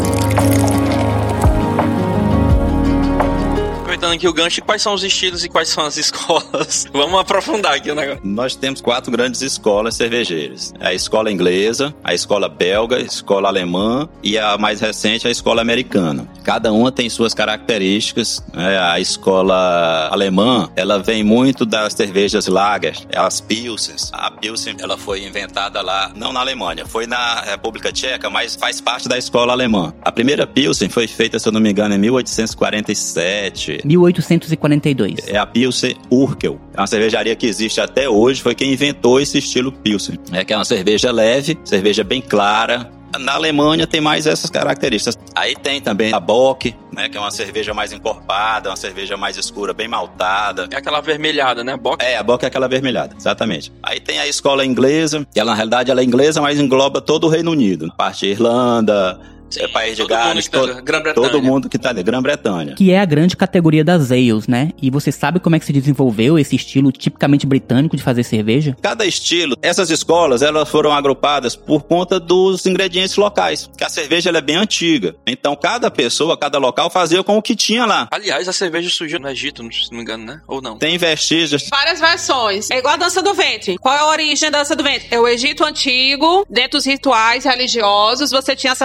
Aproveitando 4.01 4.17
aqui 4.17 4.29
o 4.29 4.33
gancho, 4.33 4.63
quais 4.63 4.81
são 4.81 4.95
os 4.95 5.05
estilos 5.05 5.45
e 5.45 5.49
quais 5.51 5.69
são 5.69 5.85
as 5.85 5.99
escolas? 5.99 6.87
Vamos 6.91 7.21
aprofundar 7.21 7.75
aqui 7.75 7.91
o 7.91 7.95
negócio. 7.95 8.23
Nós 8.25 8.57
temos 8.57 8.81
quatro 8.81 9.13
grandes 9.13 9.43
escolas 9.43 9.95
cervejeiras. 9.95 10.73
A 10.81 10.95
escola 10.95 11.31
inglesa, 11.31 11.95
a 12.03 12.15
escola 12.15 12.49
belga, 12.49 12.97
a 12.97 13.01
escola 13.01 13.49
alemã 13.49 14.09
e 14.23 14.39
a 14.39 14.57
mais 14.57 14.81
recente, 14.81 15.29
a 15.29 15.31
escola 15.31 15.61
americana. 15.61 16.27
Cada 16.43 16.73
uma 16.73 16.91
tem 16.91 17.11
suas 17.11 17.35
características. 17.35 18.43
né? 18.55 18.79
A 18.79 18.99
escola 18.99 20.09
alemã, 20.11 20.71
ela 20.77 20.99
vem 20.99 21.23
muito 21.23 21.67
das 21.67 21.93
cervejas 21.93 22.47
lager, 22.47 22.97
as 23.15 23.43
Pilsens. 23.43 24.09
A 24.15 24.31
Pilsen, 24.31 24.77
ela 24.81 24.97
foi 24.97 25.27
inventada 25.27 25.83
lá, 25.83 26.11
não 26.17 26.33
na 26.33 26.41
Alemanha, 26.41 26.87
foi 26.87 27.07
na 27.07 27.43
República 27.43 27.93
Tcheca, 27.93 28.31
mas 28.31 28.57
faz 28.57 28.81
parte 28.81 29.07
da 29.07 29.19
escola 29.19 29.53
alemã. 29.53 29.93
A 30.01 30.11
primeira 30.11 30.47
Pilsen 30.47 30.89
foi 30.89 31.07
feita, 31.07 31.39
se 31.39 31.47
eu 31.47 31.53
não 31.53 31.61
me 31.61 31.71
engano, 31.71 31.95
em 31.95 31.99
1847. 31.99 33.90
1842. 33.97 35.27
É 35.27 35.37
a 35.37 35.47
Pilsen 35.47 35.97
Urkel. 36.11 36.61
É 36.75 36.81
uma 36.81 36.87
cervejaria 36.87 37.35
que 37.35 37.47
existe 37.47 37.81
até 37.81 38.09
hoje, 38.09 38.41
foi 38.41 38.55
quem 38.55 38.73
inventou 38.73 39.21
esse 39.21 39.39
estilo 39.39 39.73
Pilsen. 39.73 40.19
É 40.33 40.45
que 40.45 40.53
é 40.53 40.57
uma 40.57 40.65
cerveja 40.65 41.11
leve, 41.11 41.59
cerveja 41.65 42.05
bem 42.05 42.21
clara. 42.21 42.91
Na 43.19 43.35
Alemanha 43.35 43.89
tem 43.89 44.01
mais 44.01 44.25
essas 44.25 44.49
características. 44.49 45.19
Aí 45.35 45.57
tem 45.57 45.81
também 45.81 46.13
a 46.15 46.21
Bock, 46.21 46.73
né, 46.93 47.09
que 47.09 47.17
é 47.17 47.21
uma 47.21 47.33
cerveja 47.33 47.75
mais 47.75 47.93
encorpada, 47.93 48.71
uma 48.71 48.77
cerveja 48.77 49.17
mais 49.17 49.37
escura, 49.37 49.75
bem 49.75 49.89
maltada. 49.89 50.69
É 50.71 50.77
aquela 50.77 50.99
avermelhada, 50.99 51.65
né? 51.65 51.77
Bock. 51.77 52.05
É, 52.05 52.17
a 52.17 52.23
Bock 52.23 52.45
é 52.45 52.47
aquela 52.47 52.67
avermelhada, 52.67 53.17
exatamente. 53.19 53.73
Aí 53.83 53.99
tem 53.99 54.21
a 54.21 54.29
escola 54.29 54.65
inglesa, 54.65 55.27
que 55.33 55.41
ela 55.41 55.51
na 55.51 55.57
realidade 55.57 55.91
ela 55.91 56.01
é 56.01 56.05
inglesa, 56.05 56.41
mas 56.41 56.61
engloba 56.61 57.01
todo 57.01 57.25
o 57.25 57.29
Reino 57.29 57.51
Unido. 57.51 57.93
Parte 57.97 58.27
Irlanda, 58.27 59.19
Sim, 59.51 59.61
é, 59.63 59.69
País 59.69 59.97
de 59.97 60.03
todo 60.03 60.09
Gales, 60.11 60.49
que 60.49 60.51
tá- 60.53 60.61
todo, 60.61 60.83
Grã-Bretanha. 60.83 61.29
todo 61.31 61.43
mundo 61.43 61.69
que 61.69 61.79
tá 61.79 61.91
ali, 61.91 62.03
Grã-Bretanha. 62.03 62.75
Que 62.75 62.93
é 62.93 63.01
a 63.01 63.05
grande 63.05 63.37
categoria 63.37 63.85
das 63.85 64.11
ales, 64.11 64.47
né? 64.47 64.71
E 64.81 64.91
você 64.91 65.11
sabe 65.13 65.41
como 65.41 65.57
é 65.57 65.59
que 65.59 65.65
se 65.67 65.73
desenvolveu 65.73 66.39
esse 66.39 66.55
estilo 66.57 66.93
tipicamente 66.93 67.47
britânico 67.47 67.97
de 67.97 68.03
fazer 68.03 68.23
cerveja? 68.23 68.77
Cada 68.81 69.05
estilo, 69.05 69.57
essas 69.63 69.91
escolas, 69.91 70.43
elas 70.43 70.69
foram 70.69 70.93
agrupadas 70.93 71.57
por 71.57 71.83
conta 71.83 72.19
dos 72.21 72.65
ingredientes 72.67 73.17
locais, 73.17 73.69
que 73.77 73.85
a 73.85 73.89
cerveja 73.89 74.29
ela 74.31 74.39
é 74.39 74.43
bem 74.43 74.57
antiga. 74.57 75.17
Então, 75.27 75.57
cada 75.57 75.91
pessoa, 75.91 76.37
cada 76.37 76.59
local 76.59 76.89
fazia 76.91 77.23
com 77.25 77.37
o 77.37 77.43
que 77.43 77.57
tinha 77.57 77.85
lá. 77.85 78.09
Aliás, 78.11 78.49
a 78.49 78.53
cerveja 78.53 78.89
surgiu 78.91 79.19
no 79.19 79.29
Egito, 79.29 79.63
se 79.73 79.91
não 79.91 79.97
me 79.99 80.03
engano, 80.03 80.25
né? 80.25 80.41
Ou 80.47 80.61
não? 80.63 80.79
Tem 80.79 80.97
vestígios. 80.99 81.69
Várias 81.71 82.01
versões. 82.01 82.71
É 82.71 82.79
igual 82.79 82.95
a 82.95 82.99
dança 82.99 83.23
do 83.23 83.35
ventre. 83.35 83.77
Qual 83.79 83.95
é 83.95 83.99
a 83.99 84.07
origem 84.07 84.51
da 84.51 84.59
dança 84.59 84.75
do 84.77 84.83
ventre? 84.83 85.09
É 85.11 85.19
o 85.19 85.27
Egito 85.27 85.65
antigo, 85.65 86.47
dentro 86.49 86.79
dos 86.79 86.87
rituais 86.87 87.45
religiosos, 87.45 88.31
você 88.31 88.55
tinha 88.55 88.73
a 88.73 88.77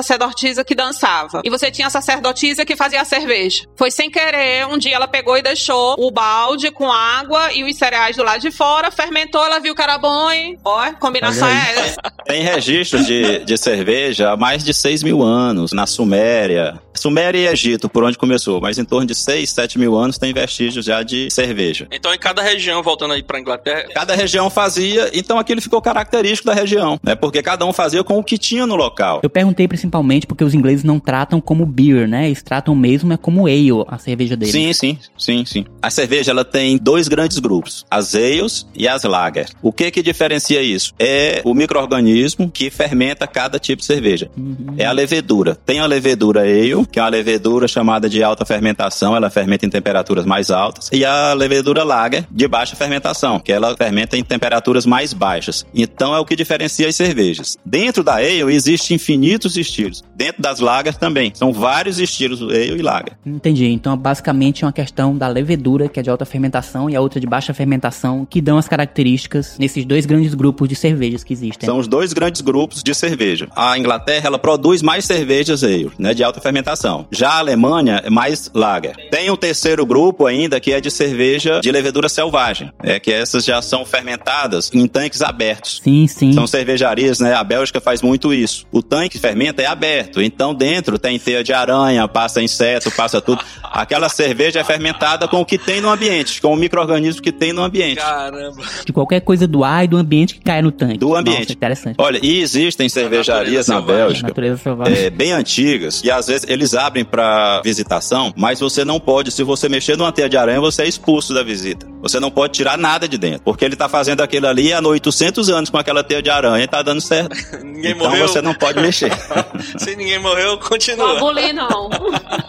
sacerdotisa 0.55 0.63
que 0.63 0.75
dançava. 0.75 1.41
E 1.43 1.49
você 1.49 1.69
tinha 1.69 1.87
a 1.87 1.89
sacerdotisa 1.89 2.65
que 2.65 2.75
fazia 2.75 3.01
a 3.01 3.05
cerveja. 3.05 3.65
Foi 3.75 3.91
sem 3.91 4.09
querer, 4.09 4.65
um 4.67 4.77
dia 4.77 4.95
ela 4.95 5.07
pegou 5.07 5.37
e 5.37 5.41
deixou 5.41 5.95
o 5.97 6.11
balde 6.11 6.71
com 6.71 6.91
água 6.91 7.51
e 7.53 7.63
os 7.63 7.75
cereais 7.75 8.15
do 8.15 8.23
lado 8.23 8.41
de 8.41 8.51
fora, 8.51 8.91
fermentou, 8.91 9.43
ela 9.43 9.59
viu 9.59 9.75
que 9.75 9.81
era 9.81 9.97
bom 9.97 10.31
e... 10.31 10.57
Ó, 10.63 10.91
combinação 10.93 11.47
é 11.47 11.73
essa. 11.75 12.01
Tem 12.25 12.41
registros 12.43 13.05
de, 13.05 13.39
de 13.39 13.57
cerveja 13.57 14.31
há 14.31 14.37
mais 14.37 14.63
de 14.63 14.73
6 14.73 15.03
mil 15.03 15.21
anos, 15.21 15.73
na 15.73 15.85
Suméria. 15.85 16.79
Suméria 16.95 17.39
e 17.39 17.47
Egito, 17.47 17.89
por 17.89 18.03
onde 18.03 18.17
começou, 18.17 18.59
mas 18.61 18.77
em 18.77 18.85
torno 18.85 19.05
de 19.05 19.15
6, 19.15 19.49
7 19.49 19.79
mil 19.79 19.95
anos 19.95 20.17
tem 20.17 20.33
vestígios 20.33 20.85
já 20.85 21.03
de 21.03 21.29
cerveja. 21.29 21.87
Então, 21.91 22.13
em 22.13 22.17
cada 22.17 22.41
região, 22.41 22.81
voltando 22.81 23.13
aí 23.13 23.23
pra 23.23 23.39
Inglaterra, 23.39 23.85
Cada 23.93 24.15
região 24.15 24.49
fazia, 24.49 25.09
então 25.13 25.39
aquilo 25.39 25.61
ficou 25.61 25.81
característico 25.81 26.47
da 26.47 26.53
região, 26.53 26.99
né? 27.03 27.15
Porque 27.15 27.41
cada 27.41 27.65
um 27.65 27.73
fazia 27.73 28.03
com 28.03 28.17
o 28.17 28.23
que 28.23 28.37
tinha 28.37 28.65
no 28.65 28.75
local. 28.75 29.19
Eu 29.23 29.29
perguntei 29.29 29.67
principalmente 29.67 30.27
porque 30.27 30.43
os 30.43 30.53
ingleses 30.53 30.83
não 30.83 30.99
tratam 30.99 31.39
como 31.39 31.65
beer, 31.65 32.07
né? 32.07 32.27
Eles 32.27 32.43
tratam 32.43 32.75
mesmo 32.75 33.13
é 33.13 33.17
como 33.17 33.47
ale, 33.47 33.85
a 33.87 33.97
cerveja 33.97 34.35
deles. 34.35 34.53
Sim, 34.53 34.73
sim, 34.73 34.97
sim, 35.17 35.45
sim. 35.45 35.65
A 35.81 35.89
cerveja 35.89 36.31
ela 36.31 36.43
tem 36.43 36.77
dois 36.77 37.07
grandes 37.07 37.39
grupos, 37.39 37.85
as 37.89 38.15
ales 38.15 38.67
e 38.75 38.87
as 38.87 39.03
lager. 39.03 39.49
O 39.61 39.71
que 39.71 39.89
que 39.91 40.01
diferencia 40.01 40.61
isso? 40.61 40.93
É 40.99 41.41
o 41.43 41.53
microorganismo 41.53 42.49
que 42.49 42.69
fermenta 42.69 43.25
cada 43.25 43.57
tipo 43.59 43.79
de 43.79 43.85
cerveja. 43.85 44.29
É 44.77 44.85
a 44.85 44.91
levedura. 44.91 45.55
Tem 45.55 45.79
a 45.79 45.85
levedura 45.85 46.41
ale, 46.41 46.84
que 46.91 46.99
é 46.99 47.01
uma 47.03 47.09
levedura 47.09 47.67
chamada 47.67 48.09
de 48.09 48.23
alta 48.23 48.45
fermentação, 48.45 49.15
ela 49.15 49.29
fermenta 49.29 49.65
em 49.65 49.69
temperaturas 49.69 50.25
mais 50.25 50.51
altas, 50.51 50.89
e 50.91 51.05
a 51.05 51.33
levedura 51.33 51.83
lager 51.83 52.25
de 52.29 52.47
baixa 52.47 52.75
fermentação, 52.75 53.39
que 53.39 53.51
ela 53.51 53.75
fermenta 53.75 54.17
em 54.17 54.23
temperaturas 54.23 54.85
mais 54.85 55.13
baixas. 55.13 55.65
Então 55.73 56.13
é 56.13 56.19
o 56.19 56.25
que 56.25 56.35
diferencia 56.35 56.87
as 56.87 56.95
cervejas. 56.95 57.57
Dentro 57.65 58.03
da 58.03 58.15
ale 58.15 58.53
existem 58.53 58.95
infinitos 58.95 59.57
estilos. 59.57 60.03
Dentro 60.15 60.41
das 60.41 60.59
lagers 60.59 60.97
também. 60.97 61.31
São 61.33 61.51
vários 61.51 61.99
estilos 61.99 62.41
ale 62.41 62.77
e 62.77 62.81
lager. 62.81 63.13
Entendi. 63.25 63.65
Então, 63.67 63.97
basicamente, 63.97 64.63
é 64.63 64.67
uma 64.67 64.73
questão 64.73 65.17
da 65.17 65.27
levedura, 65.27 65.87
que 65.87 65.99
é 65.99 66.03
de 66.03 66.09
alta 66.09 66.25
fermentação, 66.25 66.89
e 66.89 66.95
a 66.95 67.01
outra 67.01 67.19
de 67.19 67.27
baixa 67.27 67.53
fermentação, 67.53 68.25
que 68.29 68.41
dão 68.41 68.57
as 68.57 68.67
características 68.67 69.57
nesses 69.59 69.85
dois 69.85 70.05
grandes 70.05 70.33
grupos 70.33 70.67
de 70.67 70.75
cervejas 70.75 71.23
que 71.23 71.33
existem. 71.33 71.65
São 71.65 71.77
os 71.77 71.87
dois 71.87 72.13
grandes 72.13 72.41
grupos 72.41 72.83
de 72.83 72.93
cerveja. 72.93 73.47
A 73.55 73.77
Inglaterra, 73.77 74.27
ela 74.27 74.39
produz 74.39 74.81
mais 74.81 75.05
cervejas 75.05 75.63
ale, 75.63 75.91
né, 75.97 76.13
de 76.13 76.23
alta 76.23 76.39
fermentação. 76.41 76.74
Já 77.11 77.29
a 77.29 77.39
Alemanha 77.39 78.01
é 78.03 78.09
mais 78.09 78.49
lager. 78.53 78.95
Tem 79.09 79.29
um 79.29 79.35
terceiro 79.35 79.85
grupo 79.85 80.25
ainda 80.25 80.59
que 80.59 80.71
é 80.71 80.81
de 80.81 80.91
cerveja 80.91 81.59
de 81.61 81.71
levedura 81.71 82.09
selvagem, 82.09 82.71
é 82.83 82.99
que 82.99 83.11
essas 83.11 83.45
já 83.45 83.61
são 83.61 83.85
fermentadas 83.85 84.71
em 84.73 84.87
tanques 84.87 85.21
abertos. 85.21 85.81
Sim, 85.83 86.07
sim. 86.07 86.33
São 86.33 86.47
cervejarias, 86.47 87.19
né? 87.19 87.33
A 87.33 87.43
Bélgica 87.43 87.79
faz 87.79 88.01
muito 88.01 88.33
isso. 88.33 88.65
O 88.71 88.81
tanque 88.81 89.05
que 89.15 89.19
fermenta 89.19 89.61
é 89.61 89.65
aberto, 89.65 90.21
então 90.21 90.53
dentro 90.53 90.97
tem 90.97 91.17
teia 91.19 91.43
de 91.43 91.53
aranha, 91.53 92.07
passa 92.07 92.41
inseto, 92.41 92.91
passa 92.91 93.21
tudo. 93.21 93.41
Aquela 93.63 94.09
cerveja 94.09 94.59
é 94.59 94.63
fermentada 94.63 95.27
com 95.27 95.41
o 95.41 95.45
que 95.45 95.57
tem 95.57 95.79
no 95.79 95.89
ambiente, 95.89 96.41
com 96.41 96.53
o 96.53 96.55
micro-organismo 96.55 97.21
que 97.21 97.31
tem 97.31 97.53
no 97.53 97.61
ambiente. 97.63 97.97
caramba. 97.97 98.63
De 98.85 98.91
qualquer 98.91 99.21
coisa 99.21 99.47
do 99.47 99.63
ar 99.63 99.85
e 99.85 99.87
do 99.87 99.97
ambiente 99.97 100.35
que 100.35 100.41
cai 100.41 100.61
no 100.61 100.71
tanque. 100.71 100.97
Do 100.97 101.15
ambiente. 101.15 101.39
Nossa, 101.39 101.53
interessante. 101.53 101.95
Olha, 101.97 102.19
e 102.21 102.41
existem 102.41 102.89
cervejarias 102.89 103.67
na. 103.67 103.85
Bélgica 103.85 104.27
Natureza 104.27 104.57
selvagem. 104.57 104.97
é, 104.97 105.09
bem 105.09 105.31
antigas 105.31 106.03
e 106.03 106.09
às 106.09 106.27
vezes 106.27 106.45
eles 106.49 106.64
abrem 106.73 107.03
para 107.05 107.61
visitação, 107.63 108.33
mas 108.35 108.59
você 108.59 108.83
não 108.85 108.99
pode, 108.99 109.31
se 109.31 109.43
você 109.43 109.67
mexer 109.69 109.97
numa 109.97 110.11
teia 110.11 110.29
de 110.29 110.37
aranha, 110.37 110.59
você 110.59 110.83
é 110.83 110.87
expulso 110.87 111.33
da 111.33 111.43
visita. 111.43 111.85
Você 112.01 112.19
não 112.19 112.29
pode 112.31 112.53
tirar 112.53 112.77
nada 112.77 113.07
de 113.07 113.17
dentro, 113.17 113.41
porque 113.43 113.65
ele 113.65 113.75
tá 113.75 113.89
fazendo 113.89 114.21
aquilo 114.21 114.47
ali 114.47 114.71
há 114.71 114.79
800 114.79 115.49
anos 115.49 115.69
com 115.69 115.77
aquela 115.77 116.03
teia 116.03 116.21
de 116.21 116.29
aranha 116.29 116.63
e 116.63 116.67
tá 116.67 116.81
dando 116.81 117.01
certo. 117.01 117.35
ninguém 117.63 117.91
então 117.91 118.07
morreu. 118.09 118.27
você 118.27 118.41
não 118.41 118.53
pode 118.53 118.79
mexer. 118.79 119.11
Se 119.77 119.95
ninguém 119.95 120.19
morreu, 120.19 120.51
Não 120.51 120.57
continua. 120.59 121.17
abolir, 121.17 121.51
não. 121.53 121.89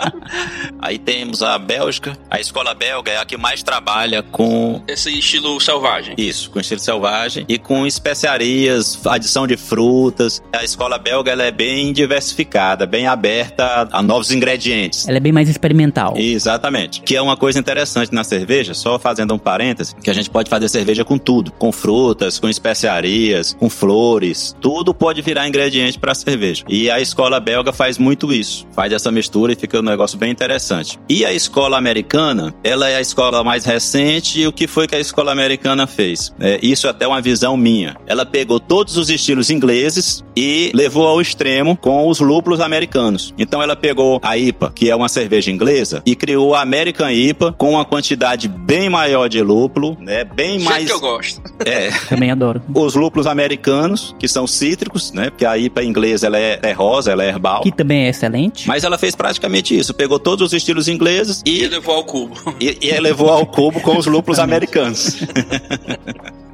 Aí 0.81 0.99
temos 0.99 1.43
a 1.43 1.59
Bélgica. 1.59 2.17
A 2.31 2.39
escola 2.41 2.75
belga 2.75 3.11
é 3.13 3.17
a 3.19 3.25
que 3.25 3.37
mais 3.37 3.63
trabalha 3.63 4.23
com 4.23 4.83
Esse 4.87 5.11
estilo 5.19 5.59
selvagem. 5.61 6.15
isso, 6.19 6.51
com 6.51 6.61
estilo 6.61 6.81
selvagem 6.81 7.45
e 7.49 7.59
com 7.59 7.87
especiarias, 7.87 8.99
adição 9.07 9.47
de 9.47 9.57
frutas. 9.57 10.43
A 10.53 10.65
escola 10.65 10.99
belga 10.99 11.33
ela 11.33 11.45
é 11.45 11.51
bem 11.51 11.93
diversificada, 11.93 12.87
bem 12.87 13.07
aberta 13.07 13.89
a 13.91 14.03
novos 14.07 14.31
ingredientes. 14.31 15.09
Ela 15.09 15.19
é 15.19 15.21
bem 15.21 15.33
mais 15.33 15.49
experimental. 15.49 16.15
Exatamente. 16.17 17.01
Que 17.03 17.17
é 17.17 17.23
uma 17.23 17.37
coisa 17.37 17.59
interessante 17.59 18.13
na 18.13 18.25
cerveja, 18.25 18.75
só 18.75 18.99
fazendo 18.99 19.35
um 19.35 19.39
parêntese, 19.39 19.95
que 19.97 20.11
a 20.11 20.15
gente 20.15 20.31
pode 20.31 20.49
fazer 20.49 20.69
cerveja 20.69 21.05
com 21.05 21.19
tudo, 21.19 21.53
com 21.53 21.73
frutas, 21.73 22.39
com 22.39 22.49
especiarias, 22.49 23.55
com 23.55 23.69
flores, 23.69 24.55
tudo 24.61 24.95
pode 24.95 25.23
virar 25.23 25.49
ingrediente 25.49 25.99
para 25.99 26.15
cerveja. 26.15 26.65
E 26.69 26.91
a 26.91 27.01
escola 27.01 27.41
belga 27.41 27.73
faz 27.73 27.99
muito 27.99 28.33
isso, 28.33 28.67
faz 28.73 28.93
essa 28.93 29.11
mistura 29.11 29.53
e 29.53 29.57
fica 29.57 29.79
um 29.79 29.83
negócio 29.83 30.19
bem 30.19 30.31
interessante. 30.31 30.99
E 31.09 31.25
a 31.25 31.33
escola 31.33 31.77
americana, 31.77 32.55
ela 32.63 32.89
é 32.89 32.97
a 32.97 33.01
escola 33.01 33.43
mais 33.43 33.65
recente 33.65 34.41
e 34.41 34.47
o 34.47 34.53
que 34.53 34.67
foi 34.67 34.87
que 34.87 34.95
a 34.95 35.01
escola 35.01 35.33
americana 35.33 35.87
fez? 35.87 36.33
É, 36.39 36.59
isso 36.63 36.87
é 36.87 36.91
até 36.91 37.07
uma 37.07 37.21
visão 37.21 37.57
minha. 37.57 37.97
Ela 38.07 38.27
pegou 38.27 38.61
todos 38.61 38.97
os 38.97 39.11
estilos 39.11 39.51
ingleses 39.51 40.25
e 40.37 40.71
levou 40.75 41.07
ao 41.07 41.21
extremo 41.21 41.77
com 41.77 42.09
os 42.09 42.21
lúpulos 42.21 42.61
americanos. 42.61 43.35
Então 43.39 43.63
ela 43.63 43.75
pegou 43.75 43.96
a 44.23 44.37
IPA, 44.37 44.73
que 44.75 44.91
é 44.91 44.97
uma 44.97 45.09
cerveja 45.09 45.51
inglesa, 45.51 46.03
e 46.05 46.15
criou 46.15 46.55
a 46.55 46.61
American 46.63 47.11
IPA 47.11 47.53
com 47.53 47.71
uma 47.73 47.85
quantidade 47.85 48.49
bem 48.49 48.89
maior 48.89 49.29
de 49.29 49.43
lúpulo, 49.43 49.97
né? 50.01 50.25
Bem 50.25 50.61
mais 50.61 50.79
jeito 50.87 50.89
que 50.89 50.93
eu 50.95 51.01
gosto. 51.01 51.41
é, 51.65 51.91
Também 52.09 52.31
adoro. 52.31 52.63
os 52.75 52.95
lúpulos 52.95 53.27
americanos, 53.27 54.15
que 54.19 54.29
são 54.29 54.47
cítricos, 54.47 55.13
né? 55.13 55.31
Porque 55.31 55.45
a 55.47 55.57
IPA 55.57 55.85
inglesa 55.85 56.27
ela 56.27 56.39
é, 56.39 56.59
é 56.63 56.73
rosa, 56.73 57.13
ela 57.13 57.25
é 57.25 57.29
herbal. 57.29 57.63
Que 57.63 57.73
também 57.73 58.07
é 58.07 58.09
excelente. 58.09 58.67
Mas 58.69 58.85
ela 58.85 58.99
fez 58.99 59.15
praticamente 59.15 59.77
isso, 59.77 59.93
pegou 59.95 60.19
todos 60.19 60.47
os 60.49 60.53
estilos 60.53 60.89
ingleses 60.89 61.43
E 61.45 61.63
e, 61.65 61.69
levou 61.69 61.95
ao 61.95 62.05
cubo. 62.05 62.37
e, 62.61 62.77
e 62.83 62.89
elevou 62.91 63.31
ao 63.31 63.47
cubo 63.47 63.81
com 63.81 63.97
os 63.97 64.07
lúpulos 64.07 64.39
americanos. 64.39 65.17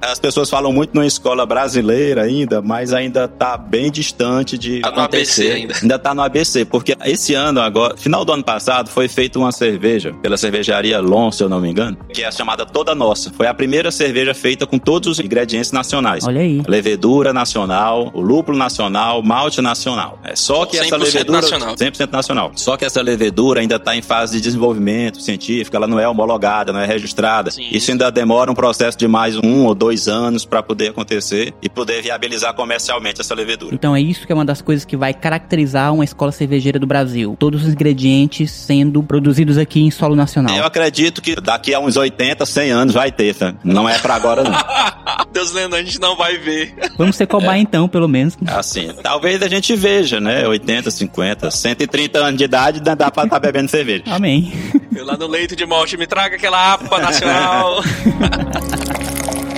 As 0.01 0.19
pessoas 0.19 0.51
falam 0.51 0.73
muito 0.73 0.95
numa 0.95 1.07
escola 1.07 1.47
brasileira 1.47 2.23
ainda, 2.23 2.61
mas 2.61 2.93
ainda 2.93 3.29
tá 3.29 3.57
bem 3.57 3.89
distante 3.89 4.59
de 4.59 4.81
Tá 4.81 4.91
no 4.91 5.01
acontecer. 5.03 5.43
ABC 5.43 5.53
ainda. 5.53 5.75
Ainda 5.81 5.99
tá 5.99 6.13
no 6.13 6.23
ABC, 6.23 6.65
porque 6.65 6.97
esse 7.05 7.32
ano 7.35 7.61
agora, 7.61 7.97
final 7.97 8.25
do 8.25 8.33
ano 8.33 8.45
passado, 8.45 8.89
foi 8.89 9.09
feita 9.09 9.39
uma 9.39 9.53
cerveja 9.53 10.13
pela 10.23 10.37
cervejaria 10.37 11.01
Lon, 11.01 11.31
se 11.31 11.43
eu 11.43 11.49
não 11.49 11.61
me 11.61 11.71
engano, 11.71 11.97
que 12.13 12.23
é 12.23 12.31
chamada 12.31 12.65
Toda 12.65 12.95
Nossa. 12.95 13.33
Foi 13.33 13.47
a 13.47 13.55
primeira 13.55 13.91
cerveja 13.91 14.35
feita 14.35 14.67
com 14.67 14.79
todos 14.79 15.09
os 15.09 15.21
ingredientes 15.21 15.73
nacionais. 15.73 16.25
Olha 16.25 16.41
aí. 16.41 16.63
Levedura 16.67 17.33
nacional, 17.33 18.11
o 18.15 18.21
lúpulo 18.21 18.57
nacional, 18.57 19.23
malte 19.23 19.61
nacional. 19.61 20.19
É 20.25 20.35
só 20.35 20.65
que 20.67 20.77
essa 20.79 20.97
100% 20.97 21.03
levedura 21.03 21.41
nacional. 21.41 21.75
100% 21.75 22.13
nacional. 22.13 22.53
Só 22.57 22.77
que 22.77 22.85
essa 22.85 23.03
levedura 23.03 23.61
ainda 23.61 23.77
está 23.77 23.97
em 23.97 24.03
fase 24.03 24.37
de 24.37 24.43
desenvolvimento 24.43 25.21
científico, 25.21 25.77
ela 25.77 25.87
não 25.87 25.99
é 25.99 26.09
homologada, 26.09 26.73
não 26.73 26.81
é 26.81 26.87
registrada. 26.87 27.51
Sim. 27.51 27.69
Isso 27.71 27.91
ainda 27.91 28.11
demora 28.11 28.51
um 28.51 28.55
processo 28.55 28.99
de 28.99 29.09
mais 29.09 29.37
um 29.37 29.65
ou 29.65 29.75
dois 29.75 30.09
anos 30.09 30.45
para 30.45 30.63
poder 30.63 30.91
acontecer 30.91 31.55
e 31.63 31.69
poder 31.69 32.03
viabilizar 32.03 32.55
comercialmente 32.55 33.21
essa 33.21 33.35
levedura. 33.35 33.75
Então 33.75 33.95
é 33.95 34.01
isso 34.01 34.27
que 34.27 34.33
é 34.33 34.35
uma 34.35 34.45
das 34.45 34.61
coisas 34.61 34.85
que 34.85 34.97
vai 34.97 35.15
caracterizar 35.15 35.93
uma 35.93 36.05
escola 36.05 36.33
cervejeira 36.33 36.79
do 36.79 36.87
Brasil. 36.87 37.22
Todos 37.39 37.63
os 37.63 37.73
ingredientes 37.73 38.51
sendo 38.51 39.03
produzidos 39.03 39.59
aqui 39.59 39.81
em 39.81 39.91
solo 39.91 40.15
nacional. 40.15 40.57
Eu 40.57 40.65
acredito 40.65 41.21
que 41.23 41.37
daqui 41.37 41.75
a 41.75 41.81
uns 41.81 41.97
80, 41.97 42.45
100 42.45 42.71
anos 42.71 42.95
vai 42.95 43.11
ter, 43.11 43.35
tá? 43.35 43.55
Não 43.65 43.89
é 43.89 43.99
para 43.99 44.15
agora 44.15 44.43
não. 44.43 44.53
Deus 45.33 45.53
lendo, 45.53 45.75
a 45.75 45.83
gente 45.83 45.99
não 46.01 46.17
vai 46.17 46.37
ver. 46.37 46.75
Vamos 46.99 47.17
ser 47.17 47.27
cobaia 47.27 47.61
então, 47.61 47.89
pelo 47.89 48.09
menos. 48.09 48.37
Assim, 48.47 48.93
talvez 49.03 49.43
a 49.43 49.49
gente 49.49 49.75
veja, 49.75 50.21
né? 50.21 50.47
80, 50.47 50.91
50, 50.91 51.51
130 51.51 52.19
anos 52.19 52.39
de 52.39 52.45
idade 52.45 52.81
dá 52.81 53.11
pra 53.11 53.25
estar 53.25 53.41
bebendo 53.41 53.71
cerveja. 53.71 54.05
Amém. 54.07 54.53
Eu 54.95 55.07
lá 55.07 55.17
no 55.17 55.27
leito 55.27 55.57
de 55.57 55.65
morte, 55.65 55.97
me 55.97 56.07
traga 56.07 56.37
aquela 56.37 56.75
APA 56.75 56.99
nacional. 56.99 57.83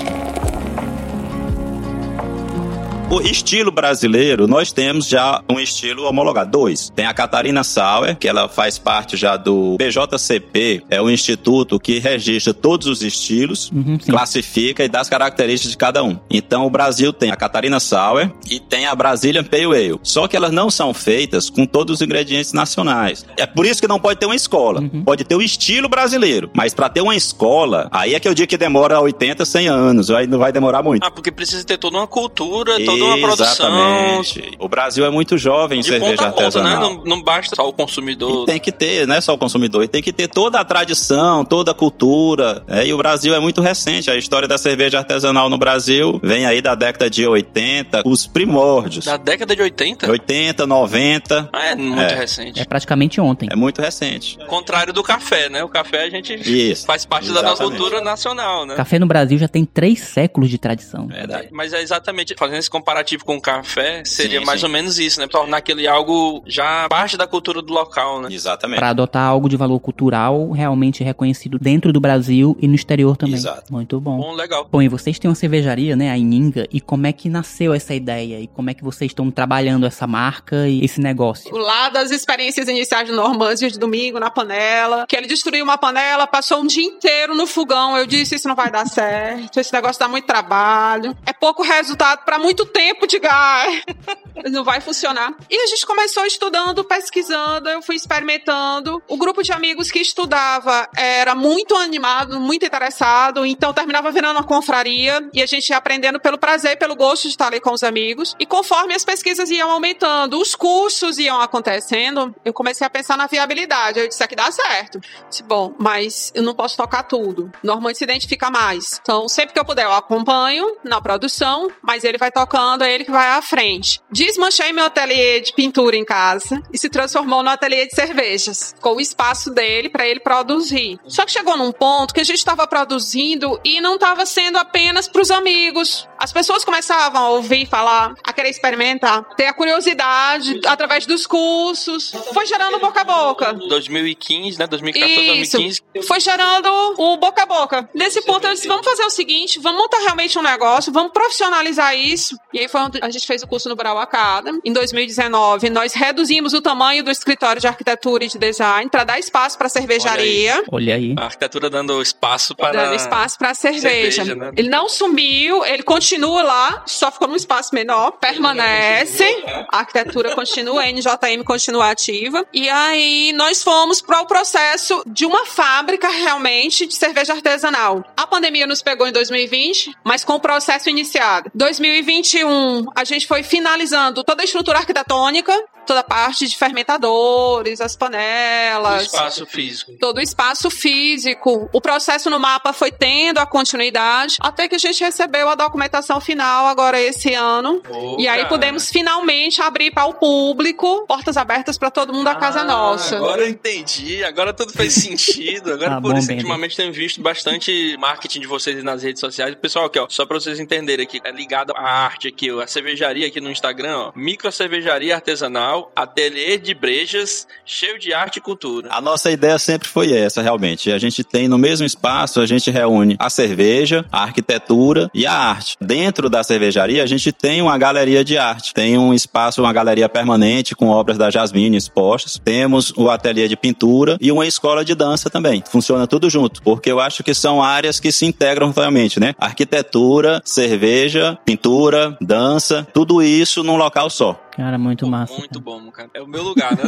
O 3.10 3.20
estilo 3.20 3.70
brasileiro, 3.70 4.48
nós 4.48 4.72
temos 4.72 5.06
já 5.08 5.40
um 5.48 5.60
estilo 5.60 6.04
homologado. 6.04 6.50
Dois. 6.50 6.90
Tem 6.90 7.06
a 7.06 7.14
Catarina 7.14 7.62
Sauer, 7.62 8.16
que 8.16 8.26
ela 8.26 8.48
faz 8.48 8.76
parte 8.76 9.16
já 9.16 9.36
do 9.36 9.76
BJCP, 9.78 10.82
é 10.90 11.00
o 11.00 11.08
instituto 11.08 11.78
que 11.78 11.98
registra 12.00 12.52
todos 12.52 12.86
os 12.88 13.02
estilos, 13.02 13.70
Uhum, 13.74 13.98
classifica 13.98 14.84
e 14.84 14.88
dá 14.88 15.00
as 15.00 15.08
características 15.08 15.70
de 15.72 15.76
cada 15.76 16.02
um. 16.02 16.18
Então 16.30 16.66
o 16.66 16.70
Brasil 16.70 17.12
tem 17.12 17.30
a 17.30 17.36
Catarina 17.36 17.78
Sauer 17.78 18.30
e 18.50 18.58
tem 18.58 18.86
a 18.86 18.94
Brazilian 18.94 19.44
Pale 19.44 19.64
Ale. 19.66 19.98
Só 20.02 20.26
que 20.26 20.36
elas 20.36 20.50
não 20.52 20.70
são 20.70 20.92
feitas 20.92 21.48
com 21.48 21.66
todos 21.66 21.96
os 21.96 22.02
ingredientes 22.02 22.52
nacionais. 22.52 23.24
É 23.36 23.46
por 23.46 23.64
isso 23.64 23.80
que 23.80 23.88
não 23.88 24.00
pode 24.00 24.18
ter 24.18 24.26
uma 24.26 24.34
escola. 24.36 24.82
Pode 25.04 25.24
ter 25.24 25.34
o 25.36 25.42
estilo 25.42 25.88
brasileiro, 25.88 26.50
mas 26.54 26.74
para 26.74 26.88
ter 26.88 27.00
uma 27.00 27.14
escola, 27.14 27.88
aí 27.92 28.14
é 28.14 28.20
que 28.20 28.28
eu 28.28 28.34
digo 28.34 28.48
que 28.48 28.56
demora 28.58 29.00
80, 29.00 29.44
100 29.44 29.68
anos, 29.68 30.10
aí 30.10 30.26
não 30.26 30.38
vai 30.38 30.50
demorar 30.52 30.82
muito. 30.82 31.04
ah, 31.04 31.10
porque 31.10 31.30
precisa 31.30 31.64
ter 31.64 31.78
toda 31.78 31.96
uma 31.96 32.06
cultura, 32.06 32.76
toda 32.98 33.04
uma 33.14 33.18
produção. 33.18 33.46
Exatamente. 33.68 34.50
O 34.58 34.68
Brasil 34.68 35.04
é 35.04 35.10
muito 35.10 35.36
jovem 35.38 35.80
em 35.80 35.82
cerveja 35.82 36.16
ponta 36.16 36.28
a 36.28 36.32
ponta, 36.32 36.62
né? 36.62 36.70
artesanal. 36.70 36.94
Não, 36.96 37.04
não 37.04 37.22
basta 37.22 37.54
só 37.56 37.68
o 37.68 37.72
consumidor. 37.72 38.44
E 38.44 38.46
tem 38.46 38.60
que 38.60 38.72
ter, 38.72 39.06
não 39.06 39.14
é 39.14 39.20
só 39.20 39.34
o 39.34 39.38
consumidor, 39.38 39.82
e 39.84 39.88
tem 39.88 40.02
que 40.02 40.12
ter 40.12 40.28
toda 40.28 40.58
a 40.60 40.64
tradição, 40.64 41.44
toda 41.44 41.70
a 41.70 41.74
cultura. 41.74 42.62
né? 42.66 42.86
E 42.86 42.92
o 42.92 42.96
Brasil 42.96 43.34
é 43.34 43.38
muito 43.40 43.60
recente. 43.60 44.10
A 44.10 44.16
história 44.16 44.46
da 44.48 44.58
cerveja 44.58 44.98
artesanal 44.98 45.48
no 45.48 45.58
Brasil 45.58 46.20
vem 46.22 46.46
aí 46.46 46.60
da 46.62 46.74
década 46.74 47.08
de 47.10 47.26
80, 47.26 48.02
os 48.04 48.26
primórdios. 48.26 49.04
Da 49.04 49.16
década 49.16 49.54
de 49.54 49.62
80? 49.62 50.10
80, 50.10 50.66
90. 50.66 51.48
Ah, 51.52 51.66
é 51.66 51.74
muito 51.74 52.00
É. 52.00 52.14
recente. 52.14 52.60
É 52.60 52.64
praticamente 52.64 53.20
ontem. 53.20 53.48
É 53.50 53.56
muito 53.56 53.80
recente. 53.80 54.38
Contrário 54.46 54.92
do 54.92 55.02
café, 55.02 55.48
né? 55.48 55.62
O 55.64 55.68
café 55.68 56.04
a 56.04 56.10
gente 56.10 56.34
Isso, 56.34 56.86
faz 56.86 57.04
parte 57.04 57.28
da 57.28 57.34
nossa 57.42 57.46
exatamente. 57.62 57.78
cultura 57.78 58.00
nacional, 58.00 58.66
né? 58.66 58.74
Café 58.76 58.98
no 58.98 59.06
Brasil 59.06 59.38
já 59.38 59.48
tem 59.48 59.64
três 59.64 60.00
séculos 60.00 60.48
de 60.50 60.58
tradição. 60.58 61.06
Verdade. 61.06 61.48
Mas 61.52 61.72
é 61.72 61.80
exatamente, 61.82 62.34
fazendo 62.38 62.58
esse 62.58 62.70
comparativo 62.84 63.24
com 63.24 63.36
o 63.36 63.40
café, 63.40 64.02
seria 64.04 64.40
Sim, 64.40 64.44
mais 64.44 64.60
sim. 64.60 64.66
ou 64.66 64.72
menos 64.72 64.98
isso, 64.98 65.18
né? 65.18 65.26
Tornar 65.26 65.56
aquele 65.56 65.88
algo 65.88 66.42
já 66.46 66.86
parte 66.86 67.16
da 67.16 67.26
cultura 67.26 67.62
do 67.62 67.72
local, 67.72 68.20
né? 68.20 68.28
Exatamente. 68.30 68.78
Pra 68.78 68.90
adotar 68.90 69.26
algo 69.26 69.48
de 69.48 69.56
valor 69.56 69.80
cultural 69.80 70.50
realmente 70.50 71.02
reconhecido 71.02 71.58
dentro 71.58 71.92
do 71.92 72.00
Brasil 72.00 72.54
e 72.60 72.68
no 72.68 72.74
exterior 72.74 73.16
também. 73.16 73.36
Exato. 73.36 73.72
Muito 73.72 73.98
bom. 73.98 74.18
Bom, 74.18 74.34
legal. 74.34 74.68
Bom, 74.70 74.82
e 74.82 74.88
vocês 74.88 75.18
têm 75.18 75.30
uma 75.30 75.34
cervejaria, 75.34 75.96
né, 75.96 76.10
a 76.10 76.18
Ininga, 76.18 76.68
e 76.70 76.80
como 76.80 77.06
é 77.06 77.12
que 77.12 77.30
nasceu 77.30 77.72
essa 77.72 77.94
ideia? 77.94 78.38
E 78.40 78.46
como 78.48 78.68
é 78.68 78.74
que 78.74 78.84
vocês 78.84 79.10
estão 79.10 79.30
trabalhando 79.30 79.86
essa 79.86 80.06
marca 80.06 80.68
e 80.68 80.84
esse 80.84 81.00
negócio? 81.00 81.56
Lá 81.56 81.88
das 81.88 82.10
experiências 82.10 82.68
iniciais 82.68 83.08
do 83.08 83.16
Normândia 83.16 83.70
de 83.70 83.78
domingo 83.78 84.20
na 84.20 84.30
panela, 84.30 85.06
que 85.08 85.16
ele 85.16 85.26
destruiu 85.26 85.64
uma 85.64 85.78
panela, 85.78 86.26
passou 86.26 86.60
um 86.60 86.66
dia 86.66 86.84
inteiro 86.84 87.34
no 87.34 87.46
fogão. 87.46 87.96
Eu 87.96 88.06
disse: 88.06 88.34
Isso 88.34 88.46
não 88.48 88.54
vai 88.54 88.70
dar 88.70 88.86
certo, 88.86 89.58
esse 89.58 89.72
negócio 89.72 89.98
dá 89.98 90.08
muito 90.08 90.26
trabalho, 90.26 91.16
é 91.24 91.32
pouco 91.32 91.62
resultado 91.62 92.24
para 92.24 92.38
muito 92.38 92.66
tempo 92.74 93.06
de 93.06 93.20
gás, 93.20 93.82
não 94.50 94.64
vai 94.64 94.80
funcionar. 94.80 95.32
E 95.48 95.56
a 95.56 95.66
gente 95.66 95.86
começou 95.86 96.26
estudando, 96.26 96.84
pesquisando, 96.84 97.68
eu 97.68 97.80
fui 97.80 97.94
experimentando. 97.94 99.00
O 99.08 99.16
grupo 99.16 99.42
de 99.44 99.52
amigos 99.52 99.92
que 99.92 100.00
estudava 100.00 100.88
era 100.96 101.36
muito 101.36 101.76
animado, 101.76 102.40
muito 102.40 102.66
interessado, 102.66 103.46
então 103.46 103.72
terminava 103.72 104.10
virando 104.10 104.38
uma 104.38 104.44
confraria 104.44 105.30
e 105.32 105.40
a 105.40 105.46
gente 105.46 105.68
ia 105.68 105.76
aprendendo 105.76 106.18
pelo 106.18 106.36
prazer, 106.36 106.72
e 106.72 106.76
pelo 106.76 106.96
gosto 106.96 107.22
de 107.22 107.28
estar 107.28 107.46
ali 107.46 107.60
com 107.60 107.72
os 107.72 107.84
amigos. 107.84 108.34
E 108.38 108.44
conforme 108.44 108.92
as 108.92 109.04
pesquisas 109.04 109.50
iam 109.50 109.70
aumentando, 109.70 110.40
os 110.40 110.56
cursos 110.56 111.18
iam 111.18 111.40
acontecendo, 111.40 112.34
eu 112.44 112.52
comecei 112.52 112.84
a 112.84 112.90
pensar 112.90 113.16
na 113.16 113.26
viabilidade. 113.26 114.00
Eu 114.00 114.08
disse, 114.08 114.22
aqui 114.22 114.34
dá 114.34 114.50
certo. 114.50 115.00
Disse, 115.28 115.42
bom, 115.44 115.74
mas 115.78 116.32
eu 116.34 116.42
não 116.42 116.54
posso 116.54 116.76
tocar 116.76 117.04
tudo. 117.04 117.52
Normalmente 117.62 117.98
se 117.98 118.04
identifica 118.04 118.50
mais. 118.50 118.98
Então, 119.00 119.28
sempre 119.28 119.52
que 119.52 119.60
eu 119.60 119.64
puder, 119.64 119.84
eu 119.84 119.92
acompanho 119.92 120.76
na 120.82 121.00
produção, 121.00 121.70
mas 121.80 122.02
ele 122.02 122.18
vai 122.18 122.32
tocando, 122.32 122.63
é 122.84 122.94
ele 122.94 123.04
que 123.04 123.10
vai 123.10 123.30
à 123.30 123.42
frente. 123.42 124.00
Desmanchei 124.10 124.72
meu 124.72 124.84
ateliê 124.84 125.40
de 125.40 125.52
pintura 125.52 125.96
em 125.96 126.04
casa 126.04 126.62
e 126.72 126.78
se 126.78 126.88
transformou 126.88 127.42
no 127.42 127.50
ateliê 127.50 127.86
de 127.86 127.94
cervejas, 127.94 128.74
com 128.80 128.96
o 128.96 129.00
espaço 129.00 129.50
dele 129.50 129.88
para 129.88 130.06
ele 130.06 130.20
produzir. 130.20 130.98
Só 131.06 131.24
que 131.24 131.32
chegou 131.32 131.56
num 131.56 131.72
ponto 131.72 132.14
que 132.14 132.20
a 132.20 132.24
gente 132.24 132.38
estava 132.38 132.66
produzindo 132.66 133.60
e 133.64 133.80
não 133.80 133.94
estava 133.94 134.24
sendo 134.26 134.58
apenas 134.58 135.08
para 135.08 135.22
os 135.22 135.30
amigos. 135.30 136.08
As 136.24 136.32
pessoas 136.32 136.64
começavam 136.64 137.22
a 137.22 137.28
ouvir 137.28 137.66
falar, 137.66 138.14
a 138.24 138.32
querer 138.32 138.48
experimentar, 138.48 139.22
ter 139.36 139.44
a 139.44 139.52
curiosidade 139.52 140.58
através 140.66 141.04
dos 141.04 141.26
cursos. 141.26 142.12
Foi 142.32 142.46
gerando 142.46 142.78
boca 142.78 143.02
a 143.02 143.04
boca. 143.04 143.52
2015, 143.52 144.58
né? 144.58 144.66
2014, 144.66 145.42
Isso. 145.42 145.58
2015. 145.58 146.08
Foi 146.08 146.20
gerando 146.20 146.66
o 146.96 147.18
boca 147.18 147.42
a 147.42 147.46
boca. 147.46 147.90
Nesse 147.94 148.22
ponto, 148.22 148.46
eu 148.46 148.54
disse: 148.54 148.66
vamos 148.66 148.86
fazer 148.86 149.02
o 149.02 149.10
seguinte, 149.10 149.58
vamos 149.58 149.82
montar 149.82 149.98
realmente 149.98 150.38
um 150.38 150.42
negócio, 150.42 150.90
vamos 150.90 151.12
profissionalizar 151.12 151.94
isso. 151.94 152.36
E 152.54 152.60
aí 152.60 152.68
foi 152.68 152.80
onde 152.80 152.98
a 153.02 153.10
gente 153.10 153.26
fez 153.26 153.42
o 153.42 153.46
curso 153.46 153.68
no 153.68 153.76
Brau 153.76 153.98
Academy. 153.98 154.60
Em 154.64 154.72
2019, 154.72 155.68
nós 155.68 155.92
reduzimos 155.92 156.54
o 156.54 156.62
tamanho 156.62 157.04
do 157.04 157.10
escritório 157.10 157.60
de 157.60 157.66
arquitetura 157.66 158.24
e 158.24 158.28
de 158.28 158.38
design 158.38 158.90
para 158.90 159.04
dar 159.04 159.18
espaço 159.18 159.58
para 159.58 159.68
cervejaria. 159.68 160.64
Olha 160.72 160.94
aí. 160.94 161.14
A 161.18 161.24
arquitetura 161.24 161.68
dando 161.68 162.00
espaço 162.00 162.56
para. 162.56 162.84
Dando 162.84 162.94
espaço 162.94 163.38
para 163.38 163.52
cerveja. 163.52 164.24
cerveja, 164.24 164.34
né? 164.34 164.52
Ele 164.56 164.70
não 164.70 164.88
sumiu, 164.88 165.62
ele 165.66 165.82
continua 165.82 166.13
lá, 166.18 166.82
só 166.86 167.10
ficou 167.10 167.28
num 167.28 167.36
espaço 167.36 167.74
menor, 167.74 168.12
permanece. 168.12 169.24
A 169.70 169.78
arquitetura 169.78 170.34
continua, 170.34 170.82
a 170.82 170.92
NJM 170.92 171.42
continua 171.44 171.90
ativa. 171.90 172.46
E 172.52 172.68
aí 172.68 173.32
nós 173.34 173.62
fomos 173.62 174.00
para 174.00 174.20
o 174.20 174.26
processo 174.26 175.02
de 175.06 175.26
uma 175.26 175.46
fábrica 175.46 176.08
realmente 176.08 176.86
de 176.86 176.94
cerveja 176.94 177.32
artesanal. 177.32 178.04
A 178.16 178.26
pandemia 178.26 178.66
nos 178.66 178.82
pegou 178.82 179.06
em 179.06 179.12
2020, 179.12 179.96
mas 180.04 180.24
com 180.24 180.34
o 180.34 180.40
processo 180.40 180.88
iniciado. 180.90 181.50
2021, 181.54 182.86
a 182.94 183.04
gente 183.04 183.26
foi 183.26 183.42
finalizando 183.42 184.24
toda 184.24 184.42
a 184.42 184.44
estrutura 184.44 184.78
arquitetônica, 184.78 185.52
toda 185.84 186.00
a 186.00 186.04
parte 186.04 186.46
de 186.46 186.56
fermentadores, 186.56 187.80
as 187.80 187.94
o 187.94 187.98
panelas 187.98 189.02
espaço 189.04 189.46
físico. 189.46 189.92
todo 189.98 190.18
o 190.18 190.20
espaço 190.20 190.70
físico. 190.70 191.68
O 191.72 191.80
processo 191.80 192.30
no 192.30 192.38
mapa 192.38 192.72
foi 192.72 192.90
tendo 192.90 193.38
a 193.38 193.46
continuidade 193.46 194.36
até 194.40 194.68
que 194.68 194.74
a 194.74 194.78
gente 194.78 195.02
recebeu 195.02 195.48
a 195.48 195.54
documentação 195.54 196.20
final 196.20 196.66
agora 196.66 197.00
esse 197.00 197.34
ano. 197.34 197.82
Ô, 197.88 198.16
e 198.18 198.26
aí 198.28 198.38
cara. 198.38 198.48
pudemos 198.48 198.90
finalmente 198.90 199.60
abrir 199.62 199.90
para 199.92 200.06
o 200.06 200.14
público, 200.14 201.04
portas 201.06 201.36
abertas 201.36 201.76
para 201.78 201.90
todo 201.90 202.12
mundo 202.12 202.24
da 202.24 202.34
casa 202.34 202.60
Ah, 202.60 202.64
nossa. 202.64 203.16
Agora 203.16 203.42
eu 203.42 203.48
entendi, 203.48 204.22
agora 204.24 204.52
tudo 204.52 204.72
fez 204.72 204.92
sentido. 204.94 205.72
Agora 205.72 205.96
Ah, 205.96 206.00
por 206.00 206.12
bom, 206.12 206.18
isso, 206.18 206.28
Benny. 206.28 206.40
ultimamente, 206.40 206.76
tenho 206.76 206.92
visto 206.92 207.20
bastante 207.20 207.96
marketing 207.98 208.40
de 208.40 208.46
vocês 208.46 208.82
nas 208.82 209.02
redes 209.02 209.20
sociais. 209.20 209.54
Pessoal, 209.54 209.86
aqui, 209.86 209.98
ó, 209.98 210.06
só 210.08 210.24
pra 210.26 210.38
vocês 210.38 210.58
entenderem 210.60 211.04
aqui, 211.04 211.20
é 211.24 211.30
ligado 211.30 211.72
à 211.76 211.82
arte 211.82 212.28
aqui, 212.28 212.50
ó, 212.50 212.60
a 212.60 212.66
cervejaria 212.66 213.26
aqui 213.26 213.40
no 213.40 213.50
Instagram, 213.50 213.96
ó, 213.98 214.12
micro 214.14 214.50
cervejaria 214.52 215.14
artesanal, 215.14 215.73
ateliê 215.94 216.58
de 216.58 216.74
brejas, 216.74 217.46
cheio 217.64 217.98
de 217.98 218.12
arte 218.12 218.36
e 218.38 218.40
cultura. 218.40 218.88
A 218.90 219.00
nossa 219.00 219.30
ideia 219.30 219.58
sempre 219.58 219.88
foi 219.88 220.12
essa, 220.12 220.42
realmente. 220.42 220.92
A 220.92 220.98
gente 220.98 221.22
tem 221.24 221.48
no 221.48 221.58
mesmo 221.58 221.86
espaço, 221.86 222.40
a 222.40 222.46
gente 222.46 222.70
reúne 222.70 223.16
a 223.18 223.30
cerveja, 223.30 224.04
a 224.10 224.22
arquitetura 224.22 225.10
e 225.14 225.26
a 225.26 225.32
arte. 225.32 225.76
Dentro 225.80 226.28
da 226.28 226.42
cervejaria, 226.42 227.02
a 227.02 227.06
gente 227.06 227.32
tem 227.32 227.62
uma 227.62 227.76
galeria 227.78 228.24
de 228.24 228.36
arte. 228.38 228.74
Tem 228.74 228.98
um 228.98 229.12
espaço, 229.12 229.62
uma 229.62 229.72
galeria 229.72 230.08
permanente 230.08 230.74
com 230.74 230.88
obras 230.88 231.18
da 231.18 231.30
Jasmine 231.30 231.76
expostas. 231.76 232.40
Temos 232.42 232.92
o 232.96 233.10
ateliê 233.10 233.48
de 233.48 233.56
pintura 233.56 234.16
e 234.20 234.30
uma 234.30 234.46
escola 234.46 234.84
de 234.84 234.94
dança 234.94 235.30
também. 235.30 235.62
Funciona 235.70 236.06
tudo 236.06 236.28
junto, 236.28 236.62
porque 236.62 236.90
eu 236.90 237.00
acho 237.00 237.22
que 237.22 237.34
são 237.34 237.62
áreas 237.62 238.00
que 238.00 238.12
se 238.12 238.26
integram 238.26 238.72
realmente, 238.74 239.18
né? 239.18 239.34
Arquitetura, 239.38 240.42
cerveja, 240.44 241.38
pintura, 241.44 242.16
dança, 242.20 242.86
tudo 242.92 243.22
isso 243.22 243.62
num 243.62 243.76
local 243.76 244.10
só. 244.10 244.40
Cara, 244.56 244.78
muito 244.78 245.06
massa. 245.06 245.34
Muito 245.34 245.60
bom, 245.60 245.90
cara. 245.90 246.10
É 246.14 246.22
o 246.22 246.26
meu 246.26 246.42
lugar, 246.42 246.76
né? 246.76 246.82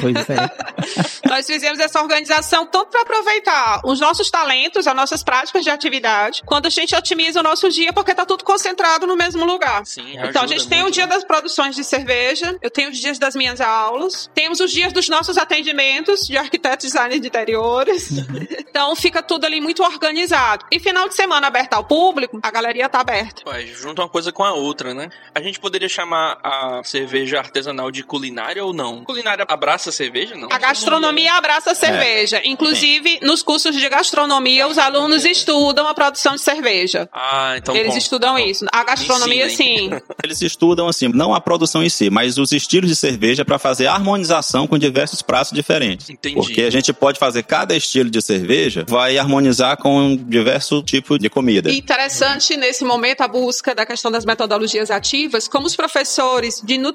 Pois 0.00 0.16
é. 0.30 1.28
Nós 1.28 1.46
fizemos 1.46 1.78
essa 1.78 2.00
organização 2.00 2.66
tanto 2.66 2.90
para 2.90 3.02
aproveitar 3.02 3.80
os 3.84 4.00
nossos 4.00 4.30
talentos, 4.30 4.86
as 4.86 4.96
nossas 4.96 5.22
práticas 5.22 5.62
de 5.62 5.70
atividade, 5.70 6.42
quando 6.44 6.66
a 6.66 6.70
gente 6.70 6.94
otimiza 6.94 7.40
o 7.40 7.42
nosso 7.42 7.68
dia, 7.70 7.92
porque 7.92 8.14
tá 8.14 8.26
tudo 8.26 8.44
concentrado 8.44 9.06
no 9.06 9.16
mesmo 9.16 9.44
lugar. 9.44 9.86
Sim, 9.86 10.16
Então 10.18 10.42
a 10.42 10.46
gente 10.46 10.66
tem 10.68 10.82
o 10.82 10.90
dia 10.90 11.06
né? 11.06 11.14
das 11.14 11.24
produções 11.24 11.76
de 11.76 11.84
cerveja, 11.84 12.56
eu 12.60 12.70
tenho 12.70 12.90
os 12.90 12.98
dias 12.98 13.18
das 13.18 13.36
minhas 13.36 13.60
aulas, 13.60 14.28
temos 14.34 14.58
os 14.60 14.72
dias 14.72 14.92
dos 14.92 15.08
nossos 15.08 15.38
atendimentos 15.38 16.26
de 16.26 16.36
arquitetos 16.36 16.84
e 16.84 16.88
designers 16.88 17.20
de 17.20 17.28
interiores. 17.28 18.10
então 18.58 18.94
fica 18.96 19.22
tudo 19.22 19.44
ali 19.44 19.60
muito 19.60 19.84
organizado. 19.84 20.66
E 20.70 20.80
final 20.80 21.08
de 21.08 21.14
semana 21.14 21.46
aberta 21.46 21.76
ao 21.76 21.84
público, 21.84 22.40
a 22.42 22.50
galeria 22.50 22.88
tá 22.88 23.00
aberta. 23.00 23.48
Ué, 23.48 23.66
junta 23.66 24.02
uma 24.02 24.08
coisa 24.08 24.32
com 24.32 24.42
a 24.42 24.52
outra, 24.52 24.92
né? 24.92 25.10
A 25.34 25.40
gente 25.40 25.60
poderia 25.60 25.88
chamar 25.88 26.38
a 26.42 26.82
cerveja 26.84 27.03
artesanal 27.36 27.90
de 27.90 28.02
culinária 28.02 28.64
ou 28.64 28.72
não? 28.72 29.04
Culinária 29.04 29.44
abraça 29.48 29.90
a 29.90 29.92
cerveja, 29.92 30.34
não? 30.36 30.48
A 30.50 30.58
gastronomia 30.58 31.34
abraça 31.34 31.72
a 31.72 31.74
cerveja. 31.74 32.40
Inclusive, 32.44 33.18
nos 33.22 33.42
cursos 33.42 33.74
de 33.74 33.88
gastronomia, 33.88 34.66
os 34.66 34.78
alunos 34.78 35.24
estudam 35.24 35.86
a 35.86 35.94
produção 35.94 36.34
de 36.34 36.40
cerveja. 36.40 37.08
Ah, 37.12 37.54
então 37.56 37.74
Eles 37.74 37.92
bom. 37.92 37.98
estudam 37.98 38.38
isso. 38.38 38.66
A 38.72 38.84
gastronomia, 38.84 39.48
sim. 39.48 39.90
Eles 40.22 40.42
estudam 40.42 40.88
assim, 40.88 41.08
não 41.08 41.34
a 41.34 41.40
produção 41.40 41.82
em 41.82 41.88
si, 41.88 42.10
mas 42.10 42.38
os 42.38 42.52
estilos 42.52 42.88
de 42.90 42.96
cerveja 42.96 43.44
para 43.44 43.58
fazer 43.58 43.86
harmonização 43.86 44.66
com 44.66 44.78
diversos 44.78 45.22
pratos 45.22 45.52
diferentes. 45.52 46.10
Entendi. 46.10 46.34
Porque 46.34 46.62
a 46.62 46.70
gente 46.70 46.92
pode 46.92 47.18
fazer 47.18 47.42
cada 47.42 47.76
estilo 47.76 48.10
de 48.10 48.20
cerveja, 48.20 48.84
vai 48.88 49.18
harmonizar 49.18 49.76
com 49.76 50.16
diverso 50.16 50.82
tipo 50.82 51.18
de 51.18 51.28
comida. 51.28 51.72
Interessante 51.72 52.56
nesse 52.56 52.84
momento 52.84 53.20
a 53.20 53.28
busca 53.28 53.74
da 53.74 53.86
questão 53.86 54.10
das 54.10 54.24
metodologias 54.24 54.90
ativas, 54.90 55.48
como 55.48 55.66
os 55.66 55.76
professores 55.76 56.62
de 56.64 56.78
nutrição, 56.78 56.93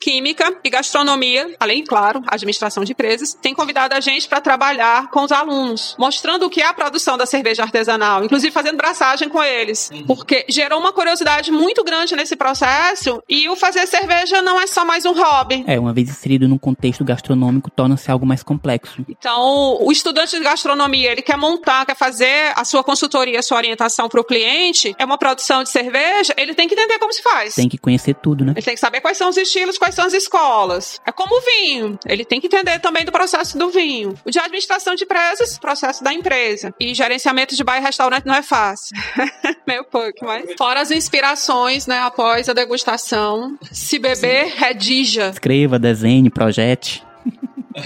química 0.00 0.56
e 0.64 0.70
gastronomia, 0.70 1.54
além, 1.60 1.84
claro, 1.84 2.22
administração 2.26 2.84
de 2.84 2.92
empresas, 2.92 3.34
têm 3.34 3.54
convidado 3.54 3.94
a 3.94 4.00
gente 4.00 4.28
para 4.28 4.40
trabalhar 4.40 5.10
com 5.10 5.22
os 5.22 5.32
alunos, 5.32 5.94
mostrando 5.98 6.46
o 6.46 6.50
que 6.50 6.60
é 6.60 6.66
a 6.66 6.74
produção 6.74 7.16
da 7.16 7.26
cerveja 7.26 7.62
artesanal, 7.62 8.24
inclusive 8.24 8.52
fazendo 8.52 8.76
braçagem 8.76 9.28
com 9.28 9.42
eles, 9.42 9.90
porque 10.06 10.44
gerou 10.48 10.80
uma 10.80 10.92
curiosidade 10.92 11.50
muito 11.52 11.84
grande 11.84 12.16
nesse 12.16 12.36
processo 12.36 13.22
e 13.28 13.48
o 13.48 13.56
fazer 13.56 13.86
cerveja 13.86 14.42
não 14.42 14.60
é 14.60 14.66
só 14.66 14.84
mais 14.84 15.04
um 15.04 15.12
hobby. 15.12 15.64
É, 15.66 15.78
uma 15.78 15.92
vez 15.92 16.08
inserido 16.08 16.48
num 16.48 16.58
contexto 16.58 17.04
gastronômico, 17.04 17.70
torna-se 17.70 18.10
algo 18.10 18.26
mais 18.26 18.42
complexo. 18.42 19.04
Então, 19.08 19.78
o 19.80 19.92
estudante 19.92 20.36
de 20.36 20.42
gastronomia, 20.42 21.12
ele 21.12 21.22
quer 21.22 21.36
montar, 21.36 21.86
quer 21.86 21.96
fazer 21.96 22.52
a 22.56 22.64
sua 22.64 22.82
consultoria, 22.82 23.38
a 23.38 23.42
sua 23.42 23.58
orientação 23.58 24.08
para 24.08 24.20
o 24.20 24.24
cliente, 24.24 24.94
é 24.98 25.04
uma 25.04 25.18
produção 25.18 25.62
de 25.62 25.70
cerveja, 25.70 26.34
ele 26.36 26.54
tem 26.54 26.68
que 26.68 26.74
entender 26.74 26.98
como 26.98 27.12
se 27.12 27.22
faz. 27.22 27.54
Tem 27.54 27.68
que 27.68 27.78
conhecer 27.78 28.14
tudo, 28.14 28.44
né? 28.44 28.52
Ele 28.56 28.64
tem 28.64 28.74
que 28.74 28.80
saber 28.80 29.00
quais 29.00 29.16
são 29.16 29.25
os 29.28 29.36
estilos, 29.36 29.78
quais 29.78 29.94
são 29.94 30.04
as 30.04 30.12
escolas. 30.12 31.00
É 31.06 31.12
como 31.12 31.36
o 31.36 31.40
vinho. 31.40 31.98
Ele 32.06 32.24
tem 32.24 32.40
que 32.40 32.46
entender 32.46 32.78
também 32.80 33.04
do 33.04 33.12
processo 33.12 33.58
do 33.58 33.70
vinho. 33.70 34.14
O 34.24 34.30
de 34.30 34.38
administração 34.38 34.94
de 34.94 35.04
empresas, 35.04 35.58
processo 35.58 36.02
da 36.02 36.12
empresa. 36.12 36.74
E 36.80 36.94
gerenciamento 36.94 37.54
de 37.54 37.64
bar 37.64 37.78
e 37.78 37.80
restaurante 37.80 38.26
não 38.26 38.34
é 38.34 38.42
fácil. 38.42 38.96
Meio 39.66 39.84
pouco, 39.84 40.24
mas. 40.24 40.54
Fora 40.56 40.80
as 40.80 40.90
inspirações, 40.90 41.86
né? 41.86 41.98
Após 42.00 42.48
a 42.48 42.52
degustação. 42.52 43.58
Se 43.70 43.98
beber, 43.98 44.52
redija. 44.56 45.30
Escreva, 45.30 45.78
desenhe, 45.78 46.30
projete. 46.30 47.02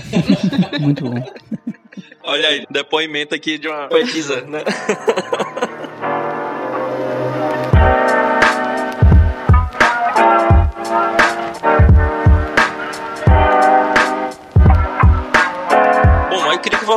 muito 0.81 1.05
bom. 1.05 1.33
Olha 2.23 2.49
aí, 2.49 2.67
depoimento 2.71 3.35
aqui 3.35 3.59
de 3.59 3.67
uma 3.69 3.89
poetisa, 3.89 4.43
né? 4.43 4.63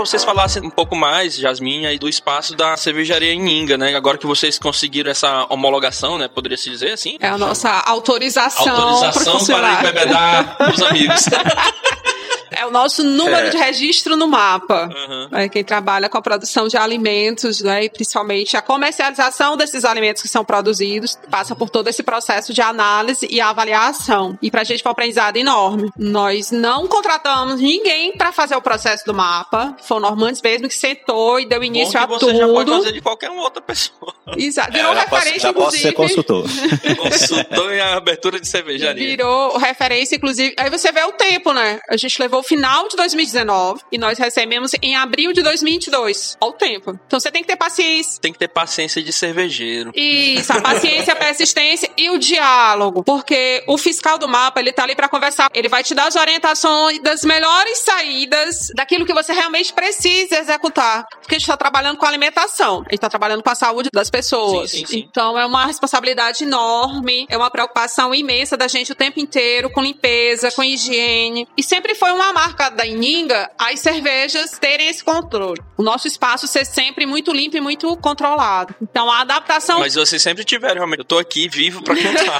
vocês 0.05 0.23
falassem 0.23 0.61
um 0.63 0.69
pouco 0.69 0.95
mais, 0.95 1.35
Jasmine, 1.35 1.85
aí 1.85 1.97
do 1.97 2.09
espaço 2.09 2.55
da 2.55 2.75
cervejaria 2.77 3.33
em 3.33 3.61
Inga, 3.61 3.77
né? 3.77 3.95
Agora 3.95 4.17
que 4.17 4.27
vocês 4.27 4.59
conseguiram 4.59 5.11
essa 5.11 5.45
homologação, 5.49 6.17
né? 6.17 6.27
Poderia 6.27 6.57
se 6.57 6.69
dizer 6.69 6.93
assim? 6.93 7.17
É 7.19 7.27
a 7.27 7.37
nossa 7.37 7.69
autorização, 7.69 8.75
Autorização 8.75 9.45
para 9.45 9.79
embebedar 9.79 10.57
os 10.73 10.81
amigos. 10.81 11.25
É 12.57 12.65
o 12.65 12.71
nosso 12.71 13.03
número 13.03 13.47
É. 13.47 13.49
de 13.49 13.57
registro 13.57 14.15
no 14.15 14.27
mapa. 14.27 14.89
Uhum. 14.91 15.37
É 15.37 15.49
quem 15.49 15.63
trabalha 15.63 16.09
com 16.09 16.17
a 16.17 16.21
produção 16.21 16.67
de 16.67 16.77
alimentos, 16.77 17.61
né, 17.61 17.85
e 17.85 17.89
principalmente 17.89 18.55
a 18.57 18.61
comercialização 18.61 19.57
desses 19.57 19.83
alimentos 19.85 20.21
que 20.21 20.27
são 20.27 20.43
produzidos, 20.45 21.17
passa 21.29 21.55
por 21.55 21.69
todo 21.69 21.87
esse 21.87 22.03
processo 22.03 22.53
de 22.53 22.61
análise 22.61 23.27
e 23.29 23.39
avaliação. 23.41 24.37
E 24.41 24.49
pra 24.51 24.63
gente 24.63 24.81
foi 24.83 24.89
um 24.89 24.93
aprendizado 24.93 25.37
enorme. 25.37 25.89
Nós 25.97 26.51
não 26.51 26.87
contratamos 26.87 27.59
ninguém 27.59 28.15
para 28.17 28.31
fazer 28.31 28.55
o 28.55 28.61
processo 28.61 29.05
do 29.05 29.13
mapa. 29.13 29.75
Foi 29.83 29.97
o 29.97 29.99
Normandes 29.99 30.41
mesmo 30.41 30.67
que 30.67 30.75
sentou 30.75 31.39
e 31.39 31.45
deu 31.45 31.59
Bom 31.59 31.65
início 31.65 31.91
que 31.91 31.97
a 31.97 32.05
você 32.05 32.35
já 32.35 32.47
pode 32.47 32.69
fazer 32.71 32.91
de 32.91 33.01
qualquer 33.01 33.29
outra 33.31 33.61
pessoa. 33.61 34.13
Exato. 34.37 34.69
É, 34.69 34.73
Virou 34.73 34.91
eu 34.91 34.95
já 34.95 35.03
posso, 35.05 35.15
referência, 35.15 35.47
já 35.49 35.53
posso 35.53 35.77
ser 35.77 35.89
inclusive. 35.89 36.23
consultor. 36.23 36.43
Consultor 36.97 37.73
em 37.73 37.79
abertura 37.81 38.39
de 38.39 38.47
cervejaria. 38.47 39.07
Virou 39.07 39.57
referência, 39.57 40.15
inclusive. 40.15 40.53
Aí 40.57 40.69
você 40.69 40.91
vê 40.91 41.03
o 41.03 41.11
tempo, 41.13 41.53
né? 41.53 41.79
A 41.89 41.97
gente 41.97 42.19
levou 42.21 42.42
final 42.43 42.87
de 42.87 42.95
2019 42.95 43.81
e 43.91 43.97
nós 43.97 44.17
recebemos 44.17 44.71
em 44.81 44.95
abril 44.95 45.33
de 45.33 45.41
2022. 45.41 46.37
Olha 46.39 46.51
o 46.51 46.53
tempo. 46.53 46.99
Então 47.07 47.19
você 47.19 47.31
tem 47.31 47.41
que 47.41 47.47
ter 47.47 47.55
paciência. 47.55 48.21
Tem 48.21 48.33
que 48.33 48.39
ter 48.39 48.47
paciência 48.47 49.01
de 49.01 49.11
cervejeiro. 49.11 49.91
Isso, 49.95 50.51
a 50.51 50.61
paciência, 50.61 51.13
a 51.13 51.15
persistência 51.15 51.89
e 51.97 52.09
o 52.09 52.17
diálogo. 52.17 53.03
Porque 53.03 53.63
o 53.67 53.77
fiscal 53.77 54.17
do 54.17 54.27
mapa, 54.27 54.59
ele 54.59 54.71
tá 54.71 54.83
ali 54.83 54.95
pra 54.95 55.09
conversar. 55.09 55.49
Ele 55.53 55.69
vai 55.69 55.83
te 55.83 55.93
dar 55.93 56.07
as 56.07 56.15
orientações 56.15 57.01
das 57.01 57.23
melhores 57.23 57.79
saídas 57.79 58.69
daquilo 58.75 59.05
que 59.05 59.13
você 59.13 59.33
realmente 59.33 59.73
precisa 59.73 60.37
executar. 60.37 61.05
Porque 61.21 61.35
a 61.35 61.39
gente 61.39 61.47
tá 61.47 61.57
trabalhando 61.57 61.97
com 61.97 62.05
alimentação. 62.05 62.83
A 62.87 62.91
gente 62.91 63.01
tá 63.01 63.09
trabalhando 63.09 63.43
com 63.43 63.49
a 63.49 63.55
saúde 63.55 63.89
das 63.93 64.09
pessoas. 64.09 64.71
Sim, 64.71 64.79
sim, 64.79 64.85
sim. 64.85 65.07
Então 65.09 65.37
é 65.37 65.45
uma 65.45 65.65
responsabilidade 65.65 66.43
enorme, 66.43 67.25
é 67.29 67.37
uma 67.37 67.49
preocupação 67.49 68.13
imensa 68.13 68.57
da 68.57 68.67
gente 68.67 68.91
o 68.91 68.95
tempo 68.95 69.19
inteiro 69.19 69.69
com 69.69 69.81
limpeza, 69.81 70.51
com 70.51 70.63
higiene. 70.63 71.47
E 71.57 71.63
sempre 71.63 71.95
foi 71.95 72.11
uma 72.33 72.41
marca 72.41 72.69
da 72.69 72.85
Ininga 72.85 73.49
as 73.57 73.79
cervejas 73.79 74.57
terem 74.57 74.89
esse 74.89 75.03
controle. 75.03 75.61
O 75.77 75.83
nosso 75.83 76.07
espaço 76.07 76.47
ser 76.47 76.65
sempre 76.65 77.05
muito 77.05 77.31
limpo 77.31 77.55
e 77.55 77.61
muito 77.61 77.95
controlado. 77.97 78.75
Então 78.81 79.09
a 79.09 79.21
adaptação. 79.21 79.79
Mas 79.79 79.93
vocês 79.93 80.21
sempre 80.21 80.43
tiveram, 80.43 80.75
realmente. 80.75 80.99
Eu 80.99 81.05
tô 81.05 81.19
aqui 81.19 81.47
vivo 81.47 81.83
pra 81.83 81.95
contar. 81.95 82.39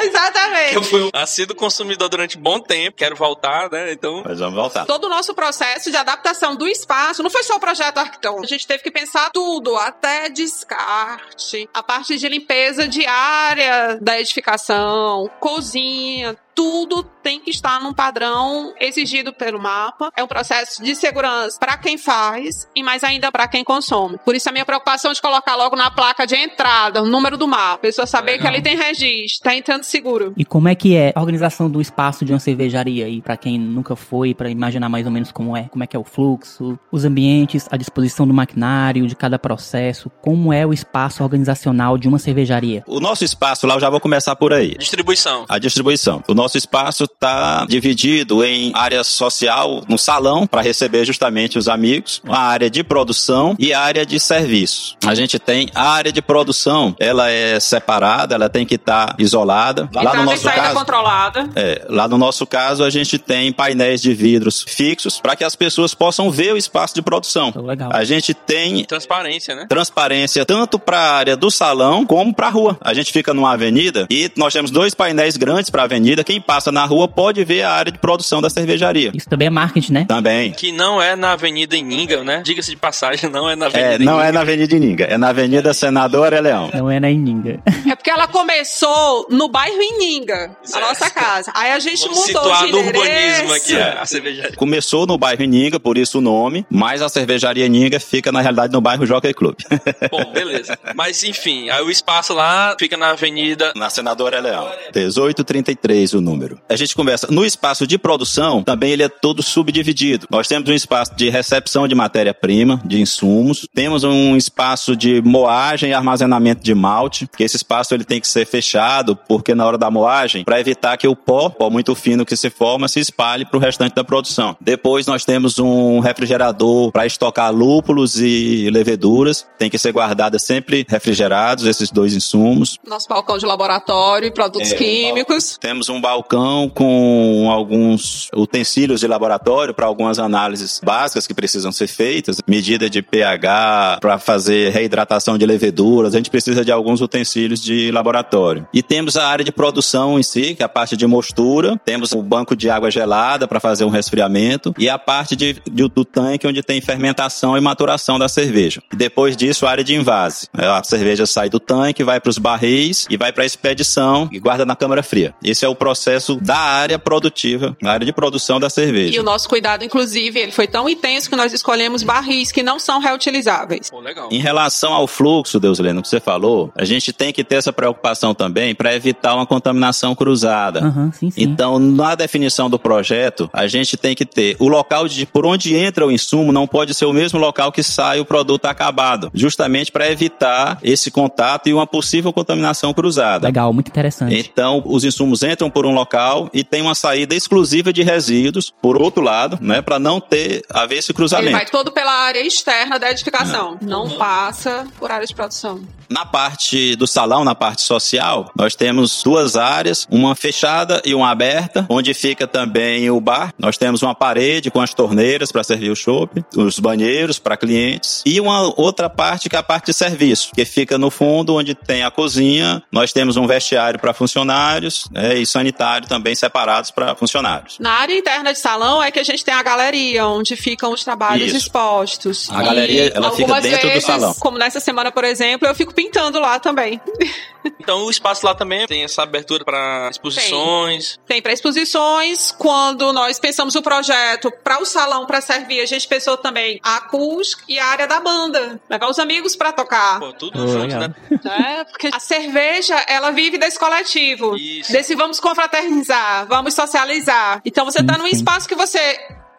Exatamente. 0.00 0.74
eu 0.74 0.82
fui 0.82 1.02
um 1.04 1.10
assíduo 1.14 1.56
consumidor 1.56 2.08
durante 2.08 2.36
um 2.36 2.40
bom 2.40 2.58
tempo, 2.60 2.96
quero 2.96 3.14
voltar, 3.14 3.70
né? 3.70 3.92
Então. 3.92 4.22
Mas 4.24 4.40
vamos 4.40 4.54
voltar. 4.54 4.84
Todo 4.84 5.04
o 5.04 5.08
nosso 5.08 5.34
processo 5.34 5.90
de 5.90 5.96
adaptação 5.96 6.56
do 6.56 6.66
espaço 6.66 7.22
não 7.22 7.30
foi 7.30 7.42
só 7.44 7.56
o 7.56 7.60
projeto 7.60 7.98
Arquitão. 7.98 8.40
A 8.42 8.46
gente 8.46 8.66
teve 8.66 8.82
que 8.82 8.90
pensar 8.90 9.30
tudo, 9.32 9.76
até 9.76 10.28
descarte, 10.28 11.68
a 11.72 11.82
parte 11.82 12.18
de 12.18 12.28
limpeza 12.28 12.88
diária 12.88 13.98
da 14.00 14.18
edificação, 14.18 15.30
cozinha, 15.38 16.36
tudo 16.54 17.02
tem 17.22 17.40
que 17.40 17.50
estar 17.50 17.80
num 17.80 17.92
padrão 17.92 18.72
exigido 18.78 19.32
pelo 19.32 19.60
mapa. 19.60 20.10
É 20.16 20.22
um 20.22 20.26
processo 20.26 20.82
de 20.82 20.94
segurança 20.94 21.58
para 21.58 21.76
quem 21.76 21.96
faz 21.96 22.68
e 22.74 22.82
mais 22.82 23.02
ainda 23.02 23.32
para 23.32 23.48
quem 23.48 23.64
consome. 23.64 24.18
Por 24.24 24.34
isso 24.34 24.48
a 24.48 24.52
minha 24.52 24.64
preocupação 24.64 25.12
de 25.12 25.20
colocar 25.20 25.56
logo 25.56 25.74
na 25.74 25.90
placa 25.90 26.26
de 26.26 26.36
entrada 26.36 27.02
o 27.02 27.06
número 27.06 27.36
do 27.36 27.48
mapa, 27.48 27.74
a 27.74 27.78
pessoa 27.78 28.06
saber 28.06 28.32
Legal. 28.32 28.42
que 28.42 28.54
ali 28.54 28.62
tem 28.62 28.76
registro, 28.76 29.42
tá 29.42 29.54
entrando 29.54 29.84
seguro. 29.84 30.34
E 30.36 30.44
como 30.44 30.68
é 30.68 30.74
que 30.74 30.96
é 30.96 31.12
a 31.14 31.20
organização 31.20 31.70
do 31.70 31.80
espaço 31.80 32.24
de 32.24 32.32
uma 32.32 32.38
cervejaria 32.38 33.06
aí, 33.06 33.20
para 33.20 33.36
quem 33.36 33.58
nunca 33.58 33.96
foi, 33.96 34.34
para 34.34 34.50
imaginar 34.50 34.88
mais 34.88 35.06
ou 35.06 35.12
menos 35.12 35.32
como 35.32 35.56
é, 35.56 35.64
como 35.64 35.82
é 35.82 35.86
que 35.86 35.96
é 35.96 35.98
o 35.98 36.04
fluxo, 36.04 36.78
os 36.92 37.04
ambientes, 37.04 37.66
a 37.70 37.76
disposição 37.76 38.26
do 38.26 38.34
maquinário, 38.34 39.06
de 39.06 39.16
cada 39.16 39.38
processo, 39.38 40.10
como 40.20 40.52
é 40.52 40.66
o 40.66 40.72
espaço 40.72 41.22
organizacional 41.22 41.96
de 41.96 42.06
uma 42.06 42.18
cervejaria? 42.18 42.84
O 42.86 43.00
nosso 43.00 43.24
espaço 43.24 43.66
lá, 43.66 43.74
eu 43.74 43.80
já 43.80 43.90
vou 43.90 44.00
começar 44.00 44.36
por 44.36 44.52
aí. 44.52 44.76
Distribuição. 44.76 45.46
A 45.48 45.58
distribuição. 45.58 46.22
O 46.28 46.34
nosso 46.34 46.43
espaço 46.56 47.04
está 47.04 47.64
dividido 47.66 48.44
em 48.44 48.72
área 48.74 49.02
social, 49.04 49.82
no 49.88 49.98
salão, 49.98 50.46
para 50.46 50.62
receber 50.62 51.04
justamente 51.04 51.58
os 51.58 51.68
amigos, 51.68 52.20
a 52.28 52.40
área 52.40 52.70
de 52.70 52.82
produção 52.82 53.54
e 53.58 53.72
a 53.72 53.80
área 53.80 54.04
de 54.04 54.18
serviço. 54.20 54.96
A 55.06 55.14
gente 55.14 55.38
tem 55.38 55.68
a 55.74 55.90
área 55.90 56.12
de 56.12 56.20
produção, 56.22 56.94
ela 56.98 57.30
é 57.30 57.58
separada, 57.60 58.34
ela 58.34 58.48
tem 58.48 58.66
que 58.66 58.74
estar 58.74 59.14
isolada. 59.18 59.88
Lá 59.94 60.02
Entrada 60.02 60.18
no 60.18 60.24
nosso 60.24 60.42
saída 60.42 60.62
caso, 60.62 60.74
controlada. 60.78 61.48
é, 61.54 61.86
lá 61.88 62.08
no 62.08 62.18
nosso 62.18 62.46
caso, 62.46 62.84
a 62.84 62.90
gente 62.90 63.18
tem 63.18 63.52
painéis 63.52 64.00
de 64.00 64.12
vidros 64.14 64.64
fixos 64.66 65.20
para 65.20 65.36
que 65.36 65.44
as 65.44 65.54
pessoas 65.56 65.94
possam 65.94 66.30
ver 66.30 66.52
o 66.54 66.56
espaço 66.56 66.94
de 66.94 67.02
produção. 67.02 67.48
Então, 67.48 67.64
legal. 67.64 67.90
A 67.92 68.04
gente 68.04 68.34
tem 68.34 68.84
Transparência, 68.84 69.54
né? 69.54 69.66
transparência 69.68 70.44
tanto 70.44 70.78
para 70.78 70.98
a 70.98 71.12
área 71.14 71.36
do 71.36 71.50
salão 71.50 72.04
como 72.06 72.34
para 72.34 72.48
a 72.48 72.50
rua. 72.50 72.76
A 72.80 72.92
gente 72.94 73.12
fica 73.12 73.32
numa 73.34 73.52
avenida 73.52 74.06
e 74.10 74.30
nós 74.36 74.52
temos 74.52 74.70
dois 74.70 74.94
painéis 74.94 75.36
grandes 75.36 75.70
para 75.70 75.82
a 75.82 75.84
avenida. 75.84 76.24
Quem 76.24 76.33
passa 76.40 76.70
na 76.72 76.84
rua 76.84 77.06
pode 77.08 77.44
ver 77.44 77.62
a 77.62 77.70
área 77.72 77.92
de 77.92 77.98
produção 77.98 78.40
da 78.40 78.48
cervejaria. 78.50 79.10
Isso 79.14 79.28
também 79.28 79.46
é 79.46 79.50
marketing, 79.50 79.92
né? 79.92 80.04
Também. 80.06 80.52
Que 80.52 80.72
não 80.72 81.00
é 81.00 81.14
na 81.16 81.32
Avenida 81.32 81.76
Ininga, 81.76 82.22
né? 82.24 82.42
Diga-se 82.44 82.70
de 82.70 82.76
passagem, 82.76 83.30
não 83.30 83.48
é 83.48 83.56
na 83.56 83.66
Avenida 83.66 83.94
É, 83.94 83.98
não 83.98 84.14
Ininga. 84.14 84.28
é 84.28 84.32
na 84.32 84.40
Avenida 84.40 84.76
Ininga, 84.76 85.04
é 85.04 85.18
na 85.18 85.28
Avenida 85.28 85.74
Senador 85.74 86.32
Leão. 86.32 86.70
Não 86.74 86.90
é 86.90 86.98
na 87.00 87.10
Ininga. 87.10 87.60
É 87.90 87.94
porque 87.94 88.10
ela 88.10 88.26
começou 88.26 89.26
no 89.30 89.48
bairro 89.48 89.80
Ininga, 89.80 90.56
a 90.72 90.80
nossa 90.80 91.10
casa. 91.10 91.52
Aí 91.54 91.72
a 91.72 91.78
gente 91.78 92.02
Vamos 92.02 92.26
mudou 92.26 92.42
situar 92.42 92.66
de 92.66 92.72
no 92.72 92.78
endereço. 92.80 93.00
urbanismo 93.44 93.52
aqui 93.54 93.76
a, 93.76 94.02
a 94.02 94.06
cervejaria. 94.06 94.56
Começou 94.56 95.06
no 95.06 95.16
bairro 95.18 95.42
Ininga, 95.42 95.78
por 95.80 95.96
isso 95.98 96.18
o 96.18 96.20
nome, 96.20 96.66
mas 96.70 97.02
a 97.02 97.08
cervejaria 97.08 97.66
Ininga 97.66 98.00
fica 98.00 98.30
na 98.32 98.40
realidade 98.40 98.72
no 98.72 98.80
bairro 98.80 99.04
Jockey 99.06 99.32
Club. 99.34 99.54
Bom, 100.10 100.32
beleza. 100.32 100.78
Mas 100.94 101.22
enfim, 101.24 101.68
aí 101.70 101.82
o 101.82 101.90
espaço 101.90 102.32
lá 102.34 102.74
fica 102.78 102.96
na 102.96 103.10
Avenida. 103.10 103.72
Na 103.76 103.90
Senadora 103.90 104.40
Leão. 104.40 104.68
1833 104.94 106.14
o 106.14 106.20
número. 106.24 106.58
A 106.68 106.76
gente 106.76 106.94
conversa. 106.94 107.28
No 107.30 107.44
espaço 107.44 107.86
de 107.86 107.98
produção, 107.98 108.62
também 108.62 108.90
ele 108.92 109.02
é 109.02 109.08
todo 109.08 109.42
subdividido. 109.42 110.26
Nós 110.30 110.48
temos 110.48 110.68
um 110.68 110.72
espaço 110.72 111.14
de 111.14 111.28
recepção 111.28 111.86
de 111.86 111.94
matéria-prima, 111.94 112.80
de 112.84 113.00
insumos. 113.00 113.68
Temos 113.74 114.02
um 114.04 114.36
espaço 114.36 114.96
de 114.96 115.20
moagem 115.22 115.90
e 115.90 115.94
armazenamento 115.94 116.62
de 116.62 116.74
malte, 116.74 117.28
que 117.36 117.44
esse 117.44 117.56
espaço 117.56 117.94
ele 117.94 118.04
tem 118.04 118.20
que 118.20 118.26
ser 118.28 118.46
fechado, 118.46 119.14
porque 119.16 119.54
na 119.54 119.66
hora 119.66 119.78
da 119.78 119.90
moagem, 119.90 120.44
para 120.44 120.58
evitar 120.60 120.96
que 120.96 121.06
o 121.06 121.14
pó, 121.14 121.50
pó 121.50 121.68
muito 121.70 121.94
fino 121.94 122.24
que 122.24 122.36
se 122.36 122.50
forma, 122.50 122.88
se 122.88 123.00
espalhe 123.00 123.44
para 123.44 123.56
o 123.56 123.60
restante 123.60 123.94
da 123.94 124.02
produção. 124.04 124.56
Depois 124.60 125.06
nós 125.06 125.24
temos 125.24 125.58
um 125.58 126.00
refrigerador 126.00 126.90
para 126.90 127.06
estocar 127.06 127.52
lúpulos 127.52 128.20
e 128.20 128.70
leveduras. 128.70 129.46
Tem 129.58 129.68
que 129.68 129.78
ser 129.78 129.92
guardada 129.92 130.38
sempre 130.38 130.86
refrigerados 130.88 131.66
esses 131.66 131.90
dois 131.90 132.14
insumos. 132.14 132.78
Nosso 132.86 133.08
balcão 133.08 133.36
de 133.36 133.44
laboratório 133.44 134.26
e 134.28 134.30
produtos 134.30 134.72
É, 134.72 134.76
químicos. 134.76 135.58
Temos 135.58 135.88
um 135.88 136.00
balcão 136.00 136.13
com 136.22 137.48
alguns 137.50 138.28
utensílios 138.34 139.00
de 139.00 139.06
laboratório 139.06 139.74
para 139.74 139.86
algumas 139.86 140.18
análises 140.18 140.80
básicas 140.82 141.26
que 141.26 141.34
precisam 141.34 141.72
ser 141.72 141.86
feitas, 141.88 142.38
medida 142.46 142.88
de 142.88 143.02
pH 143.02 143.98
para 144.00 144.18
fazer 144.18 144.70
reidratação 144.72 145.36
de 145.38 145.46
leveduras. 145.46 146.14
A 146.14 146.18
gente 146.18 146.30
precisa 146.30 146.64
de 146.64 146.72
alguns 146.72 147.00
utensílios 147.00 147.60
de 147.62 147.90
laboratório. 147.90 148.66
E 148.72 148.82
temos 148.82 149.16
a 149.16 149.26
área 149.26 149.44
de 149.44 149.52
produção 149.52 150.18
em 150.18 150.22
si, 150.22 150.54
que 150.54 150.62
é 150.62 150.66
a 150.66 150.68
parte 150.68 150.96
de 150.96 151.06
mostura. 151.06 151.80
Temos 151.84 152.12
o 152.12 152.22
banco 152.22 152.54
de 152.56 152.70
água 152.70 152.90
gelada 152.90 153.46
para 153.48 153.60
fazer 153.60 153.84
um 153.84 153.88
resfriamento 153.90 154.74
e 154.78 154.88
a 154.88 154.98
parte 154.98 155.34
de, 155.36 155.54
de- 155.70 155.88
do 155.88 156.04
tanque 156.04 156.46
onde 156.46 156.62
tem 156.62 156.80
fermentação 156.80 157.56
e 157.56 157.60
maturação 157.60 158.18
da 158.18 158.28
cerveja. 158.28 158.82
E 158.92 158.96
depois 158.96 159.36
disso, 159.36 159.66
a 159.66 159.70
área 159.70 159.84
de 159.84 159.94
invase. 159.94 160.48
A 160.52 160.82
cerveja 160.84 161.26
sai 161.26 161.48
do 161.48 161.60
tanque, 161.60 162.02
vai 162.04 162.20
para 162.20 162.30
os 162.30 162.38
barris 162.38 163.06
e 163.10 163.16
vai 163.16 163.32
para 163.32 163.42
a 163.42 163.46
expedição 163.46 164.28
e 164.32 164.38
guarda 164.38 164.64
na 164.64 164.76
câmara 164.76 165.02
fria. 165.02 165.34
Esse 165.42 165.64
é 165.64 165.68
o 165.68 165.74
processo 165.74 166.03
da 166.40 166.56
área 166.56 166.98
produtiva, 166.98 167.76
a 167.82 167.90
área 167.90 168.06
de 168.06 168.12
produção 168.12 168.60
da 168.60 168.66
E 168.66 168.70
cerveja. 168.70 169.20
o 169.20 169.24
nosso 169.24 169.48
cuidado, 169.48 169.84
inclusive, 169.84 170.38
ele 170.38 170.52
foi 170.52 170.66
tão 170.66 170.88
intenso 170.88 171.28
que 171.30 171.36
nós 171.36 171.52
escolhemos 171.52 172.02
barris 172.02 172.52
que 172.52 172.62
não 172.62 172.78
são 172.78 173.00
reutilizáveis. 173.00 173.90
Pô, 173.90 174.00
legal. 174.00 174.28
Em 174.30 174.38
relação 174.38 174.92
ao 174.92 175.06
fluxo, 175.06 175.58
Deus 175.58 175.78
Leno, 175.78 176.02
que 176.02 176.08
você 176.08 176.20
falou, 176.20 176.72
a 176.76 176.84
gente 176.84 177.12
tem 177.12 177.32
que 177.32 177.42
ter 177.44 177.56
essa 177.56 177.72
preocupação 177.72 178.34
também 178.34 178.74
para 178.74 178.94
evitar 178.94 179.34
uma 179.34 179.46
contaminação 179.46 180.14
cruzada. 180.14 180.80
Aham, 180.80 181.12
sim, 181.12 181.30
sim. 181.30 181.42
Então, 181.42 181.78
na 181.78 182.14
definição 182.14 182.68
do 182.68 182.78
projeto, 182.78 183.48
a 183.52 183.66
gente 183.66 183.96
tem 183.96 184.14
que 184.14 184.24
ter 184.24 184.56
o 184.58 184.68
local 184.68 185.08
de 185.08 185.26
por 185.26 185.46
onde 185.46 185.74
entra 185.74 186.06
o 186.06 186.12
insumo 186.12 186.52
não 186.52 186.66
pode 186.66 186.94
ser 186.94 187.06
o 187.06 187.12
mesmo 187.12 187.38
local 187.38 187.72
que 187.72 187.82
sai 187.82 188.20
o 188.20 188.24
produto 188.24 188.66
acabado, 188.66 189.30
justamente 189.34 189.90
para 189.90 190.10
evitar 190.10 190.78
esse 190.82 191.10
contato 191.10 191.68
e 191.68 191.74
uma 191.74 191.86
possível 191.86 192.32
contaminação 192.32 192.92
cruzada. 192.92 193.46
Legal, 193.46 193.72
muito 193.72 193.88
interessante. 193.88 194.34
Então, 194.34 194.82
os 194.84 195.04
insumos 195.04 195.42
entram 195.42 195.70
por 195.70 195.83
um 195.86 195.92
local 195.92 196.50
e 196.52 196.62
tem 196.64 196.82
uma 196.82 196.94
saída 196.94 197.34
exclusiva 197.34 197.92
de 197.92 198.02
resíduos 198.02 198.72
por 198.82 199.00
outro 199.00 199.22
lado, 199.22 199.58
né, 199.60 199.82
para 199.82 199.98
não 199.98 200.20
ter 200.20 200.62
haver 200.70 200.98
esse 200.98 201.10
Ele 201.10 201.16
cruzamento. 201.16 201.52
vai 201.52 201.66
todo 201.66 201.92
pela 201.92 202.12
área 202.12 202.40
externa 202.40 202.98
da 202.98 203.10
edificação, 203.10 203.78
não 203.80 204.10
passa 204.10 204.86
por 204.98 205.10
área 205.10 205.26
de 205.26 205.34
produção. 205.34 205.82
Na 206.08 206.24
parte 206.24 206.94
do 206.96 207.06
salão, 207.06 207.44
na 207.44 207.54
parte 207.54 207.82
social, 207.82 208.50
nós 208.56 208.74
temos 208.74 209.22
duas 209.22 209.56
áreas, 209.56 210.06
uma 210.10 210.34
fechada 210.34 211.00
e 211.04 211.14
uma 211.14 211.30
aberta, 211.30 211.86
onde 211.88 212.12
fica 212.14 212.46
também 212.46 213.10
o 213.10 213.20
bar. 213.20 213.52
Nós 213.58 213.76
temos 213.78 214.02
uma 214.02 214.14
parede 214.14 214.70
com 214.70 214.80
as 214.80 214.92
torneiras 214.92 215.50
para 215.50 215.64
servir 215.64 215.90
o 215.90 215.96
chopp, 215.96 216.44
os 216.56 216.78
banheiros 216.78 217.38
para 217.38 217.56
clientes 217.56 218.22
e 218.26 218.40
uma 218.40 218.72
outra 218.80 219.08
parte 219.08 219.48
que 219.48 219.56
é 219.56 219.58
a 219.58 219.62
parte 219.62 219.86
de 219.86 219.94
serviço, 219.94 220.50
que 220.54 220.64
fica 220.64 220.98
no 220.98 221.10
fundo 221.10 221.54
onde 221.54 221.74
tem 221.74 222.02
a 222.02 222.10
cozinha. 222.10 222.82
Nós 222.92 223.12
temos 223.12 223.36
um 223.36 223.46
vestiário 223.46 223.98
para 223.98 224.12
funcionários 224.12 225.08
né, 225.10 225.36
e 225.38 225.46
sanitário 225.46 225.73
também 226.08 226.34
separados 226.34 226.90
para 226.90 227.14
funcionários. 227.14 227.78
Na 227.78 227.92
área 227.92 228.16
interna 228.16 228.52
de 228.52 228.58
salão 228.58 229.02
é 229.02 229.10
que 229.10 229.18
a 229.18 229.22
gente 229.22 229.44
tem 229.44 229.54
a 229.54 229.62
galeria, 229.62 230.26
onde 230.26 230.56
ficam 230.56 230.92
os 230.92 231.04
trabalhos 231.04 231.48
Isso. 231.48 231.56
expostos. 231.56 232.50
A 232.50 232.62
galeria, 232.62 233.12
ela 233.14 233.30
fica 233.32 233.60
dentro 233.60 233.82
do 233.82 233.88
vezes, 233.88 234.04
salão. 234.04 234.34
Como 234.34 234.58
nessa 234.58 234.80
semana, 234.80 235.10
por 235.10 235.24
exemplo, 235.24 235.66
eu 235.66 235.74
fico 235.74 235.94
pintando 235.94 236.38
lá 236.40 236.58
também. 236.58 237.00
Então 237.80 238.04
o 238.04 238.10
espaço 238.10 238.44
lá 238.44 238.54
também 238.54 238.86
tem 238.86 239.04
essa 239.04 239.22
abertura 239.22 239.64
para 239.64 240.08
exposições. 240.10 241.18
Tem 241.26 241.40
para 241.40 241.52
exposições. 241.52 242.52
Quando 242.52 243.12
nós 243.12 243.38
pensamos 243.38 243.74
o 243.74 243.82
projeto 243.82 244.52
para 244.62 244.80
o 244.80 244.84
salão 244.84 245.26
para 245.26 245.40
servir, 245.40 245.80
a 245.80 245.86
gente 245.86 246.06
pensou 246.06 246.36
também 246.36 246.80
a 246.82 246.96
acústica 246.96 247.62
e 247.68 247.78
a 247.78 247.86
área 247.86 248.06
da 248.06 248.20
banda. 248.20 248.80
Levar 248.88 249.08
os 249.08 249.18
amigos 249.18 249.56
para 249.56 249.72
tocar. 249.72 250.18
Pô, 250.18 250.32
tudo 250.32 250.66
junto, 250.68 250.94
né? 250.94 251.14
né? 251.42 251.84
Porque 251.84 252.10
a 252.12 252.20
cerveja, 252.20 252.96
ela 253.08 253.30
vive 253.30 253.58
desse 253.58 253.78
coletivo. 253.78 254.56
Isso. 254.56 254.92
Desse 254.92 255.14
vamos 255.14 255.40
confraternizar, 255.64 256.46
vamos 256.46 256.74
socializar. 256.74 257.60
Então 257.64 257.84
você 257.84 258.02
tá 258.02 258.14
Sim, 258.14 258.20
num 258.20 258.26
espaço 258.26 258.68
que 258.68 258.74
você 258.74 258.98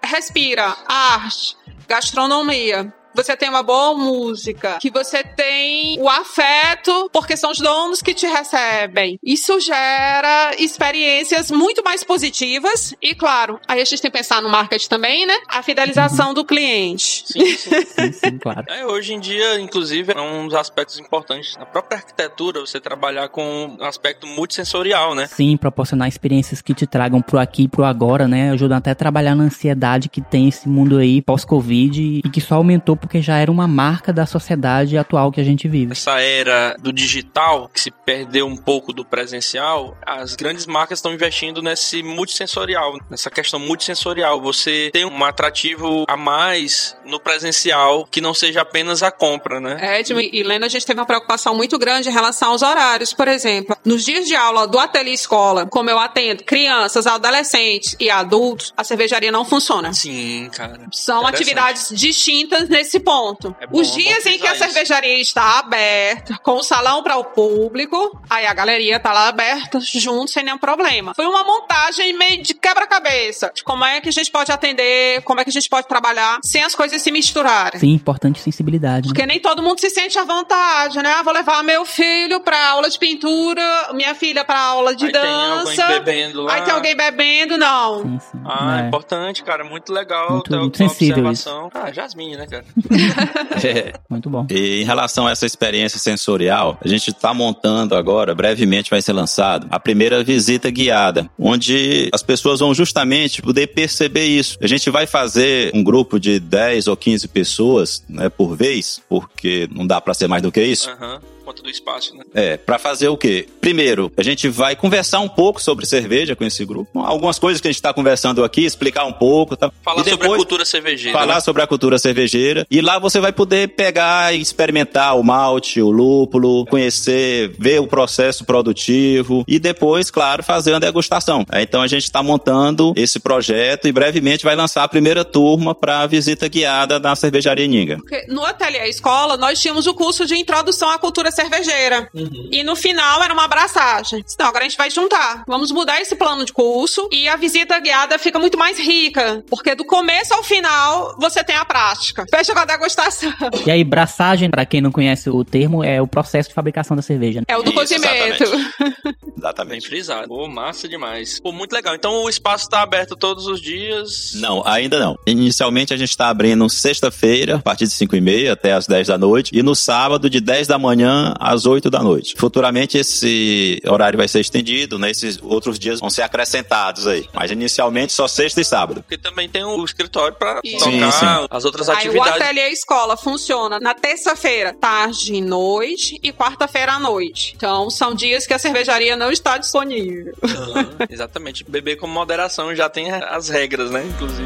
respira 0.04 0.76
arte, 0.88 1.58
gastronomia, 1.88 2.94
você 3.16 3.36
tem 3.36 3.50
uma 3.50 3.64
boa 3.64 3.94
música, 3.96 4.78
que 4.80 4.92
você 4.92 5.24
tem 5.24 6.00
o 6.00 6.10
afeto, 6.10 7.10
porque 7.12 7.38
são 7.38 7.52
os 7.52 7.58
donos 7.58 8.02
que 8.02 8.14
te 8.14 8.28
recebem. 8.28 9.18
Isso 9.24 9.60
gera 9.60 10.54
experiências 10.60 11.50
muito 11.50 11.84
mais 11.84 12.04
positivas 12.04 12.94
e, 13.02 13.16
claro, 13.16 13.60
aí 13.68 13.82
a 13.82 13.86
gente 13.86 14.02
tem 14.02 14.12
que 14.12 14.18
pensar 14.18 14.42
no 14.42 14.50
marketing 14.50 14.90
também, 14.90 15.26
né? 15.26 15.36
A 15.48 15.64
fidelização 15.64 16.34
do 16.34 16.44
cliente. 16.44 17.24
Sim, 17.26 17.46
sim. 17.56 17.86
Sim, 17.96 18.12
sim, 18.12 18.38
claro. 18.38 18.66
É, 18.68 18.86
hoje 18.86 19.14
em 19.14 19.20
dia, 19.20 19.60
inclusive, 19.60 20.12
é 20.12 20.20
um 20.20 20.48
dos 20.48 20.56
aspectos 20.56 21.00
importantes 21.00 21.56
na 21.56 21.66
própria 21.66 21.98
arquitetura, 21.98 22.60
você 22.60 22.80
trabalhar 22.80 23.30
com 23.30 23.78
um 23.80 23.84
aspecto 23.84 24.28
multissensorial, 24.28 25.16
né? 25.16 25.28
Sim, 25.28 25.56
proporcionar 25.56 26.08
experiências 26.08 26.62
que 26.62 26.74
te 26.74 26.86
tragam 26.86 27.22
pro 27.22 27.40
aqui 27.40 27.64
e 27.64 27.68
pro 27.68 27.86
agora, 27.86 28.28
né? 28.28 28.52
Ajudam 28.52 28.78
até 28.78 28.92
a 28.92 28.96
trabalhar 28.96 29.36
na 29.36 29.46
ansiedade 29.46 30.10
que 30.10 30.22
tem 30.22 30.50
esse 30.50 30.68
mundo 30.68 30.98
aí 30.98 31.22
pós-Covid 31.22 32.22
e 32.24 32.30
que 32.30 32.42
só 32.42 32.56
aumentou 32.56 32.98
porque 33.06 33.22
já 33.22 33.38
era 33.38 33.52
uma 33.52 33.68
marca 33.68 34.12
da 34.12 34.26
sociedade 34.26 34.98
atual 34.98 35.32
que 35.32 35.40
a 35.40 35.44
gente 35.44 35.68
vive. 35.68 35.92
Essa 35.92 36.20
era 36.20 36.76
do 36.80 36.92
digital, 36.92 37.70
que 37.70 37.80
se 37.80 37.92
perdeu 37.92 38.48
um 38.48 38.58
pouco 38.58 38.92
do 38.92 39.06
presencial, 39.06 39.98
as 40.06 40.36
grandes 40.36 40.66
marcas 40.66 41.00
estão 41.00 41.14
investindo 41.14 41.62
nesse 41.62 42.02
multissensorial, 42.02 42.98
nessa 43.10 43.30
questão 43.30 43.60
multissensorial. 43.60 44.42
Você 44.42 44.90
tem 44.92 45.06
um 45.06 45.24
atrativo 45.24 46.06
a 46.08 46.18
mais 46.18 46.98
no 47.06 47.20
presencial 47.20 48.06
que 48.10 48.20
não 48.20 48.34
seja 48.34 48.62
apenas 48.62 49.04
a 49.04 49.12
compra, 49.12 49.60
né? 49.60 50.00
Edmo 50.00 50.20
e 50.20 50.44
Lena, 50.44 50.66
a 50.66 50.70
gente 50.70 50.86
teve 50.86 51.00
uma 51.00 51.06
preocupação 51.06 51.56
muito 51.56 51.78
grande 51.78 52.10
em 52.10 52.12
relação 52.12 52.52
aos 52.52 52.62
horários. 52.62 53.14
Por 53.14 53.28
exemplo, 53.28 53.78
nos 53.86 54.04
dias 54.04 54.28
de 54.28 54.36
aula 54.36 54.68
do 54.68 54.80
ateliê 54.80 55.14
escola, 55.14 55.68
como 55.68 55.90
eu 55.90 56.00
atendo 56.00 56.44
crianças, 56.44 57.06
adolescentes 57.06 57.96
e 58.00 58.10
adultos, 58.10 58.74
a 58.76 58.84
cervejaria 58.84 59.32
não 59.32 59.46
funciona. 59.46 59.94
Sim, 59.94 60.50
cara. 60.52 60.88
São 60.92 61.26
atividades 61.26 61.90
distintas 61.94 62.68
nesse 62.68 62.95
ponto. 63.00 63.56
É 63.60 63.68
bom, 63.68 63.80
Os 63.80 63.90
é 63.90 63.92
dias 63.94 64.26
em 64.26 64.38
que 64.38 64.48
a 64.48 64.54
isso. 64.56 64.64
cervejaria 64.64 65.20
está 65.22 65.60
aberta, 65.60 66.38
com 66.44 66.54
o 66.54 66.64
salão 66.64 67.02
para 67.04 67.18
o 67.18 67.24
público, 67.24 68.20
aí 68.30 68.46
a 68.46 68.54
galeria 68.54 69.00
tá 69.00 69.12
lá 69.14 69.28
aberta, 69.28 69.80
junto, 69.80 70.32
sem 70.32 70.44
nenhum 70.44 70.58
problema. 70.58 71.14
Foi 71.16 71.26
uma 71.26 71.44
montagem 71.44 72.14
meio 72.14 72.42
de 72.42 72.54
quebra-cabeça, 72.54 73.52
de 73.54 73.64
como 73.64 73.84
é 73.86 74.02
que 74.02 74.10
a 74.10 74.12
gente 74.12 74.32
pode 74.32 74.52
atender, 74.52 75.22
como 75.24 75.40
é 75.40 75.44
que 75.44 75.50
a 75.50 75.54
gente 75.54 75.70
pode 75.70 75.88
trabalhar, 75.88 76.40
sem 76.44 76.64
as 76.64 76.76
coisas 76.76 77.02
se 77.02 77.12
misturarem. 77.12 77.80
Sim, 77.80 77.92
importante 77.94 78.40
sensibilidade. 78.40 79.08
Né? 79.08 79.14
Porque 79.14 79.26
nem 79.26 79.40
todo 79.40 79.62
mundo 79.62 79.80
se 79.80 79.90
sente 79.90 80.18
à 80.20 80.24
vontade, 80.24 80.98
né? 81.02 81.14
Ah, 81.18 81.24
vou 81.24 81.34
levar 81.34 81.64
meu 81.64 81.86
filho 81.86 82.40
pra 82.42 82.70
aula 82.70 82.90
de 82.90 82.98
pintura, 83.00 83.90
minha 83.94 84.14
filha 84.16 84.44
pra 84.44 84.60
aula 84.60 84.96
de 84.96 85.06
Aí 85.06 85.12
tem 85.12 85.22
alguém 85.22 85.66
dança. 85.76 85.88
bebendo 85.88 86.42
lá. 86.44 86.54
Aí 86.54 86.62
tem 86.64 86.74
alguém 86.74 86.96
bebendo, 86.96 87.58
não. 87.58 88.02
Sim, 88.04 88.20
sim. 88.20 88.42
Ah, 88.46 88.82
É. 88.84 88.88
importante, 88.88 89.44
cara. 89.44 89.64
Muito 89.64 89.92
legal. 89.94 90.32
Muito- 90.32 90.56
muito 90.56 90.78
sensível 90.78 91.26
observação. 91.26 91.70
Ah, 91.74 91.92
Jasmine, 91.92 92.38
né, 92.38 92.48
cara? 92.48 92.66
É. 93.64 93.94
Muito 94.10 94.30
bom. 94.30 94.46
E 94.50 94.82
em 94.82 94.84
relação 94.84 95.26
a 95.26 95.32
essa 95.32 95.46
experiência 95.46 95.98
sensorial, 95.98 96.78
a 96.84 96.88
gente 96.88 97.10
está 97.10 97.34
montando 97.34 97.96
agora, 97.96 98.36
brevemente 98.36 98.90
vai 98.90 99.02
ser 99.02 99.14
lançado, 99.14 99.66
a 99.72 99.80
primeira 99.80 100.24
visita 100.24 100.70
guiada, 100.70 101.30
onde 101.40 102.10
as 102.14 102.22
pessoas 102.22 102.60
vão 102.60 102.74
justamente 102.74 103.42
poder 103.42 103.68
perceber 103.68 104.26
isso. 104.26 104.58
A 104.62 104.68
gente 104.68 104.90
vai 104.90 105.08
fazer 105.08 105.72
um 105.74 105.84
grupo 105.84 106.20
de 106.20 106.40
10 106.40 106.88
ou 106.88 106.98
15 106.98 107.28
pessoas 107.30 108.04
né, 108.10 108.30
por 108.30 108.56
vez, 108.56 109.02
porque 109.10 109.68
não 109.74 109.88
dá 109.88 110.02
para 110.02 110.14
ser 110.14 110.28
mais 110.28 110.44
do 110.44 110.52
que 110.52 110.62
isso. 110.62 110.90
Aham. 110.90 111.22
Conta 111.46 111.62
do 111.62 111.70
espaço, 111.70 112.16
né? 112.16 112.24
É, 112.34 112.58
para 112.58 112.80
fazer 112.80 113.08
o 113.08 113.16
quê? 113.16 113.48
Primeiro, 113.62 114.12
a 114.18 114.24
gente 114.24 114.50
vai 114.50 114.76
conversar 114.76 115.20
um 115.20 115.30
pouco 115.30 115.62
sobre 115.62 115.86
cerveja 115.86 116.36
com 116.36 116.44
esse 116.44 116.66
grupo, 116.66 117.00
algumas 117.00 117.38
coisas 117.38 117.62
que 117.62 117.68
a 117.68 117.72
gente 117.72 117.78
está 117.78 117.94
conversando 117.94 118.44
aqui, 118.44 118.66
explicar 118.66 119.06
um 119.06 119.14
pouco, 119.14 119.56
tá? 119.56 119.72
Falar 119.84 120.02
e 120.02 120.10
sobre 120.10 120.26
a 120.26 120.36
cultura 120.36 120.66
cervejeira. 120.66 121.18
falar 121.18 121.36
né? 121.36 121.42
sobre 121.42 121.62
a 121.62 121.68
cultura 121.68 122.00
cervejeira. 122.00 122.66
E 122.70 122.82
lá 122.82 122.98
você 122.98 123.20
vai 123.20 123.32
poder 123.32 123.70
pegar 123.70 124.34
e 124.34 124.42
experimentar 124.42 125.18
o 125.20 125.24
malte, 125.24 125.82
o 125.82 125.92
lúpulo, 125.92 126.66
conhecer, 126.66 127.54
ver 127.60 127.80
o 127.80 127.88
processo 127.88 128.44
produtivo 128.44 129.44
e 129.48 129.60
depois, 129.60 130.10
claro, 130.10 130.42
fazer 130.44 130.72
uma 130.74 130.80
degustação. 130.80 131.46
É, 131.52 131.62
Então 131.62 131.82
a 131.82 131.88
gente 131.88 132.06
está 132.06 132.24
montando 132.24 132.92
esse 132.96 133.20
projeto 133.20 133.88
e 133.88 133.92
brevemente 133.92 134.44
vai 134.44 134.56
lançar 134.56 134.84
a 134.84 134.88
primeira 134.88 135.24
turma 135.24 135.76
para 135.76 136.02
a 136.02 136.08
visita 136.08 136.48
guiada 136.48 137.00
na 137.00 137.16
cervejaria 137.16 137.68
Ninga. 137.68 137.98
Porque 137.98 138.26
no 138.28 138.44
ateliê 138.44 138.90
escola, 138.90 139.38
nós 139.38 139.60
tínhamos 139.60 139.86
o 139.86 139.94
curso 139.94 140.26
de 140.26 140.36
introdução 140.36 140.90
à 140.90 140.98
cultura 140.98 141.32
cervejeira. 141.36 142.10
E 142.52 142.64
no 142.64 142.76
final 142.76 143.22
era 143.24 143.34
uma 143.34 143.46
abraçagem. 143.46 144.24
Então, 144.34 144.48
agora 144.48 144.64
a 144.66 144.68
gente 144.68 144.78
vai 144.78 144.90
juntar. 144.90 145.44
Vamos 145.48 145.72
mudar 145.72 146.02
esse 146.02 146.16
plano 146.16 146.46
de 146.46 146.54
curso 146.54 147.08
e 147.12 147.28
a 147.28 147.36
visita 147.36 147.80
guiada 147.80 148.18
fica 148.18 148.40
muito 148.40 148.58
mais 148.58 148.80
rica. 148.80 149.44
Porque 149.50 149.76
do 149.76 149.86
começo 149.86 150.34
ao 150.34 150.44
final, 150.44 151.16
você 151.20 151.44
tem 151.44 151.56
a 151.56 151.66
prática. 151.66 152.26
Fecha 152.30 152.54
com 152.54 152.60
a 152.60 152.66
degustação. 152.66 153.34
E 153.66 153.72
aí, 153.72 153.84
braçagem, 153.84 154.50
pra 154.50 154.66
quem 154.66 154.82
não 154.82 154.92
conhece 154.92 155.30
o 155.30 155.44
termo, 155.44 155.84
é 155.84 156.02
o 156.02 156.08
processo 156.08 156.50
de 156.50 156.56
fabricação 156.56 156.96
da 156.96 157.02
cerveja. 157.04 157.40
né? 157.42 157.46
É 157.48 157.58
o 157.58 157.62
do 157.64 157.70
Isso, 157.72 157.80
cozimento. 157.80 158.44
Bem 159.06 159.34
Exatamente. 159.38 159.88
frisado. 159.88 160.28
Pô, 160.28 160.48
massa 160.48 160.88
demais. 160.88 161.40
Pô, 161.40 161.52
muito 161.52 161.74
legal. 161.74 161.94
Então 161.96 162.24
o 162.24 162.30
espaço 162.30 162.70
tá 162.70 162.82
aberto 162.82 163.16
todos 163.16 163.46
os 163.48 163.62
dias. 163.62 164.32
Não, 164.36 164.66
ainda 164.66 165.00
não. 165.00 165.18
Inicialmente 165.26 165.94
a 165.94 165.98
gente 165.98 166.10
está 166.10 166.30
abrindo 166.30 166.68
sexta-feira, 166.70 167.56
a 167.58 167.60
partir 167.60 167.86
de 167.86 167.92
5 167.94 168.16
e 168.16 168.22
meia 168.22 168.54
até 168.54 168.74
as 168.74 168.88
10 168.88 169.08
da 169.08 169.18
noite, 169.18 169.52
e 169.54 169.62
no 169.62 169.76
sábado, 169.76 170.30
de 170.30 170.40
10 170.40 170.68
da 170.68 170.78
manhã 170.78 171.25
às 171.40 171.66
8 171.66 171.90
da 171.90 172.02
noite. 172.02 172.36
Futuramente 172.38 172.98
esse 172.98 173.82
horário 173.88 174.18
vai 174.18 174.28
ser 174.28 174.40
estendido, 174.40 174.98
né? 175.00 175.12
Esses 175.12 175.40
outros 175.42 175.80
dias 175.80 176.00
vão 176.00 176.10
ser 176.10 176.22
acrescentados 176.24 177.08
aí. 177.08 177.28
Mas 177.34 177.52
inicialmente 177.52 178.14
só 178.14 178.28
sexta 178.28 178.62
e 178.62 178.66
sábado. 178.66 179.02
Porque 179.02 179.18
também 179.18 179.48
tem 179.50 179.64
o 179.64 179.84
escritório 179.84 180.36
pra 180.36 180.60
Sim, 180.66 180.78
tocar 180.78 181.12
sim. 181.12 181.48
as 181.50 181.66
outras 181.66 181.90
Aí 181.90 181.96
o 181.96 181.98
atividades. 182.00 182.42
ateliê 182.42 182.70
escola 182.70 183.18
funciona 183.18 183.80
na 183.80 183.94
terça-feira, 183.94 184.74
tarde 184.74 185.34
e 185.34 185.42
noite, 185.42 186.20
e 186.22 186.32
quarta-feira 186.32 186.94
à 186.94 187.00
noite. 187.00 187.54
Então, 187.56 187.90
são 187.90 188.14
dias 188.14 188.46
que 188.48 188.54
a 188.54 188.60
cervejaria 188.60 189.16
não 189.16 189.32
está 189.32 189.58
disponível. 189.58 190.34
Aham, 190.44 190.90
exatamente. 191.10 191.64
Beber 191.68 191.96
com 191.98 192.08
moderação 192.08 192.76
já 192.76 192.90
tem 192.90 193.12
as 193.12 193.50
regras, 193.50 193.90
né? 193.92 194.06
Inclusive. 194.06 194.46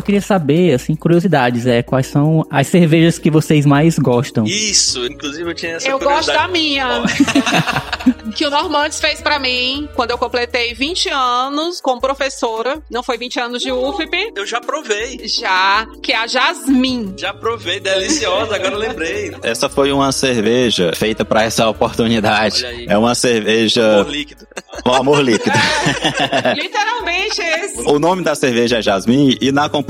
Eu 0.00 0.02
queria 0.02 0.22
saber, 0.22 0.72
assim, 0.72 0.96
curiosidades, 0.96 1.66
é, 1.66 1.82
quais 1.82 2.06
são 2.06 2.46
as 2.50 2.66
cervejas 2.68 3.18
que 3.18 3.30
vocês 3.30 3.66
mais 3.66 3.98
gostam? 3.98 4.46
Isso, 4.46 5.04
inclusive 5.04 5.50
eu 5.50 5.54
tinha 5.54 5.72
essa 5.72 5.86
eu 5.86 5.98
gosto 5.98 6.32
da 6.32 6.48
minha. 6.48 7.02
que 8.34 8.46
o 8.46 8.50
Normandes 8.50 8.98
fez 8.98 9.20
pra 9.20 9.38
mim 9.38 9.86
quando 9.94 10.12
eu 10.12 10.16
completei 10.16 10.72
20 10.72 11.10
anos 11.10 11.82
como 11.82 12.00
professora. 12.00 12.80
Não 12.90 13.02
foi 13.02 13.18
20 13.18 13.40
anos 13.40 13.62
de 13.62 13.70
UFP. 13.70 14.32
Eu 14.34 14.46
já 14.46 14.58
provei. 14.58 15.20
Já, 15.28 15.86
que 16.02 16.12
é 16.12 16.16
a 16.16 16.26
Jasmine. 16.26 17.12
Já 17.18 17.34
provei, 17.34 17.78
deliciosa, 17.78 18.56
agora 18.56 18.72
eu 18.72 18.78
lembrei. 18.78 19.34
Essa 19.44 19.68
foi 19.68 19.92
uma 19.92 20.12
cerveja 20.12 20.92
feita 20.94 21.26
para 21.26 21.42
essa 21.42 21.68
oportunidade. 21.68 22.64
Olha 22.64 22.74
aí. 22.74 22.86
É 22.88 22.96
uma 22.96 23.14
cerveja 23.14 24.02
Por 24.02 24.10
líquido. 24.10 24.46
com 24.82 24.94
amor 24.94 25.22
líquido. 25.22 25.58
Literalmente 26.56 27.42
esse. 27.42 27.82
O 27.82 27.98
nome 27.98 28.22
da 28.22 28.34
cerveja 28.34 28.78
é 28.78 28.82
jasmim 28.82 29.36
e 29.40 29.52
na 29.52 29.68
composição 29.68 29.89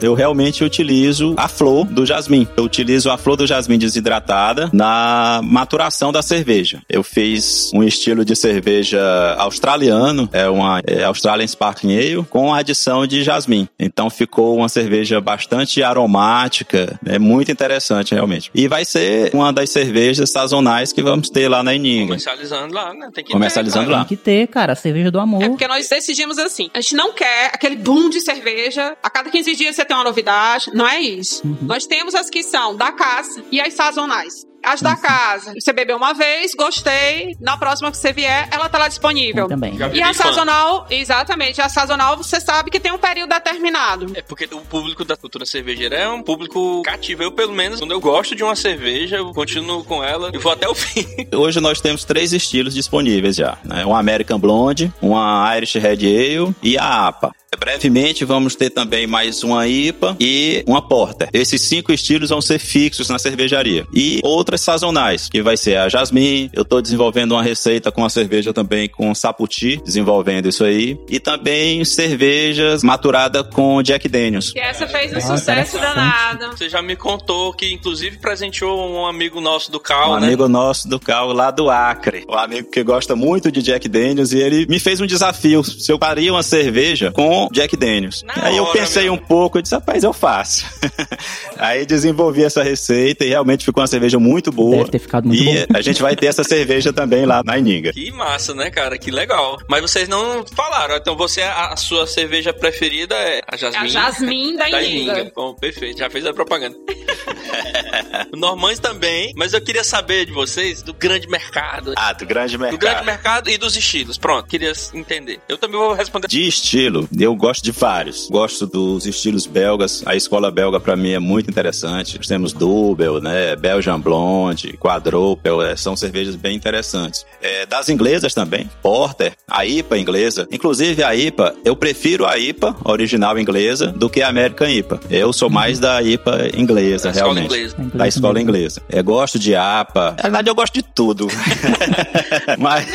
eu 0.00 0.14
realmente 0.14 0.62
utilizo 0.62 1.34
a 1.36 1.48
flor 1.48 1.86
do 1.86 2.06
jasmim. 2.06 2.46
Eu 2.56 2.64
utilizo 2.64 3.10
a 3.10 3.18
flor 3.18 3.36
do 3.36 3.46
jasmim 3.46 3.78
desidratada 3.78 4.70
na 4.72 5.40
maturação 5.42 6.12
da 6.12 6.22
cerveja. 6.22 6.82
Eu 6.88 7.02
fiz 7.02 7.72
um 7.74 7.82
estilo 7.82 8.24
de 8.24 8.36
cerveja 8.36 9.02
australiano, 9.38 10.28
é 10.32 10.48
uma 10.48 10.80
é 10.86 11.02
Australian 11.02 11.46
Sparkling 11.46 11.96
Ale, 11.96 12.24
com 12.30 12.54
a 12.54 12.58
adição 12.58 13.06
de 13.06 13.24
jasmim. 13.24 13.68
Então 13.78 14.08
ficou 14.08 14.56
uma 14.56 14.68
cerveja 14.68 15.20
bastante 15.20 15.82
aromática, 15.82 16.98
é 17.04 17.18
muito 17.18 17.50
interessante 17.50 18.14
realmente. 18.14 18.50
E 18.54 18.68
vai 18.68 18.84
ser 18.84 19.30
uma 19.34 19.52
das 19.52 19.70
cervejas 19.70 20.30
sazonais 20.30 20.92
que 20.92 21.02
vamos 21.02 21.28
ter 21.28 21.48
lá 21.48 21.62
na 21.62 21.74
Eninga. 21.74 22.06
Comercializando 22.06 22.74
lá, 22.74 22.94
né? 22.94 23.10
Tem 23.12 23.24
que 23.24 23.32
Comercializando 23.32 23.86
ter, 23.86 23.92
lá. 23.92 23.98
Tem 24.04 24.16
que 24.16 24.22
ter, 24.22 24.46
cara, 24.46 24.74
a 24.74 24.76
cerveja 24.76 25.10
do 25.10 25.18
amor. 25.18 25.42
É 25.42 25.48
porque 25.48 25.66
nós 25.66 25.88
decidimos 25.88 26.38
assim. 26.38 26.70
A 26.72 26.80
gente 26.80 26.94
não 26.94 27.12
quer 27.12 27.50
aquele 27.52 27.76
boom 27.76 28.08
de 28.08 28.20
cerveja. 28.20 28.96
A 29.02 29.10
cada 29.14 29.30
15 29.30 29.54
dias 29.54 29.76
você 29.76 29.84
tem 29.84 29.96
uma 29.96 30.02
novidade. 30.02 30.72
Não 30.74 30.86
é 30.86 31.00
isso. 31.00 31.40
Nós 31.62 31.86
temos 31.86 32.16
as 32.16 32.28
que 32.28 32.42
são 32.42 32.74
da 32.74 32.90
casa 32.90 33.44
e 33.52 33.60
as 33.60 33.72
sazonais. 33.72 34.44
As 34.64 34.80
da 34.80 34.96
casa, 34.96 35.52
você 35.60 35.74
bebeu 35.74 35.98
uma 35.98 36.14
vez, 36.14 36.52
gostei. 36.54 37.36
Na 37.38 37.54
próxima 37.54 37.90
que 37.90 37.98
você 37.98 38.14
vier, 38.14 38.48
ela 38.50 38.66
tá 38.66 38.78
lá 38.78 38.88
disponível. 38.88 39.46
Também. 39.46 39.76
E 39.92 40.02
a 40.02 40.14
sazonal, 40.14 40.86
exatamente, 40.88 41.60
a 41.60 41.68
sazonal 41.68 42.16
você 42.16 42.40
sabe 42.40 42.70
que 42.70 42.80
tem 42.80 42.90
um 42.90 42.96
período 42.96 43.28
determinado. 43.28 44.06
É 44.14 44.22
porque 44.22 44.48
o 44.50 44.60
público 44.62 45.04
da 45.04 45.18
cultura 45.18 45.44
cervejeira 45.44 45.96
é 45.96 46.08
um 46.08 46.22
público 46.22 46.80
cativo. 46.82 47.22
Eu, 47.22 47.32
pelo 47.32 47.52
menos, 47.52 47.78
quando 47.78 47.90
eu 47.90 48.00
gosto 48.00 48.34
de 48.34 48.42
uma 48.42 48.56
cerveja, 48.56 49.16
eu 49.16 49.32
continuo 49.32 49.84
com 49.84 50.02
ela 50.02 50.30
e 50.32 50.38
vou 50.38 50.50
até 50.50 50.66
o 50.66 50.74
fim. 50.74 51.06
Hoje 51.36 51.60
nós 51.60 51.82
temos 51.82 52.02
três 52.02 52.32
estilos 52.32 52.74
disponíveis 52.74 53.36
já. 53.36 53.58
Né? 53.62 53.84
Uma 53.84 53.98
American 53.98 54.38
Blonde, 54.38 54.90
uma 55.02 55.54
Irish 55.58 55.74
Red 55.74 56.06
Ale 56.06 56.54
e 56.62 56.78
a 56.78 57.08
APA. 57.08 57.32
Brevemente 57.56 58.24
vamos 58.24 58.54
ter 58.54 58.70
também 58.70 59.06
mais 59.06 59.42
uma 59.42 59.66
IPA 59.66 60.16
e 60.20 60.62
uma 60.66 60.86
Porter. 60.86 61.28
Esses 61.32 61.60
cinco 61.62 61.92
estilos 61.92 62.30
vão 62.30 62.40
ser 62.40 62.58
fixos 62.58 63.08
na 63.08 63.18
cervejaria. 63.18 63.86
E 63.92 64.20
outras 64.22 64.60
sazonais, 64.60 65.28
que 65.28 65.42
vai 65.42 65.56
ser 65.56 65.76
a 65.76 65.88
Jasmine. 65.88 66.50
Eu 66.52 66.62
estou 66.62 66.80
desenvolvendo 66.80 67.32
uma 67.32 67.42
receita 67.42 67.90
com 67.90 68.04
a 68.04 68.08
cerveja 68.08 68.52
também 68.52 68.88
com 68.88 69.14
Saputi, 69.14 69.80
desenvolvendo 69.84 70.48
isso 70.48 70.64
aí. 70.64 70.98
E 71.08 71.20
também 71.20 71.84
cervejas 71.84 72.82
maturadas 72.82 73.46
com 73.52 73.82
Jack 73.82 74.08
Daniels. 74.08 74.52
E 74.54 74.58
essa 74.58 74.86
fez 74.86 75.12
um 75.12 75.18
ah, 75.18 75.20
sucesso 75.20 75.78
danado. 75.78 76.56
Você 76.56 76.68
já 76.68 76.82
me 76.82 76.96
contou 76.96 77.52
que 77.52 77.72
inclusive 77.72 78.18
presenteou 78.18 78.90
um 78.90 79.06
amigo 79.06 79.40
nosso 79.40 79.70
do 79.70 79.80
Cal, 79.80 80.12
um 80.12 80.20
né? 80.20 80.26
amigo 80.26 80.48
nosso 80.48 80.88
do 80.88 80.98
Cal 80.98 81.32
lá 81.32 81.50
do 81.50 81.70
Acre. 81.70 82.24
Um 82.28 82.36
amigo 82.36 82.70
que 82.70 82.82
gosta 82.82 83.14
muito 83.16 83.50
de 83.50 83.62
Jack 83.62 83.88
Daniels 83.88 84.32
e 84.32 84.38
ele 84.38 84.66
me 84.66 84.78
fez 84.78 85.00
um 85.00 85.06
desafio. 85.06 85.62
Se 85.64 85.90
eu 85.90 85.98
faria 85.98 86.32
uma 86.32 86.42
cerveja 86.42 87.12
com 87.12 87.43
Jack 87.52 87.76
Daniels. 87.76 88.22
Na 88.22 88.34
aí 88.46 88.56
eu 88.56 88.66
pensei 88.66 89.08
um 89.10 89.16
pouco, 89.16 89.58
eu 89.58 89.62
disse, 89.62 89.74
rapaz, 89.74 90.04
eu 90.04 90.12
faço. 90.12 90.64
aí 91.58 91.86
desenvolvi 91.86 92.44
essa 92.44 92.62
receita 92.62 93.24
e 93.24 93.28
realmente 93.28 93.64
ficou 93.64 93.80
uma 93.80 93.86
cerveja 93.86 94.18
muito 94.18 94.50
boa. 94.50 94.78
Deve 94.78 94.90
ter 94.90 94.98
ficado 94.98 95.28
muito 95.28 95.42
e 95.42 95.66
bom. 95.66 95.78
a 95.78 95.80
gente 95.80 96.02
vai 96.02 96.16
ter 96.16 96.26
essa 96.26 96.44
cerveja 96.44 96.92
também 96.92 97.24
lá 97.26 97.42
na 97.44 97.58
Ininga. 97.58 97.92
Que 97.92 98.10
massa, 98.10 98.54
né, 98.54 98.70
cara? 98.70 98.98
Que 98.98 99.10
legal. 99.10 99.58
Mas 99.68 99.82
vocês 99.82 100.08
não 100.08 100.44
falaram, 100.54 100.96
então 100.96 101.16
você, 101.16 101.42
a, 101.42 101.76
sua 101.76 102.06
cerveja 102.06 102.52
preferida 102.52 103.14
é 103.14 103.40
a 103.46 103.56
Jasmine? 103.56 103.84
A 103.84 103.88
Jasmine 103.88 104.56
da, 104.56 104.68
da 104.68 104.82
Ininga. 104.82 105.32
Bom, 105.34 105.54
perfeito, 105.54 105.98
já 105.98 106.10
fez 106.10 106.26
a 106.26 106.32
propaganda. 106.32 106.76
o 108.32 108.36
Normães 108.36 108.78
também, 108.78 109.32
mas 109.36 109.52
eu 109.52 109.60
queria 109.60 109.84
saber 109.84 110.26
de 110.26 110.32
vocês 110.32 110.82
do 110.82 110.92
grande 110.92 111.28
mercado. 111.28 111.94
Ah, 111.96 112.12
do 112.12 112.26
grande 112.26 112.56
mercado. 112.58 112.78
Do 112.78 112.80
grande 112.80 113.04
mercado 113.04 113.50
e 113.50 113.58
dos 113.58 113.76
estilos. 113.76 114.18
Pronto, 114.18 114.48
queria 114.48 114.72
entender. 114.92 115.40
Eu 115.48 115.58
também 115.58 115.78
vou 115.78 115.92
responder. 115.92 116.28
De 116.28 116.46
estilo, 116.46 117.08
eu 117.24 117.34
gosto 117.34 117.62
de 117.64 117.72
vários. 117.72 118.28
Gosto 118.28 118.66
dos 118.66 119.06
estilos 119.06 119.46
belgas. 119.46 120.02
A 120.06 120.14
escola 120.14 120.50
belga 120.50 120.78
para 120.78 120.96
mim 120.96 121.12
é 121.12 121.18
muito 121.18 121.50
interessante. 121.50 122.16
Nós 122.16 122.26
temos 122.26 122.52
Dubel, 122.52 123.20
né, 123.20 123.56
Belgian 123.56 123.98
Blonde, 123.98 124.76
Quadruple, 124.76 125.64
é, 125.64 125.76
são 125.76 125.96
cervejas 125.96 126.36
bem 126.36 126.54
interessantes. 126.56 127.24
É, 127.40 127.66
das 127.66 127.88
inglesas 127.88 128.34
também, 128.34 128.70
Porter, 128.82 129.32
a 129.48 129.64
IPA 129.64 129.98
inglesa. 129.98 130.48
Inclusive 130.50 131.02
a 131.02 131.14
IPA, 131.14 131.54
eu 131.64 131.74
prefiro 131.74 132.26
a 132.26 132.38
IPA 132.38 132.76
original 132.84 133.38
inglesa 133.38 133.88
do 133.88 134.10
que 134.10 134.22
a 134.22 134.28
American 134.28 134.68
IPA. 134.68 135.00
Eu 135.10 135.32
sou 135.32 135.48
mais 135.48 135.78
da 135.78 136.02
IPA 136.02 136.50
inglesa, 136.56 137.10
da 137.10 137.14
realmente. 137.14 137.46
Inglesa. 137.46 137.76
Da 137.94 138.06
escola 138.06 138.40
inglesa. 138.40 138.82
Eu 138.90 139.02
gosto 139.02 139.38
de 139.38 139.54
APA. 139.54 140.14
Na 140.18 140.22
verdade, 140.24 140.50
eu 140.50 140.54
gosto 140.54 140.74
de 140.74 140.82
tudo. 140.82 141.28
Mas. 142.58 142.86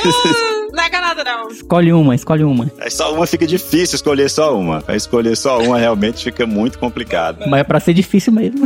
Não 0.79 0.85
é 0.85 1.01
nada, 1.01 1.23
não. 1.25 1.49
Escolhe 1.49 1.91
uma, 1.91 2.15
escolhe 2.15 2.43
uma. 2.45 2.71
Aí 2.79 2.89
só 2.89 3.13
uma 3.13 3.27
fica 3.27 3.45
difícil 3.45 3.97
escolher 3.97 4.29
só 4.29 4.57
uma. 4.57 4.81
Escolher 4.89 5.35
só 5.35 5.59
uma 5.59 5.77
realmente 5.77 6.23
fica 6.23 6.45
muito 6.47 6.79
complicado. 6.79 7.43
Mas 7.47 7.59
é 7.59 7.63
pra 7.65 7.81
ser 7.81 7.93
difícil 7.93 8.31
mesmo. 8.31 8.65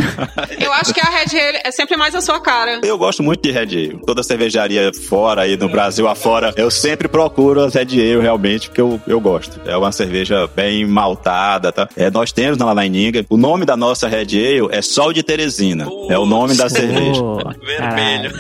Eu 0.60 0.72
acho 0.74 0.94
que 0.94 1.02
a 1.02 1.10
Red 1.10 1.40
Ale 1.40 1.60
é 1.64 1.72
sempre 1.72 1.98
mais 1.98 2.14
a 2.14 2.22
sua 2.22 2.40
cara. 2.40 2.82
Eu 2.84 2.98
gosto 3.00 3.24
muito 3.24 3.42
de 3.42 3.50
Red 3.52 3.62
Ale. 3.62 4.00
Toda 4.06 4.22
cervejaria 4.22 4.92
fora 5.08 5.42
aí 5.42 5.58
no 5.58 5.68
Brasil 5.68 6.08
afora, 6.08 6.54
eu 6.56 6.70
sempre 6.70 7.08
procuro 7.08 7.62
as 7.62 7.74
Red 7.74 7.94
Ale 7.94 8.22
realmente, 8.22 8.70
porque 8.70 8.82
eu, 8.82 9.02
eu 9.08 9.20
gosto. 9.20 9.60
É 9.66 9.76
uma 9.76 9.92
cerveja 9.92 10.48
bem 10.56 10.86
maltada, 10.86 11.72
tá? 11.72 11.90
É, 11.98 12.12
nós 12.12 12.32
temos 12.32 12.60
na 12.60 12.72
Laininga. 12.72 13.26
O 13.28 13.38
nome 13.38 13.66
da 13.66 13.76
nossa 13.76 14.08
Red 14.08 14.28
Ale 14.36 14.68
é 14.72 14.82
Sol 14.84 15.12
de 15.12 15.24
Teresina. 15.24 15.88
é 16.10 16.18
o 16.18 16.26
nome 16.28 16.56
da 16.56 16.70
cerveja. 16.70 17.24
Oh, 17.24 17.40
Vermelho. 17.66 18.32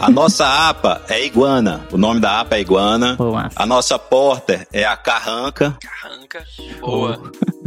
A 0.00 0.10
nossa 0.10 0.68
APA 0.68 1.02
é 1.08 1.24
Iguana. 1.24 1.86
O 1.92 1.96
nome 1.96 2.20
da 2.20 2.40
APA 2.40 2.56
é 2.56 2.60
Iguana. 2.60 3.16
a 3.54 3.66
nossa 3.66 3.98
Porter 3.98 4.66
é 4.72 4.84
a 4.84 4.96
Carranca. 4.96 5.76
Carranca. 5.80 6.44
Boa. 6.80 7.20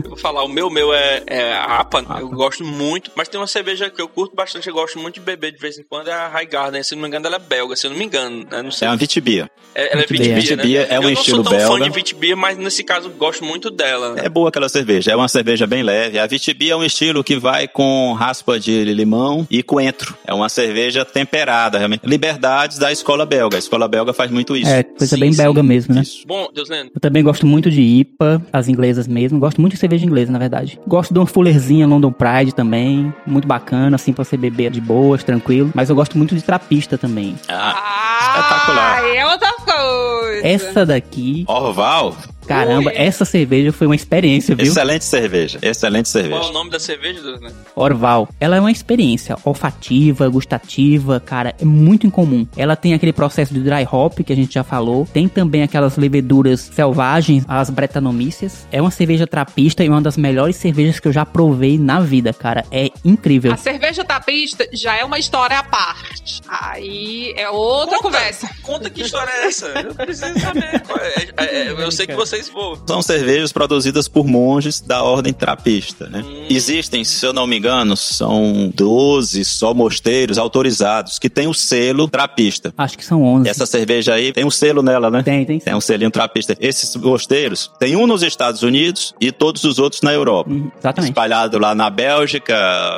Eu 0.03 0.11
vou 0.11 0.17
falar, 0.17 0.43
o 0.43 0.47
meu, 0.47 0.69
meu 0.69 0.93
é, 0.93 1.21
é 1.27 1.53
a 1.53 1.79
APA, 1.79 1.99
APA, 1.99 2.19
eu 2.21 2.29
gosto 2.29 2.63
muito, 2.63 3.11
mas 3.15 3.27
tem 3.27 3.39
uma 3.39 3.47
cerveja 3.47 3.89
que 3.89 4.01
eu 4.01 4.07
curto 4.07 4.35
bastante, 4.35 4.67
eu 4.67 4.73
gosto 4.73 4.97
muito 4.97 5.15
de 5.15 5.21
beber 5.21 5.51
de 5.51 5.57
vez 5.57 5.77
em 5.77 5.83
quando, 5.83 6.07
é 6.07 6.13
a 6.13 6.27
High 6.29 6.45
Garden, 6.45 6.83
se 6.83 6.95
não 6.95 7.01
me 7.01 7.07
engano 7.07 7.27
ela 7.27 7.35
é 7.35 7.39
belga, 7.39 7.75
se 7.75 7.85
eu 7.85 7.91
não 7.91 7.97
me 7.97 8.05
engano, 8.05 8.47
né? 8.49 8.61
não 8.61 8.71
sei. 8.71 8.87
É 8.87 8.91
uma 8.91 8.97
Vitibia. 8.97 9.49
É, 9.75 9.91
ela 9.91 10.03
é 10.03 10.05
Vitibia, 10.05 10.35
Vitibia 10.35 10.81
né? 10.81 10.95
é 10.95 10.99
um 10.99 11.09
estilo 11.09 11.43
belga. 11.43 11.57
Eu 11.57 11.59
não 11.59 11.67
sou 11.67 11.77
tão 11.77 11.77
fã 11.77 11.83
de 11.83 11.95
Vitibia, 11.95 12.35
mas 12.35 12.57
nesse 12.57 12.83
caso 12.83 13.09
gosto 13.09 13.43
muito 13.43 13.69
dela. 13.69 14.15
É 14.17 14.29
boa 14.29 14.49
aquela 14.49 14.69
cerveja, 14.69 15.11
é 15.11 15.15
uma 15.15 15.27
cerveja 15.27 15.67
bem 15.67 15.83
leve. 15.83 16.17
A 16.17 16.25
Vitibia 16.25 16.73
é 16.73 16.75
um 16.75 16.83
estilo 16.83 17.23
que 17.23 17.37
vai 17.37 17.67
com 17.67 18.13
raspa 18.13 18.59
de 18.59 18.83
limão 18.85 19.45
e 19.49 19.61
coentro. 19.61 20.17
É 20.25 20.33
uma 20.33 20.49
cerveja 20.49 21.03
temperada, 21.03 21.77
realmente. 21.77 22.05
Liberdades 22.29 22.77
da 22.77 22.91
escola 22.91 23.25
belga. 23.25 23.57
A 23.57 23.59
escola 23.59 23.87
belga 23.87 24.13
faz 24.13 24.29
muito 24.29 24.55
isso. 24.55 24.69
É, 24.69 24.83
coisa 24.83 25.15
sim, 25.15 25.19
bem 25.19 25.31
sim. 25.31 25.41
belga 25.41 25.63
mesmo, 25.63 25.95
né? 25.95 26.01
Isso. 26.01 26.25
Bom, 26.27 26.47
Deus 26.53 26.69
lendo. 26.69 26.91
Eu 26.93 27.01
também 27.01 27.23
gosto 27.23 27.45
muito 27.45 27.71
de 27.71 27.81
IPA, 27.81 28.41
as 28.53 28.67
inglesas 28.67 29.07
mesmo. 29.07 29.39
Gosto 29.39 29.59
muito 29.59 29.73
de 29.73 29.79
cerveja 29.79 30.05
inglesa, 30.05 30.31
na 30.31 30.39
verdade. 30.39 30.79
Gosto 30.87 31.13
de 31.13 31.19
uma 31.19 31.25
Fullerzinha 31.25 31.87
London 31.87 32.11
Pride 32.11 32.53
também. 32.53 33.13
Muito 33.25 33.47
bacana, 33.47 33.95
assim, 33.95 34.13
pra 34.13 34.23
você 34.23 34.37
beber 34.37 34.71
de 34.71 34.79
boas, 34.79 35.23
tranquilo. 35.23 35.71
Mas 35.73 35.89
eu 35.89 35.95
gosto 35.95 36.17
muito 36.17 36.35
de 36.35 36.41
trapista 36.41 36.97
também. 36.97 37.35
Ah, 37.47 38.19
espetacular. 38.21 39.15
é 39.15 39.25
outra 39.25 39.53
coisa. 39.53 40.47
Essa 40.47 40.85
daqui. 40.85 41.45
Orval? 41.47 42.15
Caramba, 42.49 42.89
Ui. 42.89 42.97
essa 42.97 43.25
cerveja 43.25 43.71
foi 43.71 43.85
uma 43.85 43.95
experiência, 43.95 44.55
viu? 44.55 44.65
Excelente 44.65 45.05
cerveja, 45.05 45.59
excelente 45.61 46.09
cerveja. 46.09 46.35
Qual 46.35 46.47
é 46.47 46.49
o 46.49 46.53
nome 46.53 46.71
da 46.71 46.79
cerveja, 46.79 47.21
né? 47.37 47.51
Orval. 47.75 48.27
Ela 48.39 48.55
é 48.55 48.59
uma 48.59 48.71
experiência 48.71 49.37
olfativa, 49.45 50.27
gustativa, 50.27 51.19
cara, 51.19 51.53
é 51.61 51.63
muito 51.63 52.07
incomum. 52.07 52.47
Ela 52.57 52.75
tem 52.75 52.95
aquele 52.95 53.13
processo 53.13 53.53
de 53.53 53.59
dry 53.59 53.87
hop 53.91 54.21
que 54.21 54.33
a 54.33 54.35
gente 54.35 54.55
já 54.55 54.63
falou, 54.63 55.07
tem 55.13 55.27
também 55.27 55.61
aquelas 55.61 55.95
leveduras 55.95 56.71
selvagens, 56.73 57.43
as 57.47 57.69
bretanomíceas. 57.69 58.67
É 58.71 58.81
uma 58.81 58.89
cerveja 58.89 59.27
trapista 59.27 59.83
e 59.83 59.89
uma 59.89 60.01
das 60.01 60.17
melhores 60.17 60.55
cervejas 60.55 60.99
que 60.99 61.07
eu 61.07 61.13
já 61.13 61.27
provei 61.27 61.77
na 61.77 61.99
vida, 61.99 62.33
cara. 62.33 62.65
É 62.71 62.89
incrível. 63.05 63.53
A 63.53 63.57
cerveja 63.57 64.03
trapista 64.03 64.67
já 64.73 64.97
é 64.97 65.05
uma 65.05 65.19
história 65.19 65.59
à 65.59 65.63
parte. 65.63 66.41
Aí 66.47 67.31
é 67.37 67.47
outra 67.47 67.97
conta, 67.97 68.03
conversa. 68.03 68.49
Conta 68.63 68.89
que 68.89 69.01
história 69.01 69.31
é 69.31 69.45
essa? 69.45 69.67
Eu 69.67 69.93
preciso 69.93 70.39
saber. 70.39 70.79
É, 70.99 71.45
é, 71.45 71.67
é, 71.67 71.71
eu 71.71 71.91
sei 71.91 72.05
que 72.05 72.15
você 72.15 72.38
vocês 72.47 72.79
São 72.87 73.01
cervejas 73.01 73.51
produzidas 73.51 74.07
por 74.07 74.25
monges 74.25 74.79
da 74.79 75.03
ordem 75.03 75.33
trapista, 75.33 76.07
né? 76.07 76.23
Hum. 76.25 76.45
Existem, 76.49 77.03
se 77.03 77.25
eu 77.25 77.33
não 77.33 77.45
me 77.45 77.57
engano, 77.57 77.95
são 77.97 78.71
12 78.73 79.43
só 79.45 79.73
mosteiros 79.73 80.37
autorizados 80.37 81.19
que 81.19 81.29
tem 81.29 81.47
o 81.47 81.53
selo 81.53 82.07
trapista. 82.07 82.73
Acho 82.77 82.97
que 82.97 83.05
são 83.05 83.23
11. 83.23 83.49
Essa 83.49 83.65
cerveja 83.65 84.13
aí 84.13 84.31
tem 84.31 84.45
um 84.45 84.51
selo 84.51 84.81
nela, 84.81 85.09
né? 85.09 85.23
Tem, 85.23 85.45
tem. 85.45 85.59
Tem 85.59 85.75
um 85.75 85.81
selinho 85.81 86.11
trapista. 86.11 86.55
Esses 86.59 86.95
mosteiros, 86.95 87.71
tem 87.79 87.95
um 87.95 88.07
nos 88.07 88.23
Estados 88.23 88.63
Unidos 88.63 89.13
e 89.19 89.31
todos 89.31 89.63
os 89.63 89.79
outros 89.79 90.01
na 90.01 90.13
Europa. 90.13 90.49
Hum, 90.51 90.71
exatamente. 90.77 91.11
Espalhado 91.11 91.59
lá 91.59 91.75
na 91.75 91.89
Bélgica, 91.89 92.55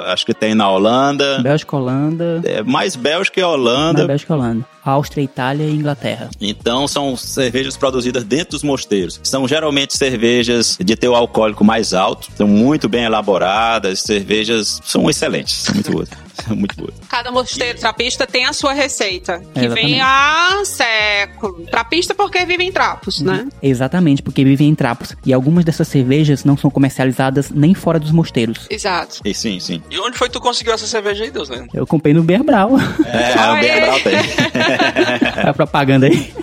acho 0.07 0.25
que 0.25 0.33
tem 0.33 0.53
na 0.53 0.69
Holanda. 0.69 1.39
Bélgica, 1.41 1.75
Holanda. 1.75 2.41
É, 2.43 2.63
mais 2.63 2.95
Bélgica 2.95 3.39
e 3.39 3.43
Holanda. 3.43 3.99
Mais 3.99 4.07
Bélgica 4.07 4.33
e 4.33 4.35
Holanda. 4.35 4.65
Áustria, 4.83 5.23
Itália 5.23 5.65
e 5.65 5.75
Inglaterra. 5.75 6.29
Então 6.39 6.87
são 6.87 7.15
cervejas 7.15 7.77
produzidas 7.77 8.23
dentro 8.23 8.51
dos 8.51 8.63
mosteiros. 8.63 9.19
São 9.23 9.47
geralmente 9.47 9.97
cervejas 9.97 10.77
de 10.79 10.95
teor 10.95 11.15
alcoólico 11.15 11.63
mais 11.63 11.93
alto, 11.93 12.27
são 12.35 12.47
muito 12.47 12.89
bem 12.89 13.03
elaboradas, 13.03 14.01
cervejas 14.01 14.79
são 14.83 15.09
excelentes, 15.09 15.67
muito 15.73 15.91
boas. 15.91 16.09
muito 16.49 16.75
boa. 16.75 16.91
Cada 17.09 17.31
mosteiro 17.31 17.79
trapista 17.79 18.25
tem 18.25 18.45
a 18.45 18.53
sua 18.53 18.73
receita, 18.73 19.41
que 19.53 19.65
é, 19.65 19.67
vem 19.67 20.01
há 20.01 20.61
séculos. 20.65 21.69
Trapista 21.69 22.13
porque 22.13 22.45
vive 22.45 22.63
em 22.63 22.71
trapos, 22.71 23.21
né? 23.21 23.31
uhum. 23.31 23.45
né? 23.45 23.51
Exatamente, 23.61 24.21
porque 24.21 24.43
vivem 24.43 24.69
em 24.69 24.75
trapos. 24.75 25.15
E 25.25 25.33
algumas 25.33 25.65
dessas 25.65 25.87
cervejas 25.87 26.43
não 26.43 26.57
são 26.57 26.69
comercializadas 26.69 27.49
nem 27.49 27.73
fora 27.73 27.99
dos 27.99 28.11
mosteiros. 28.11 28.67
Exato. 28.69 29.19
E 29.23 29.33
sim, 29.33 29.59
sim. 29.59 29.81
E 29.89 29.99
onde 29.99 30.17
foi 30.17 30.27
que 30.27 30.33
tu 30.33 30.41
conseguiu 30.41 30.73
essa 30.73 30.87
cerveja 30.87 31.23
aí, 31.23 31.31
Deus, 31.31 31.49
né? 31.49 31.67
Eu 31.73 31.85
comprei 31.85 32.13
no 32.13 32.23
Berbral. 32.23 32.71
É, 33.05 33.51
o 33.51 33.59
Berbral 33.59 33.99
tem. 33.99 34.15
é 34.15 35.47
a 35.49 35.53
propaganda 35.53 36.07
aí. 36.07 36.33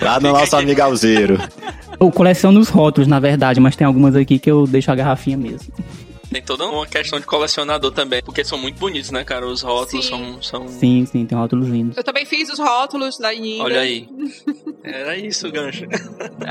Lá 0.00 0.20
no 0.20 0.32
nosso 0.32 0.56
amigo 0.56 0.80
Alzeiro. 0.80 1.38
Eu 1.98 2.10
coleciono 2.12 2.60
os 2.60 2.68
rótulos, 2.68 3.08
na 3.08 3.18
verdade, 3.18 3.58
mas 3.58 3.74
tem 3.74 3.86
algumas 3.86 4.14
aqui 4.14 4.38
que 4.38 4.50
eu 4.50 4.66
deixo 4.66 4.90
a 4.90 4.94
garrafinha 4.94 5.36
mesmo. 5.36 5.72
Tem 6.30 6.42
toda 6.42 6.66
uma 6.66 6.86
questão 6.86 7.18
de 7.18 7.26
colecionador 7.26 7.90
também, 7.90 8.22
porque 8.22 8.44
são 8.44 8.58
muito 8.58 8.78
bonitos, 8.78 9.10
né, 9.10 9.24
cara? 9.24 9.46
Os 9.46 9.62
rótulos 9.62 10.04
sim. 10.04 10.10
são, 10.10 10.42
são. 10.42 10.68
Sim, 10.68 11.06
sim, 11.06 11.24
tem 11.24 11.36
rótulos 11.36 11.68
lindos. 11.68 11.96
Eu 11.96 12.04
também 12.04 12.26
fiz 12.26 12.50
os 12.50 12.58
rótulos 12.58 13.18
da 13.18 13.34
Inga. 13.34 13.64
Olha 13.64 13.80
aí. 13.80 14.08
Era 14.84 15.16
isso 15.16 15.48
o 15.48 15.52
gancho. 15.52 15.84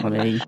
Olha 0.04 0.24
aí. 0.24 0.40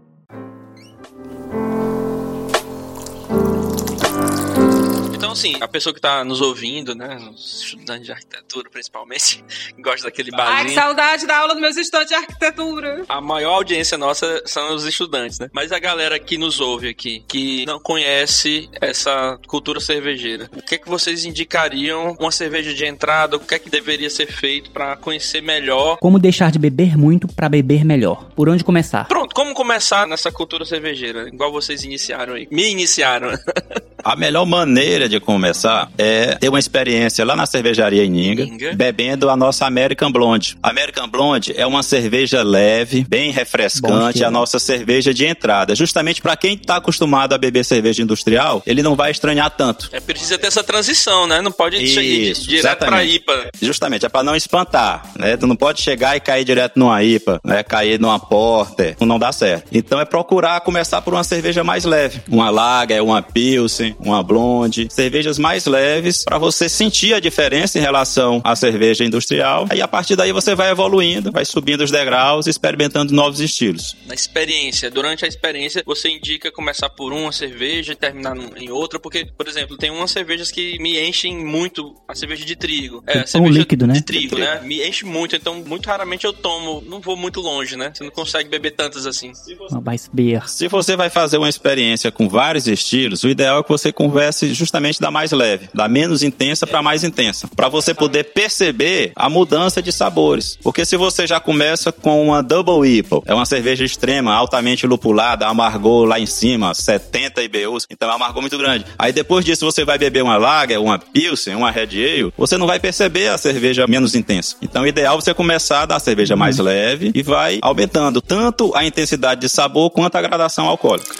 Então 5.29 5.33
assim, 5.33 5.55
a 5.61 5.67
pessoa 5.67 5.93
que 5.93 6.01
tá 6.01 6.23
nos 6.23 6.41
ouvindo, 6.41 6.95
né, 6.95 7.17
os 7.31 7.61
estudantes 7.61 8.05
de 8.05 8.11
arquitetura, 8.11 8.67
principalmente, 8.71 9.43
gosta 9.79 10.07
daquele 10.07 10.31
barzinho. 10.31 10.57
Ai, 10.57 10.65
que 10.65 10.73
saudade 10.73 11.27
da 11.27 11.37
aula 11.37 11.53
dos 11.53 11.61
meus 11.61 11.77
estudantes 11.77 12.09
de 12.09 12.15
arquitetura. 12.15 13.05
A 13.07 13.21
maior 13.21 13.53
audiência 13.53 13.95
nossa 13.95 14.41
são 14.45 14.73
os 14.73 14.85
estudantes, 14.85 15.37
né? 15.37 15.47
Mas 15.53 15.71
a 15.71 15.77
galera 15.77 16.17
que 16.17 16.35
nos 16.35 16.59
ouve 16.59 16.89
aqui, 16.89 17.23
que 17.27 17.63
não 17.67 17.79
conhece 17.79 18.69
essa 18.81 19.39
cultura 19.45 19.79
cervejeira, 19.79 20.49
o 20.51 20.63
que 20.63 20.75
é 20.75 20.77
que 20.79 20.89
vocês 20.89 21.25
indicariam 21.25 22.17
uma 22.19 22.31
cerveja 22.31 22.73
de 22.73 22.85
entrada? 22.85 23.37
O 23.37 23.39
que 23.39 23.53
é 23.53 23.59
que 23.59 23.69
deveria 23.69 24.09
ser 24.09 24.31
feito 24.31 24.71
para 24.71 24.97
conhecer 24.97 25.41
melhor? 25.41 25.97
Como 25.97 26.17
deixar 26.17 26.51
de 26.51 26.57
beber 26.57 26.97
muito 26.97 27.27
para 27.27 27.47
beber 27.47 27.85
melhor? 27.85 28.31
Por 28.35 28.49
onde 28.49 28.63
começar? 28.63 29.07
Pronto, 29.07 29.35
como 29.35 29.53
começar 29.53 30.07
nessa 30.07 30.31
cultura 30.31 30.65
cervejeira? 30.65 31.27
Igual 31.27 31.51
vocês 31.51 31.83
iniciaram 31.83 32.33
aí. 32.33 32.47
Me 32.49 32.71
iniciaram. 32.71 33.29
A 34.03 34.15
melhor 34.15 34.45
maneira 34.45 35.09
de 35.09 35.19
começar 35.19 35.89
é 35.97 36.35
ter 36.35 36.49
uma 36.49 36.59
experiência 36.59 37.25
lá 37.25 37.35
na 37.35 37.45
cervejaria 37.45 38.03
Ininga, 38.03 38.43
Ininga. 38.43 38.73
bebendo 38.73 39.29
a 39.29 39.35
nossa 39.35 39.65
American 39.65 40.11
Blonde. 40.11 40.57
American 40.63 41.07
Blonde 41.07 41.53
é 41.55 41.65
uma 41.65 41.83
cerveja 41.83 42.41
leve, 42.41 43.05
bem 43.07 43.31
refrescante, 43.31 44.23
a 44.23 44.31
nossa 44.31 44.59
cerveja 44.59 45.13
de 45.13 45.25
entrada. 45.25 45.75
Justamente 45.75 46.21
para 46.21 46.35
quem 46.35 46.53
está 46.55 46.77
acostumado 46.77 47.33
a 47.33 47.37
beber 47.37 47.63
cerveja 47.63 48.01
industrial, 48.01 48.63
ele 48.65 48.81
não 48.81 48.95
vai 48.95 49.11
estranhar 49.11 49.49
tanto. 49.51 49.89
É 49.91 49.99
precisa 49.99 50.37
ter 50.37 50.47
essa 50.47 50.63
transição, 50.63 51.27
né? 51.27 51.41
Não 51.41 51.51
pode 51.51 51.77
ir 51.77 51.83
Isso, 51.83 52.47
direto 52.47 52.77
pra 52.77 53.03
exatamente. 53.03 53.15
IPA. 53.15 53.49
Justamente, 53.61 54.05
é 54.05 54.09
para 54.09 54.23
não 54.23 54.35
espantar, 54.35 55.03
né? 55.17 55.37
Tu 55.37 55.45
não 55.45 55.55
pode 55.55 55.81
chegar 55.81 56.15
e 56.15 56.19
cair 56.19 56.43
direto 56.43 56.77
numa 56.79 57.03
IPA, 57.03 57.39
né? 57.43 57.63
Cair 57.63 57.99
numa 57.99 58.19
Porter, 58.19 58.95
não 59.01 59.19
dá 59.19 59.31
certo. 59.31 59.67
Então 59.71 59.99
é 59.99 60.05
procurar 60.05 60.61
começar 60.61 61.01
por 61.01 61.13
uma 61.13 61.23
cerveja 61.23 61.63
mais 61.63 61.83
leve, 61.85 62.21
uma 62.29 62.49
Lager, 62.49 63.03
uma 63.03 63.21
Pilsen, 63.21 63.88
uma 63.99 64.21
Blonde, 64.23 64.87
cervejas 64.91 65.37
mais 65.37 65.65
leves 65.65 66.23
para 66.23 66.37
você 66.37 66.67
sentir 66.67 67.13
a 67.13 67.19
diferença 67.19 67.77
em 67.77 67.81
relação 67.81 68.41
à 68.43 68.55
cerveja 68.55 69.03
industrial. 69.03 69.67
Aí 69.69 69.81
a 69.81 69.87
partir 69.87 70.15
daí 70.15 70.31
você 70.31 70.55
vai 70.55 70.71
evoluindo, 70.71 71.31
vai 71.31 71.45
subindo 71.45 71.81
os 71.81 71.91
degraus, 71.91 72.47
e 72.47 72.49
experimentando 72.49 73.13
novos 73.13 73.39
estilos. 73.39 73.95
Na 74.07 74.13
experiência, 74.13 74.91
durante 74.91 75.25
a 75.25 75.27
experiência, 75.27 75.83
você 75.85 76.09
indica 76.09 76.51
começar 76.51 76.89
por 76.89 77.13
uma 77.13 77.31
cerveja 77.31 77.93
e 77.93 77.95
terminar 77.95 78.35
em 78.57 78.69
outra, 78.69 78.99
porque, 78.99 79.25
por 79.25 79.47
exemplo, 79.47 79.77
tem 79.77 79.89
umas 79.89 80.11
cervejas 80.11 80.51
que 80.51 80.77
me 80.79 80.99
enchem 80.99 81.37
muito, 81.37 81.95
a 82.07 82.15
cerveja 82.15 82.43
de 82.43 82.55
trigo. 82.55 83.03
É, 83.07 83.25
cerveja 83.25 83.31
pão 83.39 83.47
líquido, 83.47 83.87
né? 83.87 83.93
De 83.93 84.01
trigo, 84.01 84.37
né? 84.37 84.61
Me 84.63 84.85
enche 84.87 85.05
muito, 85.05 85.35
então 85.35 85.63
muito 85.65 85.87
raramente 85.87 86.25
eu 86.25 86.33
tomo, 86.33 86.83
não 86.85 86.99
vou 86.99 87.15
muito 87.15 87.39
longe, 87.39 87.77
né? 87.77 87.91
Você 87.93 88.03
não 88.03 88.11
consegue 88.11 88.49
beber 88.49 88.71
tantas 88.71 89.05
assim. 89.05 89.31
Uma 89.69 89.81
Weissbier. 89.87 90.47
Se 90.49 90.67
você 90.67 90.95
vai 90.95 91.09
fazer 91.09 91.37
uma 91.37 91.49
experiência 91.49 92.11
com 92.11 92.27
vários 92.27 92.67
estilos, 92.67 93.23
o 93.23 93.29
ideal 93.29 93.59
é 93.59 93.63
que 93.63 93.69
você 93.69 93.78
converse 93.93 94.53
justamente 94.53 94.99
da 94.99 95.09
mais 95.09 95.31
leve, 95.31 95.69
da 95.73 95.87
menos 95.87 96.23
intensa 96.23 96.67
para 96.67 96.81
mais 96.81 97.03
intensa, 97.03 97.47
para 97.55 97.69
você 97.69 97.93
poder 97.93 98.25
perceber 98.25 99.11
a 99.15 99.29
mudança 99.29 99.81
de 99.81 99.91
sabores. 99.91 100.57
Porque 100.61 100.85
se 100.85 100.97
você 100.97 101.25
já 101.25 101.39
começa 101.39 101.91
com 101.91 102.21
uma 102.27 102.43
Double 102.43 102.87
IPA, 102.87 103.21
é 103.25 103.33
uma 103.33 103.45
cerveja 103.45 103.85
extrema, 103.85 104.33
altamente 104.33 104.85
lupulada, 104.85 105.47
amargor 105.47 106.05
lá 106.05 106.19
em 106.19 106.25
cima, 106.25 106.73
70 106.73 107.41
IBUs, 107.43 107.85
então 107.89 108.09
é 108.09 108.13
amargor 108.13 108.41
muito 108.41 108.57
grande. 108.57 108.85
Aí 108.97 109.13
depois 109.13 109.45
disso 109.45 109.65
você 109.65 109.85
vai 109.85 109.97
beber 109.97 110.23
uma 110.23 110.37
Lager, 110.37 110.81
uma 110.81 110.99
Pilsen, 110.99 111.55
uma 111.55 111.71
Red 111.71 111.83
Ale, 111.83 112.33
você 112.37 112.57
não 112.57 112.67
vai 112.67 112.79
perceber 112.79 113.29
a 113.29 113.37
cerveja 113.37 113.87
menos 113.87 114.15
intensa. 114.15 114.55
Então 114.61 114.83
o 114.83 114.87
ideal 114.87 115.17
é 115.17 115.21
você 115.21 115.33
começar 115.33 115.85
da 115.85 115.99
cerveja 115.99 116.35
mais 116.35 116.57
leve 116.57 117.11
e 117.13 117.23
vai 117.23 117.59
aumentando 117.61 118.21
tanto 118.21 118.75
a 118.75 118.85
intensidade 118.85 119.41
de 119.41 119.49
sabor 119.49 119.89
quanto 119.89 120.15
a 120.15 120.21
gradação 120.21 120.67
alcoólica. 120.67 121.15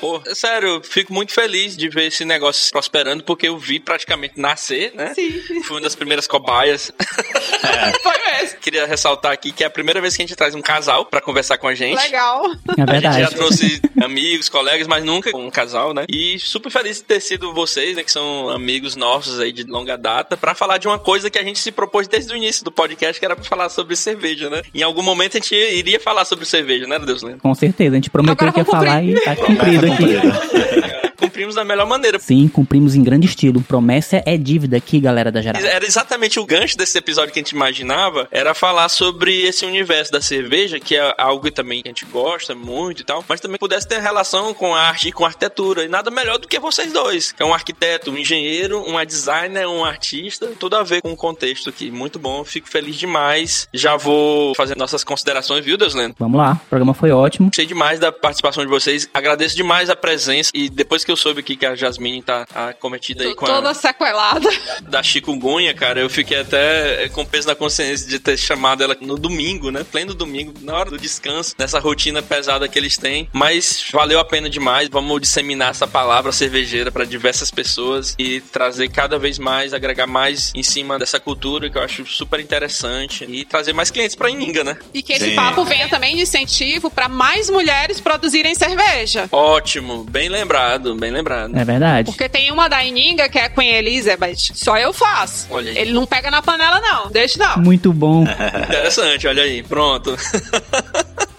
Pô, 0.00 0.20
sério, 0.34 0.68
eu 0.68 0.82
fico 0.82 1.12
muito 1.12 1.32
feliz 1.32 1.76
de 1.76 1.88
ver 1.88 2.06
esse 2.06 2.24
negócio 2.24 2.70
prosperando, 2.70 3.22
porque 3.24 3.48
eu 3.48 3.58
vi 3.58 3.78
praticamente 3.78 4.40
nascer, 4.40 4.92
né? 4.94 5.12
Sim. 5.14 5.40
Fui 5.62 5.76
uma 5.76 5.80
das 5.82 5.94
primeiras 5.94 6.26
cobaias. 6.26 6.90
Foi 8.02 8.18
mesmo. 8.32 8.58
Queria 8.60 8.86
ressaltar 8.86 9.32
aqui 9.32 9.52
que 9.52 9.62
é 9.62 9.66
a 9.66 9.70
primeira 9.70 10.00
vez 10.00 10.16
que 10.16 10.22
a 10.22 10.26
gente 10.26 10.36
traz 10.36 10.54
um 10.54 10.62
casal 10.62 11.04
pra 11.06 11.20
conversar 11.20 11.58
com 11.58 11.68
a 11.68 11.74
gente. 11.74 11.96
Legal. 12.00 12.46
É 12.46 12.50
A 12.50 12.74
gente 12.80 12.90
verdade. 12.90 13.20
já 13.20 13.28
trouxe 13.30 13.80
amigos, 14.02 14.48
colegas, 14.48 14.86
mas 14.86 15.04
nunca 15.04 15.36
um 15.36 15.50
casal, 15.50 15.92
né? 15.94 16.04
E 16.08 16.38
super 16.38 16.70
feliz 16.70 16.96
de 16.98 17.04
ter 17.04 17.20
sido 17.20 17.52
vocês, 17.52 17.96
né? 17.96 18.02
Que 18.02 18.10
são 18.12 18.48
amigos 18.50 18.96
nossos 18.96 19.38
aí 19.40 19.52
de 19.52 19.64
longa 19.64 19.96
data, 19.96 20.36
pra 20.36 20.54
falar 20.54 20.78
de 20.78 20.88
uma 20.88 20.98
coisa 20.98 21.30
que 21.30 21.38
a 21.38 21.42
gente 21.44 21.58
se 21.58 21.70
propôs 21.70 22.08
desde 22.08 22.32
o 22.32 22.36
início 22.36 22.64
do 22.64 22.72
podcast, 22.72 23.18
que 23.18 23.24
era 23.24 23.36
pra 23.36 23.44
falar 23.44 23.68
sobre 23.68 23.96
cerveja, 23.96 24.48
né? 24.48 24.62
Em 24.74 24.82
algum 24.82 25.02
momento 25.02 25.36
a 25.36 25.40
gente 25.40 25.54
iria 25.54 26.00
falar 26.00 26.24
sobre 26.24 26.44
cerveja, 26.44 26.86
né, 26.86 26.98
Deus 26.98 27.22
Lendo? 27.22 27.38
Com 27.40 27.54
certeza. 27.54 27.90
A 27.92 27.94
gente 27.96 28.10
prometeu 28.10 28.32
Agora 28.32 28.52
que 28.52 28.60
ia 28.60 28.64
falar 28.64 29.04
e 29.04 29.14
tá 29.20 29.36
cumprido 29.36 29.89
aqui. 29.92 31.00
Cumprimos 31.20 31.54
da 31.54 31.64
melhor 31.64 31.86
maneira. 31.86 32.18
Sim, 32.18 32.48
cumprimos 32.48 32.94
em 32.94 33.02
grande 33.02 33.26
estilo. 33.26 33.60
Promessa 33.60 34.22
é 34.24 34.36
dívida 34.36 34.78
aqui, 34.78 34.98
galera 34.98 35.30
da 35.30 35.40
geral. 35.42 35.62
Era 35.62 35.86
exatamente 35.86 36.40
o 36.40 36.44
gancho 36.44 36.76
desse 36.76 36.98
episódio 36.98 37.32
que 37.32 37.38
a 37.38 37.42
gente 37.42 37.52
imaginava, 37.52 38.26
era 38.30 38.52
falar 38.52 38.88
sobre 38.88 39.42
esse 39.42 39.64
universo 39.64 40.10
da 40.10 40.20
cerveja, 40.20 40.78
que 40.78 40.96
é 40.96 41.14
algo 41.16 41.44
que 41.44 41.50
também 41.50 41.80
a 41.84 41.88
gente 41.88 42.04
gosta 42.04 42.54
muito 42.54 43.00
e 43.00 43.04
tal, 43.04 43.24
mas 43.26 43.40
também 43.40 43.58
pudesse 43.58 43.88
ter 43.88 44.00
relação 44.00 44.52
com 44.52 44.74
a 44.74 44.80
arte 44.80 45.08
e 45.08 45.12
com 45.12 45.24
a 45.24 45.28
arquitetura. 45.28 45.84
E 45.84 45.88
nada 45.88 46.10
melhor 46.10 46.36
do 46.36 46.48
que 46.48 46.58
vocês 46.58 46.92
dois, 46.92 47.32
que 47.32 47.42
é 47.42 47.46
um 47.46 47.54
arquiteto, 47.54 48.10
um 48.10 48.18
engenheiro, 48.18 48.82
uma 48.82 49.06
designer, 49.06 49.66
um 49.66 49.84
artista, 49.84 50.48
tudo 50.58 50.76
a 50.76 50.82
ver 50.82 51.00
com 51.00 51.12
o 51.12 51.16
contexto 51.16 51.70
aqui. 51.70 51.90
Muito 51.90 52.18
bom, 52.18 52.44
fico 52.44 52.68
feliz 52.68 52.96
demais. 52.96 53.68
Já 53.72 53.96
vou 53.96 54.54
fazer 54.56 54.76
nossas 54.76 55.02
considerações, 55.04 55.64
viu, 55.64 55.78
Deus 55.78 55.94
Vamos 56.18 56.38
lá, 56.38 56.60
o 56.64 56.68
programa 56.68 56.92
foi 56.92 57.12
ótimo. 57.12 57.48
Gostei 57.48 57.66
demais 57.66 57.98
da 57.98 58.10
participação 58.10 58.64
de 58.64 58.70
vocês. 58.70 59.08
Agradeço 59.14 59.56
demais 59.56 59.79
a 59.88 59.96
presença. 59.96 60.50
E 60.52 60.68
depois 60.68 61.04
que 61.04 61.10
eu 61.10 61.16
soube 61.16 61.40
aqui 61.40 61.56
que 61.56 61.64
a 61.64 61.74
Jasmine 61.74 62.22
tá 62.22 62.46
acometida 62.52 63.24
aí 63.24 63.30
Tô 63.30 63.36
com 63.36 63.46
toda 63.46 63.70
a 63.70 63.74
sequelada. 63.74 64.48
da 64.82 65.02
chikungunya, 65.02 65.72
cara, 65.72 66.00
eu 66.00 66.10
fiquei 66.10 66.40
até 66.40 67.08
com 67.10 67.24
peso 67.24 67.46
na 67.48 67.54
consciência 67.54 68.08
de 68.08 68.18
ter 68.18 68.36
chamado 68.36 68.82
ela 68.82 68.96
no 69.00 69.16
domingo, 69.16 69.70
né? 69.70 69.84
Pleno 69.84 70.14
domingo, 70.14 70.52
na 70.60 70.76
hora 70.76 70.90
do 70.90 70.98
descanso, 70.98 71.54
nessa 71.58 71.78
rotina 71.78 72.22
pesada 72.22 72.68
que 72.68 72.78
eles 72.78 72.96
têm. 72.96 73.28
Mas 73.32 73.84
valeu 73.92 74.18
a 74.18 74.24
pena 74.24 74.50
demais. 74.50 74.88
Vamos 74.88 75.20
disseminar 75.20 75.70
essa 75.70 75.86
palavra 75.86 76.32
cervejeira 76.32 76.90
para 76.90 77.04
diversas 77.04 77.50
pessoas 77.50 78.14
e 78.18 78.40
trazer 78.40 78.88
cada 78.88 79.18
vez 79.18 79.38
mais, 79.38 79.72
agregar 79.72 80.06
mais 80.06 80.52
em 80.54 80.62
cima 80.62 80.98
dessa 80.98 81.20
cultura 81.20 81.70
que 81.70 81.78
eu 81.78 81.82
acho 81.82 82.04
super 82.06 82.40
interessante 82.40 83.24
e 83.28 83.44
trazer 83.44 83.72
mais 83.72 83.90
clientes 83.90 84.16
pra 84.16 84.30
Ininga, 84.30 84.64
né? 84.64 84.78
E 84.92 85.02
que 85.02 85.12
esse 85.12 85.30
Sim. 85.30 85.36
papo 85.36 85.64
venha 85.64 85.88
também 85.88 86.16
de 86.16 86.22
incentivo 86.22 86.90
para 86.90 87.08
mais 87.08 87.50
mulheres 87.50 88.00
produzirem 88.00 88.54
cerveja. 88.54 89.28
Ótimo, 89.30 89.69
bem 90.10 90.28
lembrado, 90.28 90.94
bem 90.94 91.10
lembrado. 91.10 91.56
É 91.56 91.64
verdade. 91.64 92.10
Porque 92.10 92.28
tem 92.28 92.50
uma 92.50 92.68
da 92.68 92.84
Ininga 92.84 93.28
que 93.28 93.38
é 93.38 93.48
Queen 93.48 93.74
Elizabeth. 93.74 94.52
Só 94.54 94.76
eu 94.76 94.92
faço. 94.92 95.46
Olha 95.50 95.70
aí. 95.70 95.78
Ele 95.78 95.92
não 95.92 96.06
pega 96.06 96.30
na 96.30 96.42
panela, 96.42 96.80
não. 96.80 97.10
Deixa 97.10 97.38
não. 97.38 97.62
Muito 97.62 97.92
bom. 97.92 98.24
Interessante, 98.68 99.26
olha 99.26 99.42
aí, 99.42 99.62
pronto. 99.62 100.16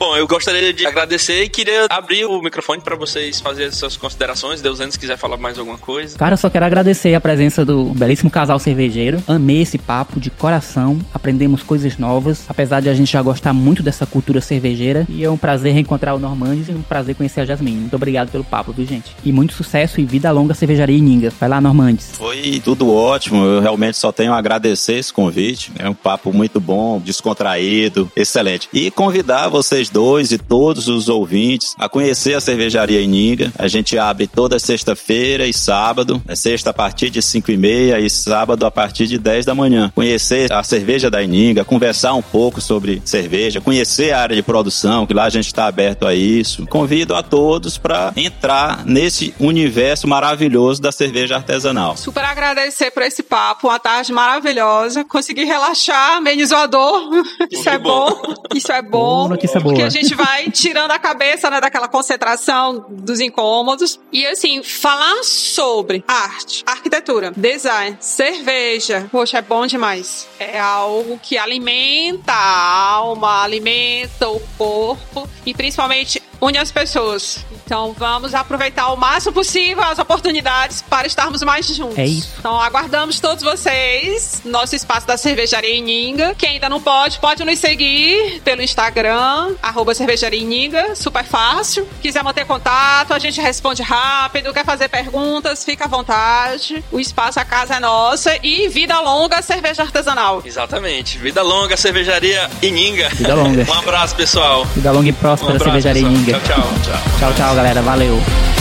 Bom, 0.00 0.16
eu 0.16 0.26
gostaria 0.26 0.72
de 0.72 0.86
agradecer 0.86 1.42
e 1.42 1.48
queria 1.50 1.84
abrir 1.90 2.24
o 2.24 2.40
microfone 2.40 2.80
para 2.80 2.96
vocês 2.96 3.38
fazerem 3.38 3.70
suas 3.70 3.98
considerações. 3.98 4.62
Deus 4.62 4.80
antes 4.80 4.96
quiser 4.96 5.18
falar 5.18 5.36
mais 5.36 5.58
alguma 5.58 5.76
coisa. 5.76 6.16
Cara, 6.16 6.32
eu 6.32 6.38
só 6.38 6.48
quero 6.48 6.64
agradecer 6.64 7.14
a 7.14 7.20
presença 7.20 7.66
do 7.66 7.92
belíssimo 7.92 8.30
casal 8.30 8.58
cervejeiro. 8.58 9.22
Amei 9.28 9.60
esse 9.60 9.76
papo 9.76 10.18
de 10.18 10.30
coração. 10.30 10.98
Aprendemos 11.12 11.62
coisas 11.62 11.98
novas. 11.98 12.46
Apesar 12.48 12.80
de 12.80 12.88
a 12.88 12.94
gente 12.94 13.12
já 13.12 13.20
gostar 13.20 13.52
muito 13.52 13.82
dessa 13.82 14.06
cultura 14.06 14.40
cervejeira. 14.40 15.06
E 15.06 15.22
é 15.22 15.28
um 15.28 15.36
prazer 15.36 15.74
reencontrar 15.74 16.16
o 16.16 16.18
Normandes 16.18 16.70
e 16.70 16.72
um 16.72 16.80
prazer 16.80 17.14
conhecer 17.14 17.42
a 17.42 17.44
Jasmine. 17.44 17.80
Muito 17.80 17.96
obrigado 17.96 18.30
pelo 18.30 18.42
papo, 18.42 18.72
viu, 18.72 18.86
gente? 18.86 19.14
E 19.22 19.30
muito 19.30 19.52
sucesso 19.52 20.00
e 20.00 20.06
vida 20.06 20.32
longa 20.32 20.54
cervejaria 20.54 20.96
Ininga. 20.96 21.30
Vai 21.38 21.50
lá, 21.50 21.60
Normandes. 21.60 22.12
Foi 22.14 22.58
tudo 22.64 22.90
ótimo, 22.90 23.44
eu 23.44 23.60
realmente 23.60 23.98
só 23.98 24.10
tenho 24.10 24.32
a 24.32 24.38
agradecer 24.38 24.94
esse 24.94 25.12
convite. 25.12 25.70
É 25.78 25.86
um 25.86 25.94
papo 25.94 26.32
muito 26.32 26.58
bom, 26.58 26.98
descontraído, 26.98 28.10
excelente. 28.16 28.66
E 28.72 28.90
convidar 28.90 29.48
vocês 29.50 29.89
dois 29.92 30.32
e 30.32 30.38
todos 30.38 30.88
os 30.88 31.08
ouvintes 31.08 31.74
a 31.78 31.88
conhecer 31.88 32.34
a 32.34 32.40
cervejaria 32.40 33.00
Ininga. 33.00 33.52
A 33.58 33.68
gente 33.68 33.98
abre 33.98 34.26
toda 34.26 34.58
sexta-feira 34.58 35.46
e 35.46 35.52
sábado, 35.52 36.22
é 36.26 36.34
sexta 36.34 36.70
a 36.70 36.74
partir 36.74 37.10
de 37.10 37.20
5 37.22 37.50
e 37.50 37.56
meia 37.56 38.00
e 38.00 38.08
sábado 38.08 38.64
a 38.64 38.70
partir 38.70 39.06
de 39.06 39.18
10 39.18 39.46
da 39.46 39.54
manhã. 39.54 39.92
Conhecer 39.94 40.52
a 40.52 40.62
cerveja 40.62 41.10
da 41.10 41.22
Ininga, 41.22 41.64
conversar 41.64 42.14
um 42.14 42.22
pouco 42.22 42.60
sobre 42.60 43.02
cerveja, 43.04 43.60
conhecer 43.60 44.12
a 44.12 44.20
área 44.20 44.36
de 44.36 44.42
produção, 44.42 45.06
que 45.06 45.14
lá 45.14 45.24
a 45.24 45.30
gente 45.30 45.46
está 45.46 45.66
aberto 45.66 46.06
a 46.06 46.14
isso. 46.14 46.66
Convido 46.66 47.14
a 47.14 47.22
todos 47.22 47.78
para 47.78 48.12
entrar 48.16 48.84
nesse 48.84 49.34
universo 49.38 50.06
maravilhoso 50.06 50.80
da 50.80 50.92
cerveja 50.92 51.36
artesanal. 51.36 51.96
Super 51.96 52.24
agradecer 52.24 52.90
por 52.90 53.02
esse 53.02 53.22
papo, 53.22 53.68
uma 53.68 53.78
tarde 53.78 54.12
maravilhosa. 54.12 55.04
Consegui 55.04 55.44
relaxar, 55.44 56.16
amenizou 56.16 56.58
a 56.58 56.66
dor. 56.66 57.10
Isso 57.50 57.68
é 57.68 57.78
bom. 57.78 58.10
bom. 58.10 58.34
Isso 58.54 58.72
é 58.72 58.82
Boa 58.82 59.22
bom. 59.24 59.28
notícia 59.28 59.60
boa. 59.60 59.74
Porque 59.84 59.98
a 59.98 60.02
gente 60.02 60.14
vai 60.14 60.50
tirando 60.52 60.90
a 60.90 60.98
cabeça 60.98 61.50
né, 61.50 61.60
daquela 61.60 61.88
concentração 61.88 62.86
dos 62.88 63.20
incômodos. 63.20 63.98
E 64.12 64.26
assim, 64.26 64.62
falar 64.62 65.22
sobre 65.22 66.04
arte, 66.06 66.62
arquitetura, 66.66 67.32
design, 67.36 67.96
cerveja. 68.00 69.08
Poxa, 69.10 69.38
é 69.38 69.42
bom 69.42 69.66
demais. 69.66 70.28
É 70.38 70.58
algo 70.58 71.18
que 71.22 71.38
alimenta 71.38 72.32
a 72.32 72.82
alma, 72.92 73.42
alimenta 73.42 74.28
o 74.28 74.40
corpo 74.56 75.28
e 75.44 75.54
principalmente 75.54 76.22
une 76.40 76.58
as 76.58 76.72
pessoas. 76.72 77.44
Então 77.64 77.94
vamos 77.96 78.34
aproveitar 78.34 78.92
o 78.92 78.96
máximo 78.96 79.32
possível 79.32 79.82
as 79.84 79.98
oportunidades 79.98 80.82
para 80.82 81.06
estarmos 81.06 81.42
mais 81.42 81.66
juntos. 81.66 81.98
É 81.98 82.06
isso. 82.06 82.30
Então 82.38 82.58
aguardamos 82.58 83.20
todos 83.20 83.44
vocês 83.44 84.40
no 84.44 84.52
nosso 84.52 84.74
espaço 84.74 85.06
da 85.06 85.16
Cervejaria 85.16 85.74
Ininga. 85.74 86.34
Quem 86.34 86.50
ainda 86.50 86.68
não 86.68 86.80
pode, 86.80 87.18
pode 87.18 87.44
nos 87.44 87.58
seguir 87.58 88.40
pelo 88.42 88.62
Instagram, 88.62 89.54
arroba 89.70 89.94
Cervejaria 89.94 90.40
Ininga, 90.40 90.94
super 90.94 91.24
fácil. 91.24 91.88
Quiser 92.02 92.22
manter 92.22 92.44
contato, 92.44 93.14
a 93.14 93.18
gente 93.18 93.40
responde 93.40 93.82
rápido, 93.82 94.52
quer 94.52 94.64
fazer 94.64 94.88
perguntas, 94.88 95.64
fica 95.64 95.84
à 95.84 95.88
vontade. 95.88 96.84
O 96.92 97.00
espaço, 97.00 97.40
a 97.40 97.44
casa 97.44 97.76
é 97.76 97.80
nossa 97.80 98.36
e 98.42 98.68
vida 98.68 99.00
longa 99.00 99.40
cerveja 99.40 99.82
artesanal. 99.82 100.42
Exatamente. 100.44 101.18
Vida 101.18 101.42
longa, 101.42 101.76
cervejaria 101.76 102.50
Ininga. 102.60 103.08
Vida 103.10 103.34
longa. 103.34 103.66
um 103.70 103.78
abraço, 103.78 104.14
pessoal. 104.14 104.64
Vida 104.66 104.90
longa 104.90 105.08
e 105.08 105.12
próspera, 105.12 105.52
Um 105.52 105.56
abraço, 105.56 105.64
cervejaria 105.64 106.02
pessoal. 106.02 106.22
Ininga. 106.22 106.40
Tchau, 106.40 106.62
tchau. 106.62 106.92
tchau. 106.92 107.18
Tchau, 107.18 107.34
tchau, 107.34 107.54
galera. 107.54 107.80
Valeu. 107.80 108.59